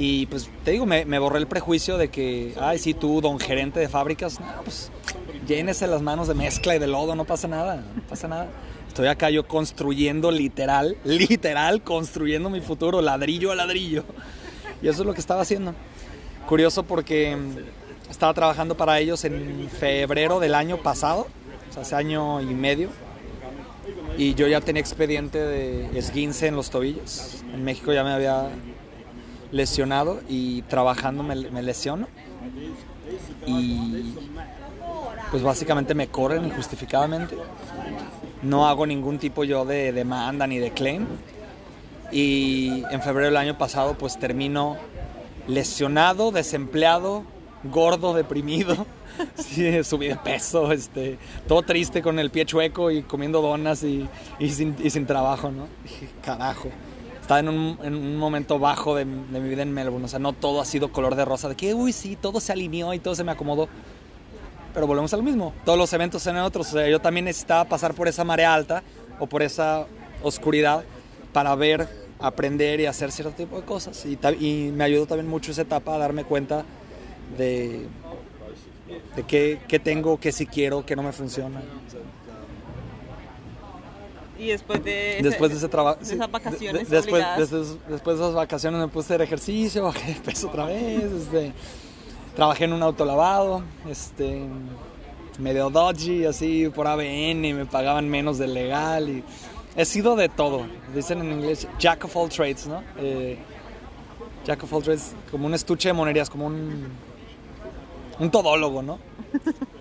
[0.00, 3.80] Y pues te digo, me, borré el prejuicio de que, ay, sí, tú, don gerente
[3.80, 4.92] de fábricas, no, pues
[5.44, 8.48] llénese las manos de mezcla y de lodo, no pasa nada, no pasa nada.
[8.86, 14.04] Estoy acá yo construyendo literal, literal, construyendo mi futuro, ladrillo a ladrillo.
[14.82, 15.74] Y eso es lo que estaba haciendo.
[16.46, 21.26] Curioso porque mm, estaba trabajando para ellos en febrero del año pasado,
[21.70, 22.90] o sea, hace año y medio.
[24.16, 27.42] Y yo ya tenía expediente de esguince en los tobillos.
[27.52, 28.48] En México ya me había
[29.50, 32.08] lesionado y trabajando me, lesiono.
[33.46, 34.14] Y
[35.30, 37.36] pues básicamente me corren injustificadamente.
[38.42, 41.06] No hago ningún tipo yo de demanda ni de claim.
[42.10, 44.76] Y en febrero del año pasado pues termino
[45.46, 47.24] lesionado, desempleado,
[47.64, 48.86] gordo, deprimido.
[49.34, 51.18] Sí, subí de peso, este,
[51.48, 54.08] todo triste con el pie chueco y comiendo donas y,
[54.38, 55.66] y sin, y sin trabajo, ¿no?
[56.22, 56.68] Carajo.
[57.28, 60.18] Estaba en un, en un momento bajo de, de mi vida en Melbourne, o sea,
[60.18, 63.00] no todo ha sido color de rosa, de que, uy, sí, todo se alineó y
[63.00, 63.68] todo se me acomodó.
[64.72, 67.66] Pero volvemos a lo mismo, todos los eventos en otros, o sea, yo también necesitaba
[67.66, 68.82] pasar por esa marea alta
[69.20, 69.86] o por esa
[70.22, 70.84] oscuridad
[71.34, 71.86] para ver,
[72.18, 74.06] aprender y hacer cierto tipo de cosas.
[74.06, 76.64] Y, y me ayudó también mucho esa etapa a darme cuenta
[77.36, 77.88] de,
[79.16, 81.60] de qué, qué tengo, qué sí quiero, qué no me funciona.
[84.38, 85.98] Y después de, ese- Después de ese trabajo...
[86.00, 90.14] de esas vacaciones después, después, después de esas vacaciones me puse a hacer ejercicio, bajé
[90.14, 91.52] de peso otra vez, este,
[92.36, 94.44] trabajé en un autolavado, este,
[95.38, 99.24] medio dodgy, así, por ABN, me pagaban menos del legal y
[99.76, 102.82] he sido de todo, dicen en inglés jack of all trades, ¿no?
[102.98, 103.38] Eh,
[104.44, 106.88] jack of all trades, como un estuche de monerías, como un,
[108.18, 108.98] un todólogo, ¿no?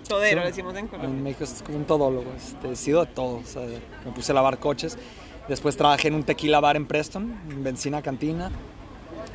[0.08, 0.48] Todero, Sí.
[0.48, 1.22] decimos en En Colombia.
[1.24, 3.38] México es como un todólogo, este, he sido de todo.
[3.38, 3.64] o sea,
[4.06, 4.98] me puse a lavar coches.
[5.48, 8.52] Después trabajé en un tequila bar en Preston, en Benzina Cantina.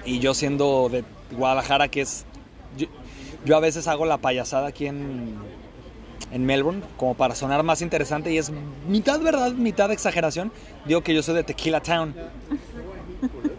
[0.04, 1.04] Y yo siendo de
[1.36, 2.24] Guadalajara, que es...
[2.76, 2.86] Yo,
[3.44, 5.34] yo a veces hago la payasada aquí en,
[6.30, 8.50] en Melbourne, como para sonar más interesante, y es
[8.88, 10.52] mitad verdad, mitad exageración.
[10.86, 12.14] Digo que yo soy de Tequila Town.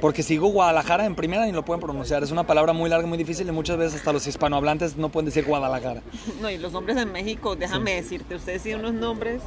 [0.00, 2.22] Porque si digo Guadalajara en primera ni lo pueden pronunciar.
[2.22, 5.26] Es una palabra muy larga, muy difícil y muchas veces hasta los hispanohablantes no pueden
[5.26, 6.02] decir Guadalajara.
[6.40, 9.42] No, y los nombres en México, déjame decirte, ustedes tienen unos nombres,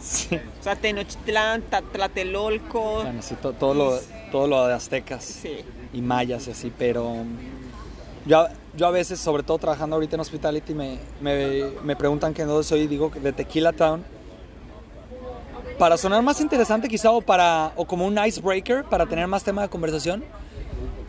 [0.00, 0.28] Sí.
[0.60, 1.62] o sea, Tenochtitlán,
[1.92, 3.98] Tlatelolco, Bueno, sí, to- todo, lo,
[4.30, 5.58] todo lo de aztecas sí.
[5.92, 7.16] y mayas y así, pero
[8.24, 8.46] yo,
[8.76, 12.62] yo a veces, sobre todo trabajando ahorita en Hospitality, me, me, me preguntan que no
[12.62, 14.04] soy, digo que de Tequila Town.
[15.78, 19.62] Para sonar más interesante quizá o, para, o como un icebreaker, para tener más tema
[19.62, 20.24] de conversación,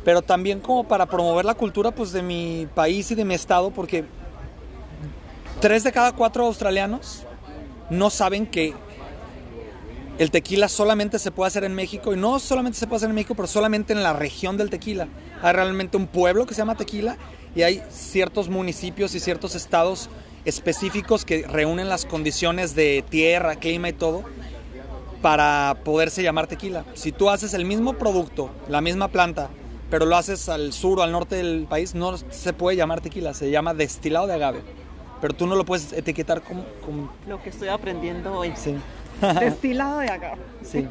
[0.06, 3.72] pero también como para promover la cultura pues, de mi país y de mi estado,
[3.72, 4.06] porque
[5.60, 7.24] tres de cada cuatro australianos
[7.90, 8.76] no saben que
[10.20, 13.16] el tequila solamente se puede hacer en México y no solamente se puede hacer en
[13.16, 15.08] México, pero solamente en la región del tequila.
[15.41, 17.18] Hay realmente un pueblo que se llama Tequila
[17.56, 20.10] y hay ciertos municipios y ciertos estados
[20.46, 24.26] específicos que reúnen las condiciones de tierra, clima y todo
[25.22, 26.86] para poderse llamar tequila.
[26.94, 29.50] Si tú haces el mismo producto, la misma planta,
[29.90, 33.34] pero lo haces al sur o al norte del país, no se puede llamar tequila,
[33.34, 34.62] se llama destilado de agave.
[35.22, 36.64] Pero tú no lo puedes etiquetar como...
[36.86, 38.54] como- Lo que estoy aprendiendo hoy.
[38.56, 38.76] sí.
[39.40, 40.41] Destilado de agave.
[40.64, 40.88] Sí.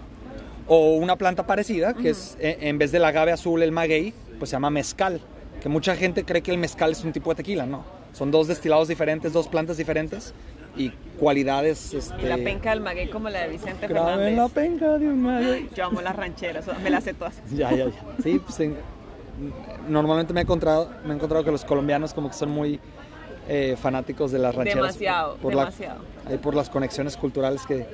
[0.66, 4.50] O una planta parecida, que es eh, en vez del agave azul, el maguey, pues
[4.50, 5.22] se llama mezcal.
[5.62, 7.84] Que mucha gente cree que el mezcal es un tipo de tequila, no.
[8.12, 10.34] Son dos destilados diferentes, dos plantas diferentes
[10.78, 11.92] y cualidades.
[11.92, 14.52] Este, Y la penca del maguey como la de Vicente en la Fernández.
[14.52, 15.68] penca de un maguey.
[15.74, 17.34] Yo amo las rancheras, me las sé todas.
[17.52, 17.92] Ya, ya, ya.
[18.22, 18.76] Sí, pues en-
[19.88, 22.80] normalmente me he encontrado, me he encontrado que los colombianos como que son muy
[23.48, 24.76] eh, fanáticos de las rancheras.
[24.94, 26.00] Demasiado, por la- demasiado.
[26.26, 27.86] ahí por las conexiones culturales que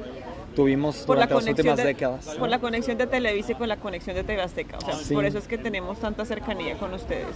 [0.57, 2.27] tuvimos Por la, durante las últimas de, décadas.
[2.39, 4.79] por la conexión de Televisa y con la conexión de TV Azteca.
[4.79, 5.15] O sea, Sí.
[5.15, 7.27] por eso es que tenemos tanta cercanía con ustedes.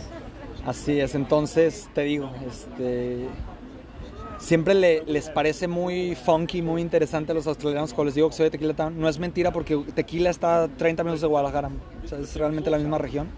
[0.67, 3.27] Así es, entonces te digo, este,
[4.39, 8.37] siempre le- les parece muy funky, muy interesante a los australianos cuando les digo que
[8.37, 8.99] soy de Tequila Town.
[9.01, 11.71] No es mentira porque Tequila está a 30 minutos de Guadalajara,
[12.05, 13.29] o sea, es realmente la misma región.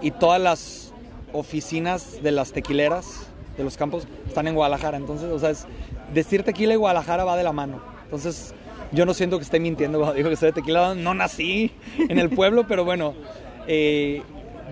[0.00, 0.92] Y todas las
[1.32, 3.26] oficinas de las tequileras,
[3.56, 4.96] de los campos, están en Guadalajara.
[4.96, 5.66] Entonces, o sea, es-
[6.12, 7.80] decir Tequila y Guadalajara va de la mano.
[8.04, 8.54] Entonces,
[8.92, 10.94] yo no siento que esté mintiendo cuando digo que soy de Tequila.
[10.94, 13.14] No nací en el pueblo, pero bueno,
[13.66, 14.22] eh,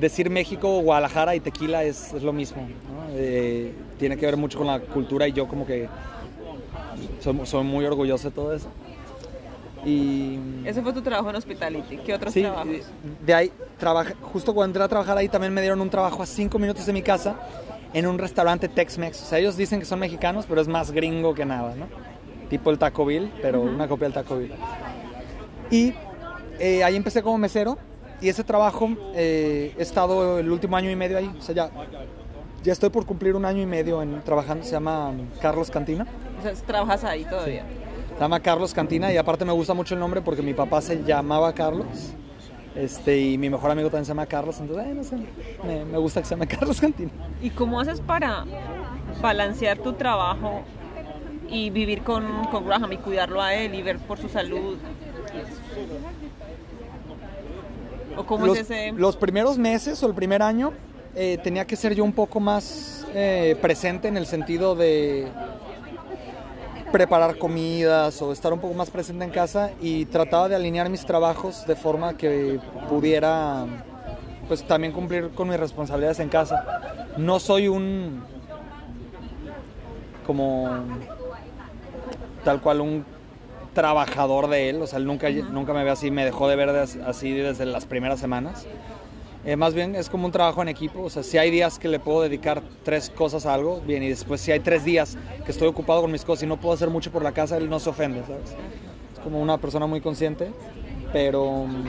[0.01, 2.63] decir México, Guadalajara y Tequila es, es lo mismo.
[2.63, 3.05] ¿no?
[3.15, 5.89] Eh, tiene que ver mucho con la cultura y yo como que
[7.21, 8.69] soy, soy muy orgulloso de todo eso.
[9.85, 11.97] Y Ese fue tu trabajo en Hospitality.
[11.99, 12.67] ¿Qué otros sí, trabajos?
[12.69, 12.83] de-
[13.27, 16.27] de ahí, trabaja, justo cuando entré a trabajar ahí también me dieron un trabajo a
[16.27, 17.35] cinco minutos de mi casa
[17.93, 19.23] en un restaurante Tex-Mex.
[19.23, 21.87] O sea, ellos dicen que son mexicanos, pero es más gringo que nada, ¿no?
[22.49, 24.53] Tipo el Taco Bill, pero una copia del Taco Bill.
[25.71, 25.95] Y
[26.61, 27.77] eh, ahí empecé como mesero
[28.23, 31.31] y ese trabajo eh, he estado el último año y medio ahí.
[31.37, 31.71] O sea, ya,
[32.63, 34.65] ya estoy por cumplir un año y medio en, trabajando.
[34.65, 36.07] Se llama Carlos Cantina.
[36.39, 37.65] O sea, trabajas ahí todavía.
[38.15, 41.03] Se llama Carlos Cantina y aparte me gusta mucho el nombre porque mi papá se
[41.03, 42.15] llamaba Carlos.
[42.77, 45.17] Este, y mi mejor amigo también se llama Carlos, entonces, eh, no sé,
[45.63, 47.11] me, me gusta que se llame Carlos Cantina.
[47.43, 48.47] ¿Y cómo haces para
[49.21, 50.63] balancear tu trabajo
[51.51, 54.79] y vivir con, con Graham y cuidarlo a él y ver por su salud?
[58.17, 58.93] ¿O cómo Los, es ese...?
[58.93, 60.73] los primeros meses o el primer año
[61.15, 65.29] eh, tenía que ser yo un poco más eh, presente en el sentido de
[66.91, 71.05] preparar comidas o estar un poco más presente en casa y trataba de alinear mis
[71.07, 73.67] trabajos de forma que pudiera
[74.47, 76.65] pues también cumplir con mis responsabilidades en casa.
[77.17, 78.23] No soy un
[80.27, 80.69] como
[82.45, 83.05] tal cual un
[83.75, 86.73] trabajador de él, o sea, él nunca, nunca me ve así, me dejó de ver
[86.73, 88.67] des- así desde las primeras semanas.
[89.45, 91.89] Eh, más bien es como un trabajo en equipo, o sea, si hay días que
[91.89, 95.51] le puedo dedicar tres cosas a algo, bien, y después si hay tres días que
[95.51, 97.81] estoy ocupado con mis cosas y no puedo hacer mucho por la casa, él no
[97.81, 98.51] se ofende, ¿sabes?
[99.15, 100.53] Es como una persona muy consciente,
[101.13, 101.85] pero mm,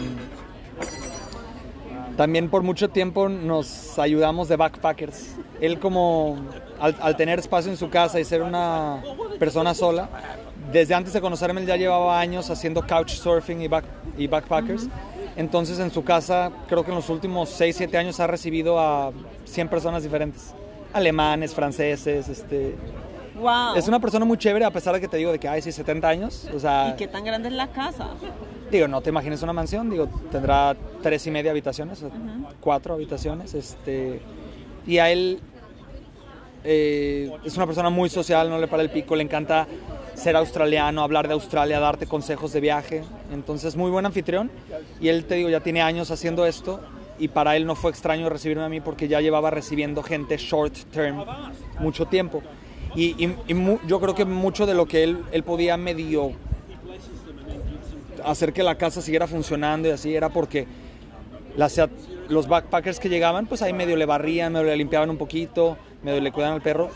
[2.17, 5.35] también por mucho tiempo nos ayudamos de backpackers.
[5.61, 6.37] Él como
[6.79, 9.01] al, al tener espacio en su casa y ser una
[9.39, 10.09] persona sola,
[10.73, 13.85] desde antes de conocerme él ya llevaba años haciendo couchsurfing y, back,
[14.17, 14.87] y backpackers.
[15.35, 19.11] Entonces en su casa creo que en los últimos 6, 7 años ha recibido a
[19.45, 20.53] 100 personas diferentes.
[20.91, 22.75] Alemanes, franceses, este...
[23.35, 23.75] ¡Wow!
[23.75, 25.71] Es una persona muy chévere a pesar de que te digo de que, ay, sí,
[25.71, 26.49] 70 años.
[26.53, 28.09] O sea, ¿Y qué tan grande es la casa?
[28.69, 32.11] Digo, no te imagines una mansión, digo, tendrá tres y media habitaciones, o
[32.59, 34.21] cuatro habitaciones, este,
[34.85, 35.39] y a él
[36.63, 39.67] eh, es una persona muy social, no le para el pico, le encanta
[40.13, 44.51] ser australiano, hablar de Australia, darte consejos de viaje, entonces muy buen anfitrión,
[45.01, 46.79] y él, te digo, ya tiene años haciendo esto,
[47.19, 50.73] y para él no fue extraño recibirme a mí porque ya llevaba recibiendo gente short
[50.91, 51.23] term
[51.79, 52.41] mucho tiempo.
[52.95, 53.29] Y,
[53.87, 56.31] yo creo que mucho de lo que él, él podía medio
[58.23, 60.67] hacer que la casa siguiera funcionando y así era porque
[62.29, 66.21] los backpackers que llegaban, pues ahí medio le barrían, medio le limpiaban un poquito, medio
[66.21, 66.89] le cuidaban al perro.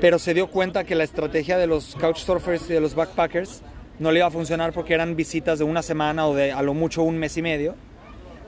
[0.00, 3.62] Pero se dio cuenta que la estrategia de los couchsurfers y de los backpackers
[3.98, 6.74] no le iba a funcionar porque eran visitas de una semana o de a lo
[6.74, 7.74] mucho un mes y medio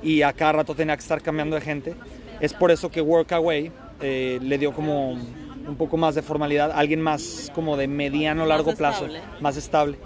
[0.02, 1.94] y a cada rato tenía que estar cambiando de gente.
[2.40, 7.00] Es por eso que Workaway eh, le dio como un poco más de formalidad, alguien
[7.00, 9.22] más como de mediano largo plazo, estable.
[9.40, 9.98] más estable.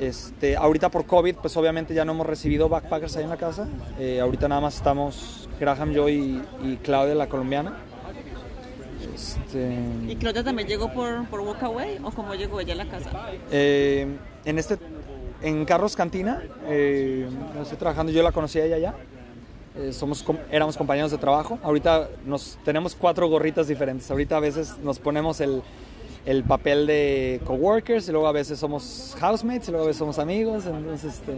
[0.00, 3.68] Este, ahorita por COVID, pues obviamente ya no hemos recibido backpackers ahí en la casa.
[3.98, 7.76] Eh, ahorita nada más estamos Graham, yo y, y Claudia, la colombiana.
[9.14, 9.78] Este,
[10.08, 13.10] ¿Y Claudia también llegó por, por Walkaway o cómo llegó ella a la casa?
[13.50, 14.06] eh,
[14.44, 14.78] en este,
[15.42, 17.28] en Carros Cantina, eh,
[17.60, 18.94] estoy trabajando, yo la conocí a ella ya.
[19.76, 21.58] Eh, somos, éramos compañeros de trabajo.
[21.62, 24.10] Ahorita nos tenemos cuatro gorritas diferentes.
[24.10, 25.62] Ahorita a veces nos ponemos el,
[26.26, 30.18] el papel de coworkers y luego a veces somos housemates y luego a veces somos
[30.18, 30.66] amigos.
[30.66, 31.34] Entonces este,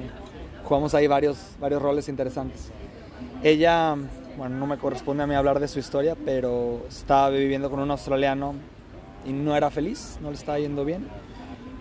[0.65, 2.71] jugamos ahí varios, varios roles interesantes.
[3.43, 3.97] Ella,
[4.41, 7.91] bueno, no me corresponde a mí hablar de su historia, pero estaba viviendo con un
[7.91, 8.55] australiano
[9.27, 11.07] y no era feliz, no le estaba yendo bien.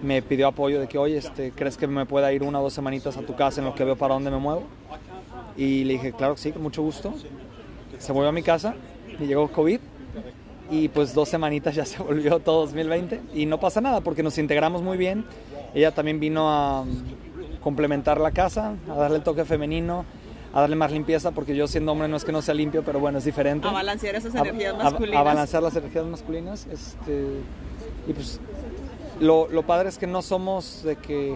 [0.04, 2.74] Me pidió apoyo de que, oye, este, ¿crees que me pueda ir una o dos
[2.74, 4.64] semanitas a tu casa en lo que veo para dónde me muevo?
[5.56, 7.14] Y le dije, claro que sí, con mucho gusto.
[7.98, 8.76] Se movió a mi casa
[9.18, 9.80] y llegó COVID.
[10.70, 13.22] Y pues dos semanitas ya se volvió todo 2020.
[13.36, 15.24] Y no pasa nada porque nos integramos muy bien.
[15.74, 20.04] Ella también vino a mm, complementar la casa, a darle el toque femenino,
[20.54, 23.00] a darle más limpieza, porque yo siendo hombre no es que no sea limpio, pero
[23.00, 23.68] bueno, es diferente.
[23.68, 25.20] A balancear esas energías a- masculinas.
[25.20, 26.68] A, balancear las energías masculinas.
[26.72, 27.26] Este,
[28.08, 28.40] y pues
[29.20, 31.36] lo, lo padre es que no somos de que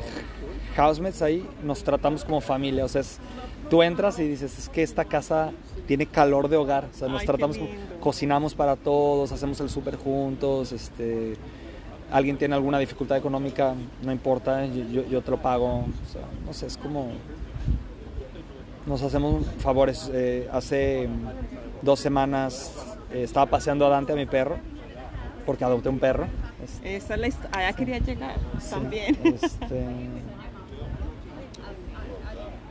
[0.76, 2.86] housemates ahí, nos tratamos como familia.
[2.86, 3.20] O sea, es-
[3.70, 5.52] tú entras y dices, es que esta casa
[5.88, 6.90] tiene calor de hogar.
[6.94, 7.70] O sea, nos Ay, tratamos como,
[8.00, 10.72] cocinamos para todos, hacemos el súper juntos.
[10.72, 11.36] Este,
[12.12, 15.68] alguien tiene alguna dificultad económica, no importa, yo, yo- yo te lo pago.
[15.80, 17.10] O sea, no sé, es como
[18.86, 20.10] nos hacemos favores.
[20.14, 21.08] Eh, hace
[21.82, 22.74] dos semanas
[23.12, 24.58] eh, estaba paseando a Dante, a mi perro,
[25.46, 26.28] porque adopté un perro.
[26.64, 28.36] Este, Esa es la histo- Allá quería llegar
[28.70, 29.18] también.
[29.24, 29.86] este,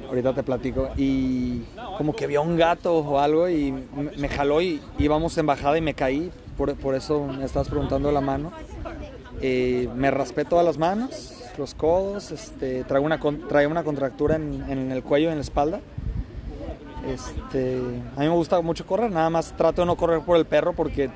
[0.09, 0.89] ahorita te platico.
[0.97, 1.63] Y
[1.99, 3.85] como que vio un gato o algo y me,
[4.17, 6.31] me jaló y íbamos en bajada y me caí.
[6.57, 8.53] Por, por eso me estabas preguntando la mano.
[9.41, 13.19] Eh, me raspé todas las manos, los codos, este, traigo una,
[13.69, 15.81] una contractura en, en el cuello y en la espalda.
[17.07, 17.81] Este,
[18.17, 20.73] a mí me gusta mucho correr, nada más trato de no correr por el perro
[20.73, 21.11] porque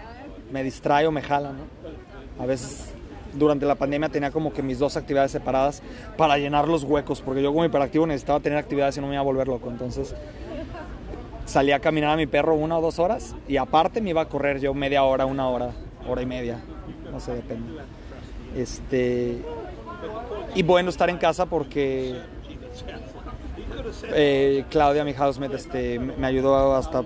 [0.51, 2.43] me distrae o me jala, ¿no?
[2.43, 2.93] A veces
[3.35, 5.83] durante la pandemia tenía como que mis dos actividades separadas
[6.17, 9.21] para llenar los huecos, porque yo como hiperactivo necesitaba tener actividades y no me iba
[9.21, 10.15] a volver loco, entonces
[11.45, 14.29] salía a caminar a mi perro una o dos horas y aparte me iba a
[14.29, 15.71] correr yo media hora, una hora,
[16.09, 16.61] hora y media,
[17.13, 17.81] no sé, depende.
[18.57, 19.43] Este,
[20.55, 22.17] y bueno estar en casa porque
[24.15, 27.03] eh, Claudia, mi housemate, este, me ayudó hasta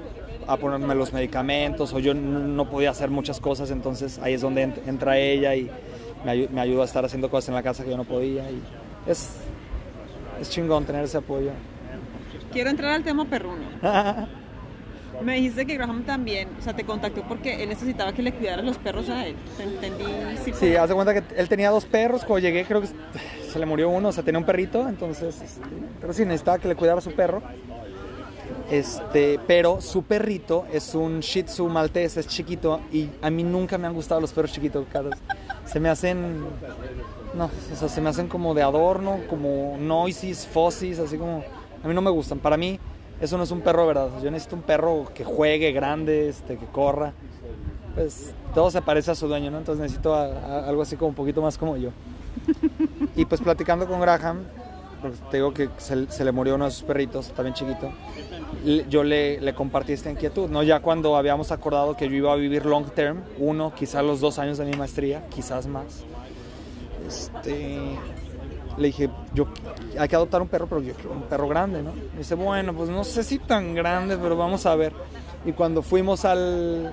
[0.47, 4.67] a ponerme los medicamentos o yo no, podía hacer muchas cosas, entonces ahí es donde
[4.67, 5.71] ent- entra ella y
[6.25, 8.51] me, ayu- me ayuda a estar haciendo cosas en la casa que yo no podía
[8.51, 8.61] y
[9.07, 9.37] es,
[10.41, 11.51] es chingón tener ese apoyo.
[12.53, 13.65] Quiero entrar al tema perruno.
[15.23, 18.65] Me dijiste que Graham también, o sea, te contactó porque él necesitaba que le cuidaras
[18.65, 19.37] los perros a él.
[19.57, 20.05] ¿Te entendí?
[20.45, 22.89] Sí, Sí, haz de cuenta que él tenía dos perros, cuando llegué creo que
[23.51, 25.67] se le murió uno, o sea, tenía un perrito, entonces, este,
[26.01, 27.43] pero sí, necesitaba que le cuidara a su perro.
[28.71, 33.79] Este, pero su perrito es un Shih Tzu maltés, es chiquito y a mí nunca
[33.79, 35.15] me han gustado los perros chiquitos, Carlos.
[35.65, 36.41] Se me hacen,
[37.35, 41.43] no, o sea, se me hacen como de adorno, como noises, fossis, así como,
[41.83, 42.39] a mí no me gustan.
[42.39, 42.79] Para mí
[43.21, 44.09] eso no es un perro, ¿verdad?
[44.23, 47.13] Yo necesito un perro que juegue, grande, este, que corra.
[47.95, 49.59] Pues todo se parece a su dueño, ¿no?
[49.59, 51.91] Entonces necesito a- a- algo así como un poquito más como yo.
[53.17, 54.45] Y pues platicando con Graham,
[55.03, 57.91] porque te digo que se, se le murió uno de sus perritos, también chiquito,
[58.89, 60.63] yo le, le compartí esta inquietud, ¿no?
[60.63, 64.39] Ya cuando habíamos acordado que yo iba a vivir long term, uno, quizás los dos
[64.39, 66.05] años de mi maestría, quizás más,
[67.07, 67.79] este,
[68.77, 69.47] le dije, yo
[69.99, 71.93] hay que adoptar un perro, pero yo quiero un perro grande, ¿no?
[71.93, 74.93] Me dice, bueno, pues no sé si tan grande, pero vamos a ver.
[75.45, 76.93] Y cuando fuimos al,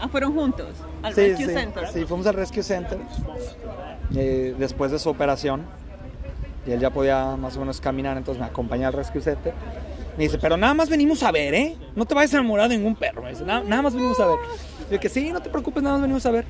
[0.00, 0.68] Ah, fueron juntos
[1.02, 1.88] al Sí, Rescue sí, Center.
[1.88, 2.98] Sí, fuimos al Rescue Center
[4.14, 5.62] eh, después de su operación.
[6.66, 9.54] Y él ya podía más o menos caminar, entonces me acompañó al Rescue Center.
[10.16, 11.76] Me dice, pero nada más venimos a ver, ¿eh?
[11.94, 13.22] No te vayas a enamorar de ningún perro.
[13.22, 14.38] Me dice, nada, nada más venimos a ver.
[14.90, 16.44] Y yo que sí, no te preocupes, nada más venimos a ver.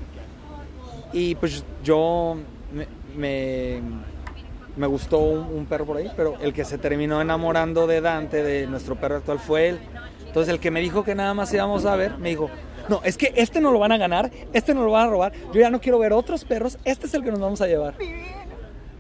[1.12, 2.36] Y pues yo
[2.72, 2.86] me,
[3.16, 3.82] me,
[4.76, 8.66] me gustó un, perro por ahí, pero el que se terminó enamorando de Dante, de
[8.66, 9.78] nuestro perro actual, fue él.
[10.26, 12.50] Entonces el que me dijo que nada más íbamos a ver, me dijo,
[12.88, 15.32] no, es que este no lo van a ganar, este no lo van a robar,
[15.52, 17.94] yo ya no quiero ver otros perros, este es el que nos vamos a llevar.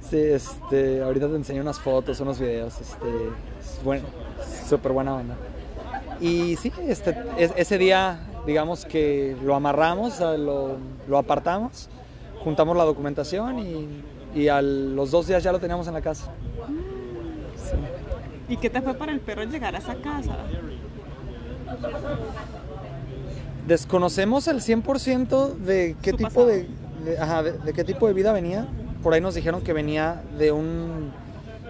[0.08, 3.06] Sí, este, ahorita te enseño unas fotos, unos videos, este,
[3.60, 4.06] es bueno,
[4.68, 5.36] súper buena onda.
[6.20, 10.76] Y sí, este, es- ese día, digamos que lo amarramos, lo,
[11.06, 11.90] lo apartamos,
[12.42, 13.88] juntamos la documentación y,
[14.34, 16.30] y a los dos días ya lo teníamos en la casa.
[18.48, 20.36] ¿Y qué te fue para el perro llegar a esa casa?
[23.66, 26.68] Desconocemos el 100% de qué Su tipo de,
[27.04, 28.66] de- ajá, de- de qué tipo de vida venía.
[29.02, 31.10] Por ahí nos dijeron que venía de un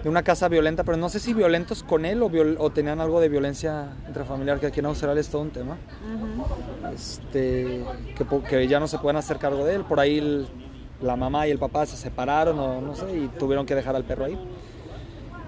[0.03, 3.01] de una casa violenta, pero no sé si violentos con él o, viol- o tenían
[3.01, 5.75] algo de violencia intrafamiliar, que aquí en Australia es todo un tema.
[6.93, 7.83] Este,
[8.47, 9.81] que, ya no se pueden hacer cargo de él.
[9.83, 10.47] Por ahí el-
[11.01, 14.03] la mamá y el papá se separaron o no sé y tuvieron que dejar al
[14.03, 14.37] perro ahí.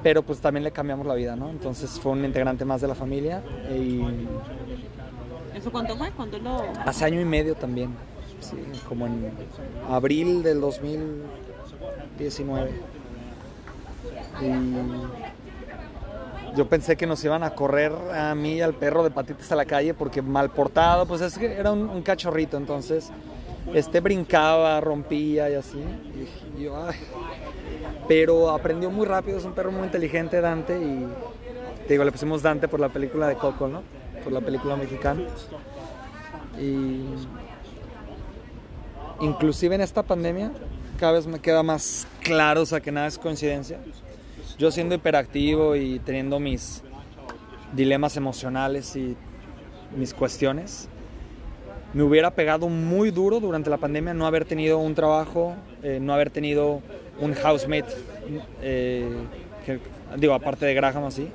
[0.02, 1.50] Pero pues también le cambiamos la vida, ¿no?
[1.50, 4.02] Entonces fue un integrante más de la familia y
[5.54, 6.10] ¿Eso cuánto fue?
[6.12, 6.64] ¿Cuándo lo...?
[6.86, 7.94] Hace año y medio también,
[8.40, 8.56] sí,
[8.88, 9.30] como en
[9.90, 12.72] abril del 2019.
[14.42, 14.52] Y
[16.56, 19.56] yo pensé que nos iban a correr a mí y al perro de patitas a
[19.56, 23.12] la calle porque mal portado, pues es que era un, un cachorrito, entonces
[23.74, 25.80] este brincaba, rompía y así.
[26.58, 26.68] Y.
[28.08, 31.06] Pero aprendió muy rápido, es un perro muy inteligente, Dante, y
[31.88, 33.84] te digo, le pusimos Dante por la película de Coco, ¿no?
[34.24, 35.22] Por la película mexicana.
[36.60, 37.02] Y
[39.22, 40.52] inclusive en esta pandemia
[41.00, 43.80] cada vez me queda más claro, o sea, que nada es coincidencia.
[44.58, 46.84] Yo siendo hiperactivo y teniendo mis
[47.74, 49.16] dilemas emocionales y
[49.96, 50.90] mis cuestiones,
[51.94, 56.14] me hubiera pegado muy duro durante la pandemia no haber tenido un trabajo, eh, no
[56.14, 56.82] haber tenido
[57.20, 57.94] un housemate,
[58.62, 59.08] eh,
[59.66, 59.80] que,
[60.18, 61.30] digo, aparte de Graham así,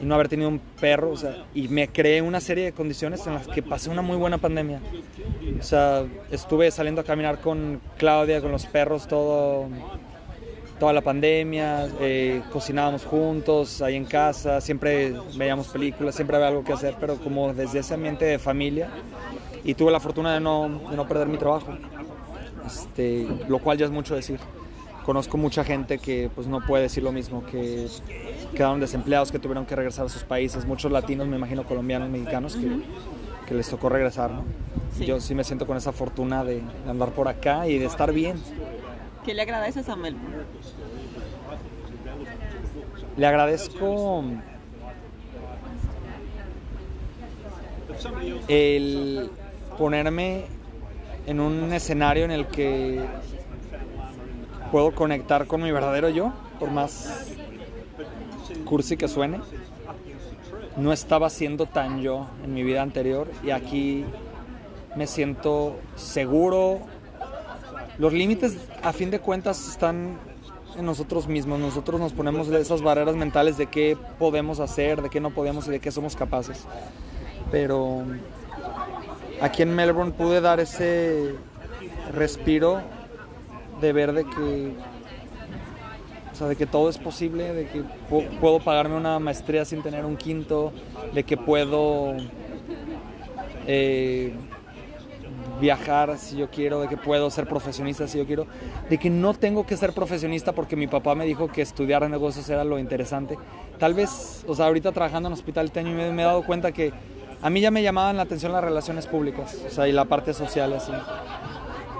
[0.00, 3.26] y no haber tenido un perro, o sea, y me creé una serie de condiciones
[3.26, 4.80] en las que pasé una muy buena pandemia.
[5.60, 9.68] O sea, estuve saliendo a caminar con Claudia, con los perros, todo,
[10.80, 16.64] toda la pandemia, eh, cocinábamos juntos ahí en casa, siempre veíamos películas, siempre había algo
[16.64, 18.88] que hacer, pero como desde ese ambiente de familia,
[19.64, 21.76] y tuve la fortuna de no, de no perder mi trabajo,
[22.66, 24.38] este, lo cual ya es mucho decir.
[25.04, 27.88] Conozco mucha gente que pues no puede decir lo mismo, que
[28.54, 32.54] quedaron desempleados, que tuvieron que regresar a sus países, muchos latinos, me imagino colombianos, mexicanos,
[32.54, 32.82] que,
[33.48, 34.44] que les tocó regresar, ¿no?
[34.96, 35.04] Sí.
[35.04, 38.12] Yo sí me siento con esa fortuna de, de andar por acá y de estar
[38.12, 38.36] bien.
[39.24, 40.44] ¿Qué le agradeces a Melbourne?
[43.16, 44.24] Le agradezco
[48.48, 49.30] el
[49.78, 50.44] ponerme
[51.26, 53.04] en un escenario en el que
[54.70, 57.28] puedo conectar con mi verdadero yo, por más
[58.64, 59.40] cursi que suene.
[60.76, 64.04] No estaba siendo tan yo en mi vida anterior y aquí
[64.96, 66.80] me siento seguro.
[67.98, 70.18] Los límites, a fin de cuentas, están
[70.76, 71.60] en nosotros mismos.
[71.60, 75.70] Nosotros nos ponemos esas barreras mentales de qué podemos hacer, de qué no podemos y
[75.70, 76.64] de qué somos capaces.
[77.50, 78.04] Pero
[79.42, 81.34] aquí en Melbourne pude dar ese
[82.14, 82.80] respiro
[83.80, 84.72] de ver de que
[86.32, 89.82] o sea, de que todo es posible, de que pu- puedo pagarme una maestría sin
[89.82, 90.72] tener un quinto,
[91.12, 92.14] de que puedo
[93.66, 94.32] eh,
[95.60, 98.46] viajar si yo quiero, de que puedo ser profesionista si yo quiero,
[98.88, 102.48] de que no tengo que ser profesionista porque mi papá me dijo que estudiar negocios
[102.48, 103.36] era lo interesante.
[103.78, 106.92] Tal vez, o sea, ahorita trabajando en hospital este año me he dado cuenta que
[107.42, 110.32] a mí ya me llamaban la atención las relaciones públicas, o sea, y la parte
[110.32, 110.92] social así.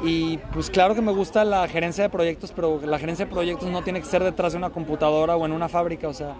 [0.04, 3.68] Y pues claro que me gusta la gerencia de proyectos, pero la gerencia de proyectos
[3.68, 6.34] no tiene que ser detrás de una computadora o en una fábrica, o sea,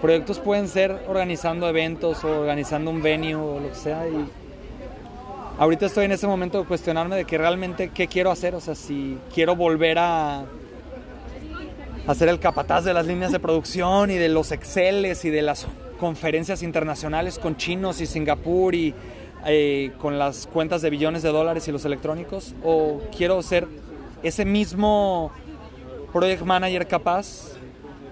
[0.00, 4.26] proyectos pueden ser organizando eventos o organizando un venue o lo que sea y
[5.58, 8.74] ahorita estoy en ese momento de cuestionarme de que realmente qué quiero hacer, o sea,
[8.74, 10.44] si quiero volver a
[12.06, 15.66] hacer el capataz de las líneas de producción y de los Exceles y de las
[16.00, 18.94] conferencias internacionales con chinos y Singapur y
[19.44, 23.68] eh, con las cuentas de billones de dólares y los electrónicos o quiero ser
[24.22, 25.30] ese mismo
[26.12, 27.52] project manager capaz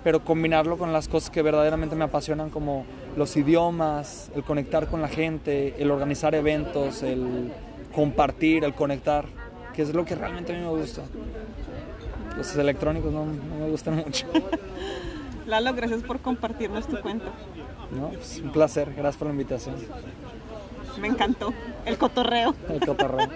[0.04, 2.84] pero combinarlo con las cosas que verdaderamente me apasionan como
[3.16, 7.52] los idiomas, el conectar con la gente, el organizar eventos, el
[7.94, 9.24] compartir, el conectar,
[9.74, 11.02] que es lo que realmente a mí me gusta.
[12.36, 14.26] Los electrónicos no, me gustan mucho.
[15.46, 17.26] Lalo, gracias por compartirnos tu cuento.
[17.92, 18.08] ¿No?
[18.10, 19.76] Pues, un placer, gracias por la invitación.
[21.00, 21.52] Me encantó
[21.86, 22.54] el cotorreo.
[22.68, 23.28] El cotorreo.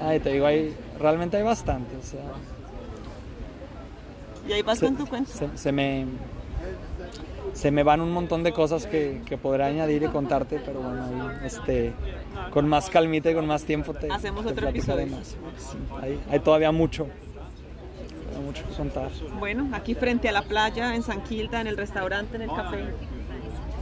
[0.00, 1.96] Ay, te digo, hay, realmente hay bastante.
[1.96, 2.20] O sea,
[4.48, 5.30] Y ahí vas con tu cuento.
[5.32, 6.06] se- se me,
[7.52, 11.04] se me van un montón de cosas que, que podré añadir y contarte, pero bueno,
[11.04, 11.92] ahí, este,
[12.50, 15.06] con más calmita y con más tiempo te Hacemos te otro episodio.
[15.08, 15.28] más.
[15.28, 17.06] Sí, hay, hay todavía mucho,
[18.40, 19.10] mucho que contar.
[19.38, 22.84] Bueno, aquí frente a la playa, en San Quilda, en el restaurante, en el café,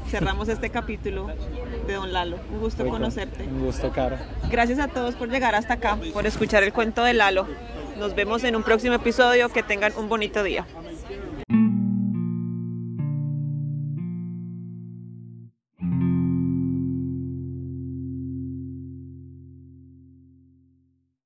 [0.08, 1.28] cerramos este capítulo
[1.86, 2.38] de Don Lalo.
[2.52, 3.44] Un gusto conocerte.
[3.44, 4.16] Un gusto, Caro.
[4.50, 7.46] Gracias a todos por llegar hasta acá, por escuchar el cuento de Lalo.
[7.98, 9.48] Nos vemos en un próximo episodio.
[9.48, 10.66] Que tengan un bonito día.